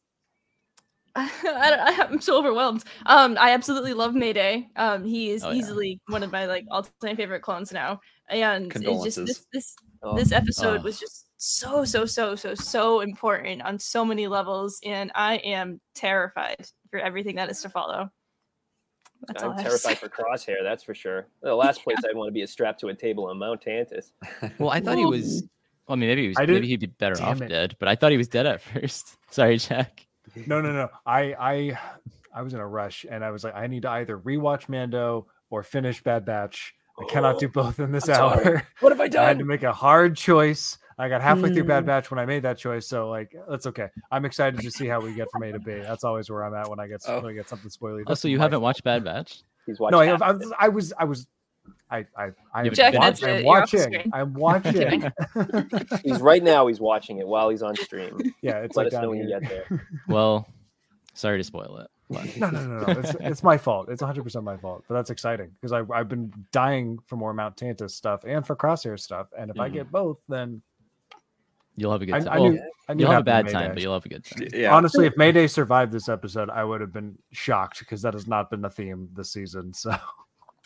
[1.44, 2.84] I, don't- I, am so overwhelmed.
[3.06, 4.68] Um, I absolutely love Mayday.
[4.76, 5.56] Um, he is Oh, yeah.
[5.58, 10.16] easily one of my like all-time favorite clones now, and it's just this this Oh,
[10.16, 10.82] this episode Oh.
[10.84, 15.80] was just so so so so so important on so many levels, and I am
[15.94, 18.08] terrified for everything that is to follow.
[19.26, 19.88] That's I I'm have to say.
[19.94, 21.26] terrified for Crosshair, that's for sure.
[21.42, 24.12] The last place I'd want to be is strapped to a table on Mount Tantiss.
[24.58, 25.42] Well, I thought he was.
[25.88, 26.38] Well, I mean, maybe he was.
[26.38, 27.48] Maybe he'd be better Damn off it.
[27.48, 29.16] dead, but I thought he was dead at first.
[29.30, 30.06] Sorry, Jack.
[30.47, 30.89] No, no, no.
[31.07, 31.78] I, I,
[32.34, 35.26] I was in a rush, and I was like, I need to either rewatch Mando
[35.51, 36.74] or finish Bad Batch.
[37.01, 38.47] I cannot do both in this I'm sorry.
[38.47, 38.66] hour.
[38.80, 39.22] What have I done?
[39.24, 40.78] I had to make a hard choice.
[41.01, 41.86] I got halfway through Bad Mm.
[41.86, 43.86] Batch when I made that choice, so like that's okay.
[44.10, 45.74] I'm excited to see how we get from A to B.
[45.74, 47.20] That's always where I'm at when I get Oh.
[47.20, 48.02] when I get something spoily.
[48.09, 49.43] Oh, so you haven't watched Bad Batch?
[49.65, 49.93] He's watching.
[49.97, 50.32] No, I, half I,
[50.69, 50.93] was.
[50.98, 51.28] I was,
[51.90, 53.28] I I, I, I'm, Jack, watch- it.
[53.28, 54.10] I'm You're off the watching.
[54.12, 55.12] I'm watching.
[56.05, 56.66] He's right now.
[56.66, 58.19] He's watching it while he's on stream.
[58.43, 59.89] yeah, it's Let like us know when you get there.
[60.09, 60.47] Well,
[61.15, 61.89] sorry to spoil it.
[62.39, 63.01] No, no, no, no.
[63.01, 63.90] It's, it's my fault.
[63.90, 64.85] It's 100 percent my fault.
[64.89, 68.56] But that's exciting because I I've been dying for more Mount Tantiss stuff and for
[68.56, 69.27] Crosshair stuff.
[69.39, 69.73] And if I Mhm.
[69.74, 70.62] get both, then
[71.77, 72.28] You'll have a good time.
[72.28, 74.24] I Well, knew I knew you'll have a bad time, but you'll have a good
[74.24, 74.48] time.
[74.52, 74.74] yeah.
[74.74, 78.51] Honestly, if Mayday survived this episode, I would have been shocked because that has not
[78.51, 79.73] been the theme this season.
[79.74, 79.94] So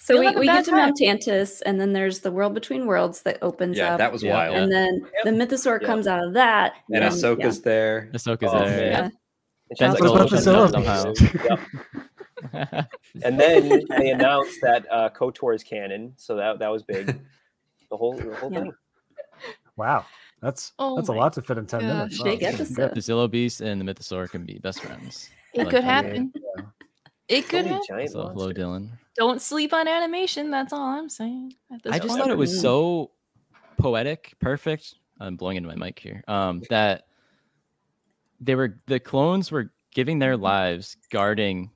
[0.04, 2.86] So You'll we, we bad get to Mount Tantiss, and then there's the world between
[2.86, 3.98] worlds that opens yeah, up.
[3.98, 4.56] that was wild.
[4.56, 5.86] and then the mythosaur Yeah.
[5.86, 6.72] comes out of that.
[6.92, 8.10] And and- Ahsoka's there.
[8.12, 8.90] Ahsoka's Oh, there.
[8.90, 9.08] yeah.
[9.78, 11.58] And like, Solo "Oh, shows shut up up." somehow.
[12.52, 12.90] Yep.
[13.22, 17.20] And then they announced that uh, Kotor is canon, so that that was big.
[17.90, 18.72] The whole the whole thing.
[19.76, 20.04] wow,
[20.40, 21.88] that's Oh that's a lot to fit in 10 gosh.
[21.88, 22.18] minutes.
[22.18, 22.94] Wow, Big episode.
[22.94, 25.28] the Zillo Beast and the Mythosaur can be best friends.
[25.54, 26.32] It Like could happen.
[26.34, 26.64] Yeah.
[27.32, 28.08] It could So many happen.
[28.08, 28.52] So hello.
[28.52, 28.90] Dylan.
[29.16, 30.50] Don't sleep on animation.
[30.50, 31.54] That's all I'm saying.
[31.72, 32.20] at this I just point.
[32.22, 33.10] thought it was so
[33.78, 34.94] poetic, perfect.
[35.20, 36.22] I'm blowing into my mic here.
[36.28, 37.06] Um, that
[38.40, 41.70] they were the clones were giving their lives guarding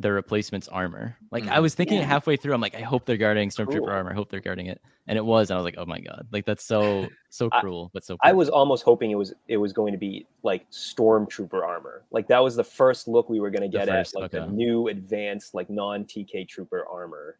[0.00, 1.16] the replacement's armor.
[1.30, 1.62] Like I Mhm.
[1.62, 2.04] was thinking Yeah.
[2.04, 3.88] halfway through, I'm like, I hope they're guarding Stormtrooper Cool.
[3.90, 4.10] armor.
[4.10, 5.50] I hope they're guarding it, and it was.
[5.50, 8.16] And I was like, oh my god, like that's so so I- cruel, but so.
[8.22, 12.02] I was almost hoping it was it was going to be like stormtrooper armor.
[12.10, 14.44] Like that was the first look we were going to get first, at like okay.
[14.44, 17.36] the new advanced like non TK trooper armor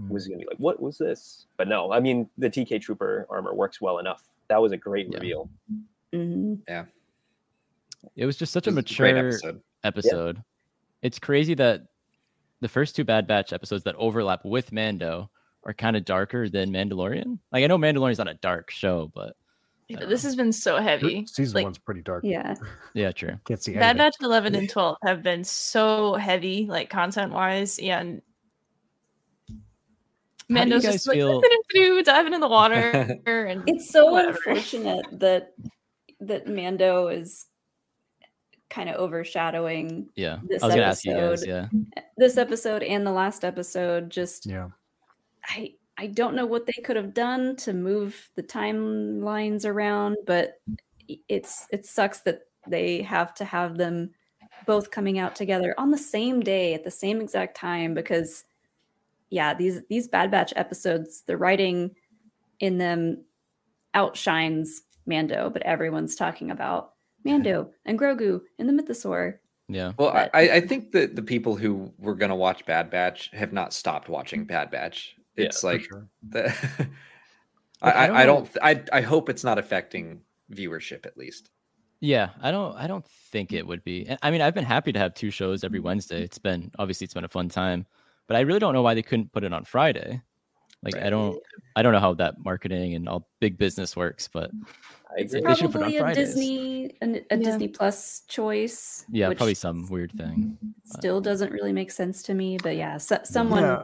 [0.00, 0.08] Mm.
[0.08, 1.46] was going to be like what was this?
[1.58, 4.24] But no, I mean the TK trooper armor works well enough.
[4.48, 5.18] That was a great Yeah.
[5.18, 5.48] reveal.
[6.12, 6.86] Mhm.
[8.16, 9.62] It was just such It a was great mature episode.
[9.84, 10.42] episode.
[11.04, 11.82] It's crazy that
[12.60, 15.30] the first two Bad Batch episodes that overlap with Mando
[15.64, 17.38] are kind of darker than Mandalorian.
[17.52, 19.36] Like I know Mandalorian's not a dark show, but
[19.88, 21.26] Yeah, but this has been so heavy.
[21.26, 22.24] Season like, one's pretty dark.
[22.24, 22.54] Yeah.
[22.94, 23.38] yeah, true.
[23.44, 23.98] Can't see Bad anything.
[23.98, 27.78] Batch 11 and 12 have been so heavy, like content wise.
[27.78, 28.00] Yeah.
[28.00, 28.22] And
[29.48, 29.54] do
[30.48, 32.76] Mando's just like, feel- "Doo-doo-doo," diving in the water.
[33.26, 34.36] and It's so whatever.
[34.36, 35.52] unfortunate that
[36.20, 37.46] that Mando is
[38.74, 41.42] kind of overshadowing Yeah, This I was gonna ask you guys.
[41.44, 44.10] episode- Yeah, this episode and the last episode.
[44.10, 44.68] Just Yeah.
[45.44, 50.60] I I don't know what they could have done to move the timelines around, but
[51.28, 54.10] it's it sucks that they have to have them
[54.66, 58.44] both coming out together on the same day at the same exact time because
[59.30, 61.94] yeah, these these Bad Batch episodes, the writing
[62.60, 63.24] in them
[63.94, 66.93] outshines Mando, but everyone's talking about
[67.24, 69.38] Mando and Grogu and the Mythosaur.
[69.68, 69.92] yeah.
[69.98, 72.90] Well, I, But- I I think that the people who were going to watch Bad
[72.90, 75.16] Batch have not stopped watching Bad Batch.
[75.36, 76.08] It's for like sure.
[76.28, 76.54] the,
[77.82, 78.58] I, I I, don't I don't th-
[78.92, 80.20] I I hope it's not affecting
[80.52, 81.50] viewership at least.
[82.00, 84.06] Yeah, I don't I don't think it would be.
[84.22, 85.86] I mean, I've been happy to have two shows every mm-hmm.
[85.86, 86.22] Wednesday.
[86.22, 87.86] It's been obviously it's been a fun time,
[88.26, 90.22] but I really don't know why they couldn't put it on Friday.
[90.84, 91.38] Like I don't
[91.76, 94.62] I don't know how that marketing and all big business works, but mm.
[95.16, 95.54] It's- agree.
[95.54, 96.26] They put it on Probably a Fridays.
[96.34, 97.36] Disney a, a Yeah.
[97.36, 99.04] Disney Plus choice.
[99.10, 100.58] yeah, probably some weird thing.
[100.58, 100.68] Mm-hmm.
[100.98, 102.58] still doesn't really make sense to me.
[102.62, 103.82] But yeah, so, someone Yeah.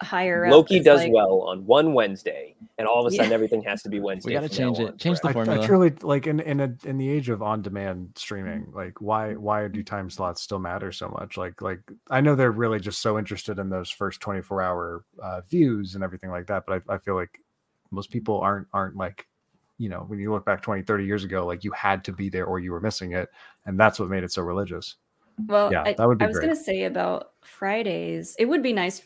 [0.00, 3.22] Higher Loki is does like, well on one Wednesday, and all of a Yeah.
[3.22, 4.30] sudden everything has to be Wednesday.
[4.30, 4.88] We got to change it.
[4.92, 5.38] on Change the forever.
[5.38, 5.66] I, I formula.
[5.66, 9.66] truly like in in a, in the age of on demand streaming, like why why
[9.68, 11.36] do time slots still matter so much?
[11.36, 11.80] Like like
[12.10, 16.04] I know they're really just so interested in those first 24 hour uh, views and
[16.04, 17.40] everything like that, but I, I feel like
[17.90, 19.26] most people aren't aren't like
[19.78, 22.28] you know when you look back 20 30 years ago like you had to be
[22.28, 23.28] there or you were missing it
[23.66, 24.96] and that's what made it so religious
[25.46, 28.36] Well, Yeah, I, that would be I was gonna say about Fridays.
[28.38, 29.02] It would be nice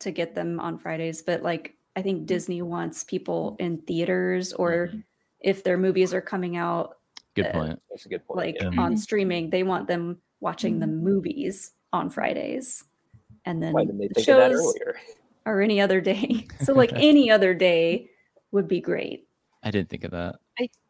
[0.00, 4.88] to get them on Fridays, but like I think Disney wants people in theaters, or
[4.88, 4.98] Mm-hmm.
[5.40, 6.96] if their movies are coming out
[7.34, 7.82] Good uh, point.
[7.90, 8.36] That's a good point.
[8.38, 8.80] like yeah.
[8.80, 12.84] on streaming, they want them watching the movies on Fridays,
[13.44, 14.96] and then Why didn't they the think of that shows earlier?
[15.46, 16.46] or any other day.
[16.62, 18.08] so like any other day
[18.52, 19.28] would be great.
[19.62, 20.36] I didn't think of that.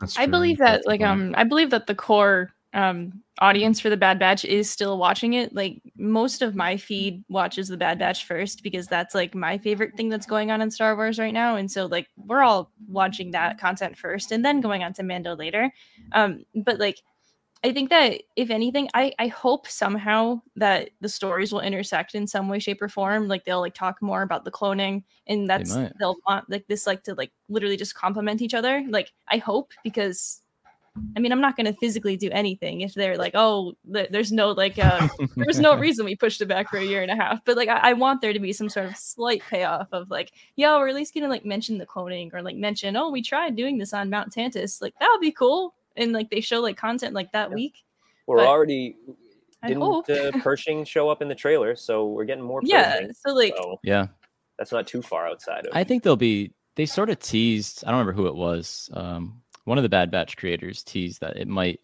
[0.01, 1.11] That's I believe that a like point.
[1.11, 5.35] um I believe that the core um audience for the Bad Batch is still watching
[5.35, 5.55] it.
[5.55, 9.97] Like most of my feed watches the Bad Batch first because that's like my favorite
[9.97, 11.57] thing that's going on in Star Wars right now.
[11.57, 15.35] And so like we're all watching that content first and then going on to Mando
[15.35, 15.73] later.
[16.13, 17.01] Um but like
[17.65, 22.27] I think that if anything, I I hope somehow that the stories will intersect in
[22.27, 23.27] some way, shape, or form.
[23.29, 25.93] Like they'll like talk more about the cloning, and that's might.
[25.99, 28.85] they'll want like this like to like literally just complement each other.
[28.89, 30.43] Like I hope because.
[31.17, 34.33] I mean, I'm not going to physically do anything if they're like, oh, th- there's
[34.33, 37.11] no like, uh, there was no reason we pushed it back for a year and
[37.11, 37.45] a half.
[37.45, 40.33] But like, I-, I want there to be some sort of slight payoff of like,
[40.57, 43.23] yeah, we're at least going to like mention the cloning or like mention, oh, we
[43.23, 44.81] tried doing this on Mount Tantiss.
[44.83, 45.75] Like that would be cool.
[45.97, 47.55] And like they show like content like that Yeah.
[47.55, 47.85] week.
[48.27, 48.97] We're but already
[49.67, 50.09] didn't hope.
[50.11, 52.61] uh, Pershing show up in the trailer, so we're getting more.
[52.65, 52.97] Yeah.
[52.97, 54.07] Pershing, So like, so Yeah.
[54.59, 55.73] that's not too far outside of.
[55.75, 56.53] I think they'll be.
[56.75, 57.85] They sort of teased.
[57.87, 58.91] I don't remember who it was.
[58.93, 61.81] Um, one of the Bad Batch creators teased that it might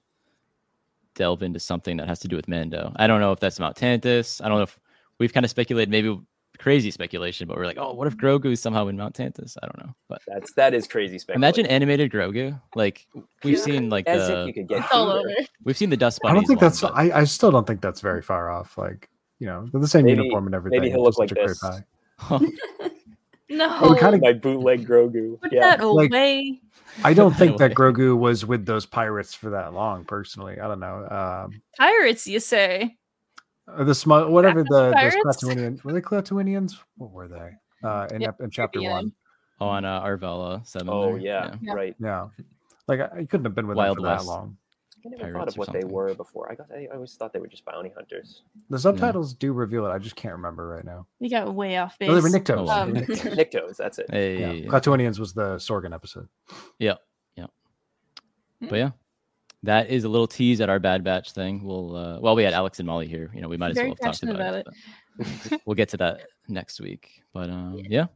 [1.15, 2.93] delve into something that has to do with Mando.
[2.97, 4.41] I don't know if that's Mount Tantiss.
[4.43, 4.79] I don't know if
[5.19, 6.19] we've kind of speculated, maybe
[6.59, 9.57] crazy speculation, but we're like, oh, what if Grogu's somehow in Mount Tantiss?
[9.63, 11.43] I don't know, but that's that is crazy speculation.
[11.43, 12.59] imagine animated Grogu.
[12.75, 13.07] Like
[13.43, 13.63] we've Yeah.
[13.63, 15.29] seen, like as if the you could get all over.
[15.65, 17.81] we've seen the Dust i don't think one, that's but- I, I still don't think
[17.83, 19.11] that's very far off like
[19.41, 21.83] you know the same Maybe- uniform and everything maybe he'll look like a great this.
[23.59, 23.67] pie.
[23.67, 25.41] No, Oh, kinda- my bootleg Grogu.
[25.41, 26.61] put Yeah, that like- away.
[27.05, 30.79] i don't think that grogu was with those pirates for that long personally i don't
[30.81, 32.99] know um Pirates, you say?
[33.67, 35.83] Uh, the small whatever the those Pirates?
[35.85, 36.75] Were they Klatooinians?
[36.99, 37.53] What were they?
[37.83, 39.13] Uh, in, Yep, in chapter one, one,
[39.61, 40.89] Oh, on uh, Arvala seven.
[40.91, 41.73] Oh yeah, Yeah.
[41.73, 41.95] right.
[41.99, 42.29] yeah.
[42.89, 44.27] Like I, I couldn't have been with Wild them for West.
[44.27, 44.57] that long.
[45.05, 46.51] I never thought of or what they were before.
[46.51, 46.67] I got.
[46.73, 48.43] I always thought they were just bounty hunters.
[48.71, 49.91] The subtitles do reveal it.
[49.91, 51.07] I just can't remember right now.
[51.19, 52.09] We got way off base.
[52.11, 52.67] Oh, they were Niktos.
[52.67, 52.83] wow.
[52.83, 53.77] Um, Niktos.
[53.79, 54.07] That's it.
[54.11, 54.69] Hey, Yeah.
[54.69, 56.29] Klatooinians was the Sorgan episode.
[56.79, 56.95] Yeah.
[57.37, 57.47] Yeah.
[58.61, 58.91] But yeah,
[59.65, 61.65] that is a little tease at our Bad Batch thing.
[61.65, 63.31] We'll uh, well, we had Alex and Mollie here.
[63.35, 64.67] You know, we might as Very well have talked about, about it.
[65.51, 67.23] but we'll get to that next week.
[67.33, 68.09] But um, yeah, I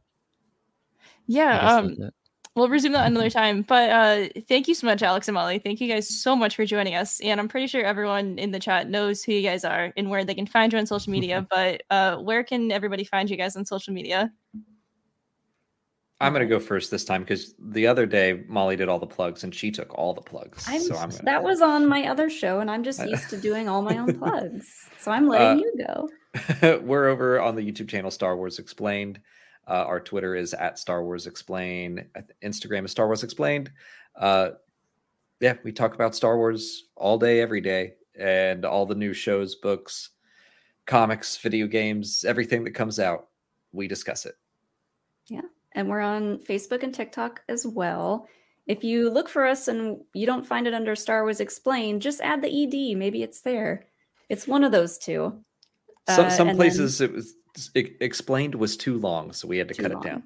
[1.27, 1.75] Yeah.
[1.75, 2.13] Um, that's it.
[2.57, 3.61] We'll resume that another time.
[3.61, 5.59] But uh, thank you so much, Alex and Mollie.
[5.59, 7.19] Thank you guys so much for joining us.
[7.19, 10.25] And I'm pretty sure everyone in the chat knows who you guys are and where
[10.25, 11.45] they can find you on social media.
[11.51, 14.33] but uh, where can everybody find you guys on social media?
[16.19, 19.43] I'm gonna go first this time because the other day Mollie did all the plugs
[19.43, 20.65] and she took all the plugs.
[20.67, 23.37] I'm, so I'm gonna, that was on my other show, and I'm just used to
[23.37, 24.65] doing all my own plugs.
[24.97, 26.79] So I'm letting Uh, you go.
[26.83, 29.19] we're over on the YouTube channel Star Wars Explained.
[29.67, 32.05] Uh, our Twitter is at Star Wars Explain.
[32.43, 33.71] Instagram is Star Wars Explained.
[34.15, 34.51] Uh,
[35.41, 39.55] yeah, we talk about Star Wars all day, every day, and all the new shows,
[39.55, 40.11] books,
[40.85, 43.27] comics, video games, everything that comes out.
[43.73, 44.35] We discuss it.
[45.27, 45.41] Yeah.
[45.73, 48.27] And we're on Facebook and TikTok as well.
[48.67, 52.21] If you look for us and you don't find it under Star Wars Explained, just
[52.21, 52.47] add the
[52.93, 52.97] ED.
[52.97, 53.85] Maybe it's there.
[54.29, 55.43] It's one of those two.
[56.09, 57.35] Some Uh, some and then- places it was
[57.75, 60.05] explained was too long, so we had to Too cut long.
[60.05, 60.23] it down.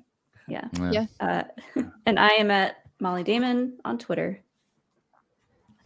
[0.48, 0.68] Yeah.
[0.91, 1.06] Yeah.
[1.20, 1.44] Uh,
[2.06, 4.40] and I am at Mollie Damon on Twitter.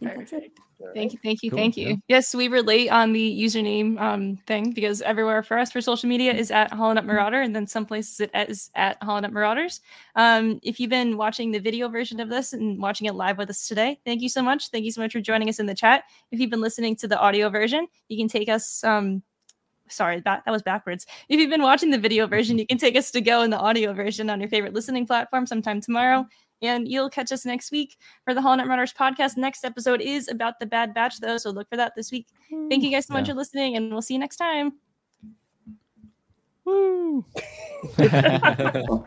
[0.02, 0.52] I think that's it.
[0.94, 1.88] Thank you, thank you, Cool, thank yeah.
[1.88, 1.98] you.
[2.06, 6.34] Yes, we relate on the username um, thing because everywhere for us for social media
[6.34, 9.80] is at HoloNet Marauder, and then some places it is at HoloNet Marauders.
[10.16, 13.48] Um, if you've been watching the video version of this and watching it live with
[13.48, 14.68] us today, thank you so much.
[14.68, 16.04] Thank you so much for joining us in the chat.
[16.30, 18.84] If you've been listening to the audio version, you can take us.
[18.84, 19.22] Um,
[19.88, 21.06] sorry, that that was backwards.
[21.28, 22.60] If you've been watching the video version, mm-hmm.
[22.60, 25.46] you can take us to go in the audio version on your favorite listening platform
[25.46, 26.26] sometime tomorrow.
[26.62, 29.36] And you'll catch us next week for the HoloNet Marauders podcast.
[29.36, 32.28] Next episode is about the Bad Batch, though, so look for that this week.
[32.50, 32.68] Mm-hmm.
[32.68, 34.72] Thank you guys so much for listening, and we'll see you next time.
[36.64, 37.24] Woo.